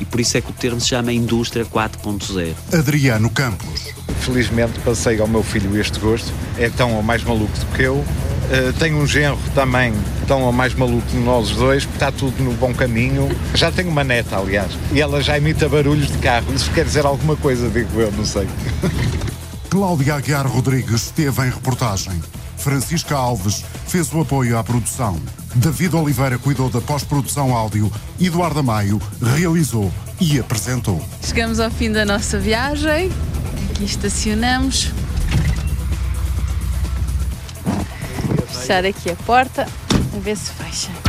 E 0.00 0.04
por 0.04 0.20
isso 0.20 0.36
é 0.36 0.40
que 0.40 0.50
o 0.50 0.54
termo 0.54 0.80
se 0.80 0.88
chama 0.88 1.12
Indústria 1.12 1.64
4.0. 1.64 2.54
Adriano 2.72 3.30
Campos. 3.30 3.88
Felizmente 4.20 4.78
passei 4.80 5.20
ao 5.20 5.28
meu 5.28 5.42
filho 5.42 5.78
este 5.80 5.98
gosto. 6.00 6.32
É 6.56 6.68
tão 6.70 6.94
ou 6.94 7.02
mais 7.02 7.22
maluco 7.22 7.56
do 7.58 7.66
que 7.76 7.82
eu 7.82 8.04
Uh, 8.48 8.72
tenho 8.78 8.96
um 8.96 9.06
genro 9.06 9.38
também 9.54 9.92
tão 10.26 10.42
ou 10.42 10.52
mais 10.52 10.74
maluco 10.74 11.06
que 11.08 11.16
nós 11.16 11.50
dois, 11.50 11.82
está 11.82 12.10
tudo 12.10 12.42
no 12.42 12.52
bom 12.52 12.72
caminho. 12.72 13.28
Já 13.54 13.70
tenho 13.70 13.90
uma 13.90 14.02
neta, 14.02 14.38
aliás, 14.38 14.72
e 14.92 15.00
ela 15.00 15.22
já 15.22 15.36
imita 15.36 15.68
barulhos 15.68 16.08
de 16.08 16.18
carro. 16.18 16.52
Isso 16.54 16.70
quer 16.70 16.84
dizer 16.84 17.04
alguma 17.04 17.36
coisa, 17.36 17.68
digo 17.68 18.00
eu, 18.00 18.10
não 18.12 18.24
sei. 18.24 18.48
Cláudia 19.68 20.14
Aguiar 20.14 20.46
Rodrigues 20.46 21.02
esteve 21.02 21.42
em 21.42 21.50
reportagem. 21.50 22.20
Francisca 22.56 23.14
Alves 23.14 23.64
fez 23.86 24.12
o 24.12 24.20
apoio 24.20 24.58
à 24.58 24.64
produção. 24.64 25.20
David 25.54 25.94
Oliveira 25.96 26.38
cuidou 26.38 26.68
da 26.68 26.80
pós-produção 26.80 27.54
áudio. 27.54 27.90
Eduardo 28.20 28.62
Maio 28.62 29.00
realizou 29.22 29.92
e 30.20 30.38
apresentou. 30.38 31.02
Chegamos 31.22 31.60
ao 31.60 31.70
fim 31.70 31.90
da 31.90 32.04
nossa 32.04 32.38
viagem. 32.38 33.10
Aqui 33.70 33.84
estacionamos. 33.84 34.92
Fechar 38.48 38.84
aqui 38.84 39.10
a 39.10 39.16
porta, 39.16 39.66
a 40.14 40.18
ver 40.18 40.36
se 40.36 40.50
fecha. 40.52 41.07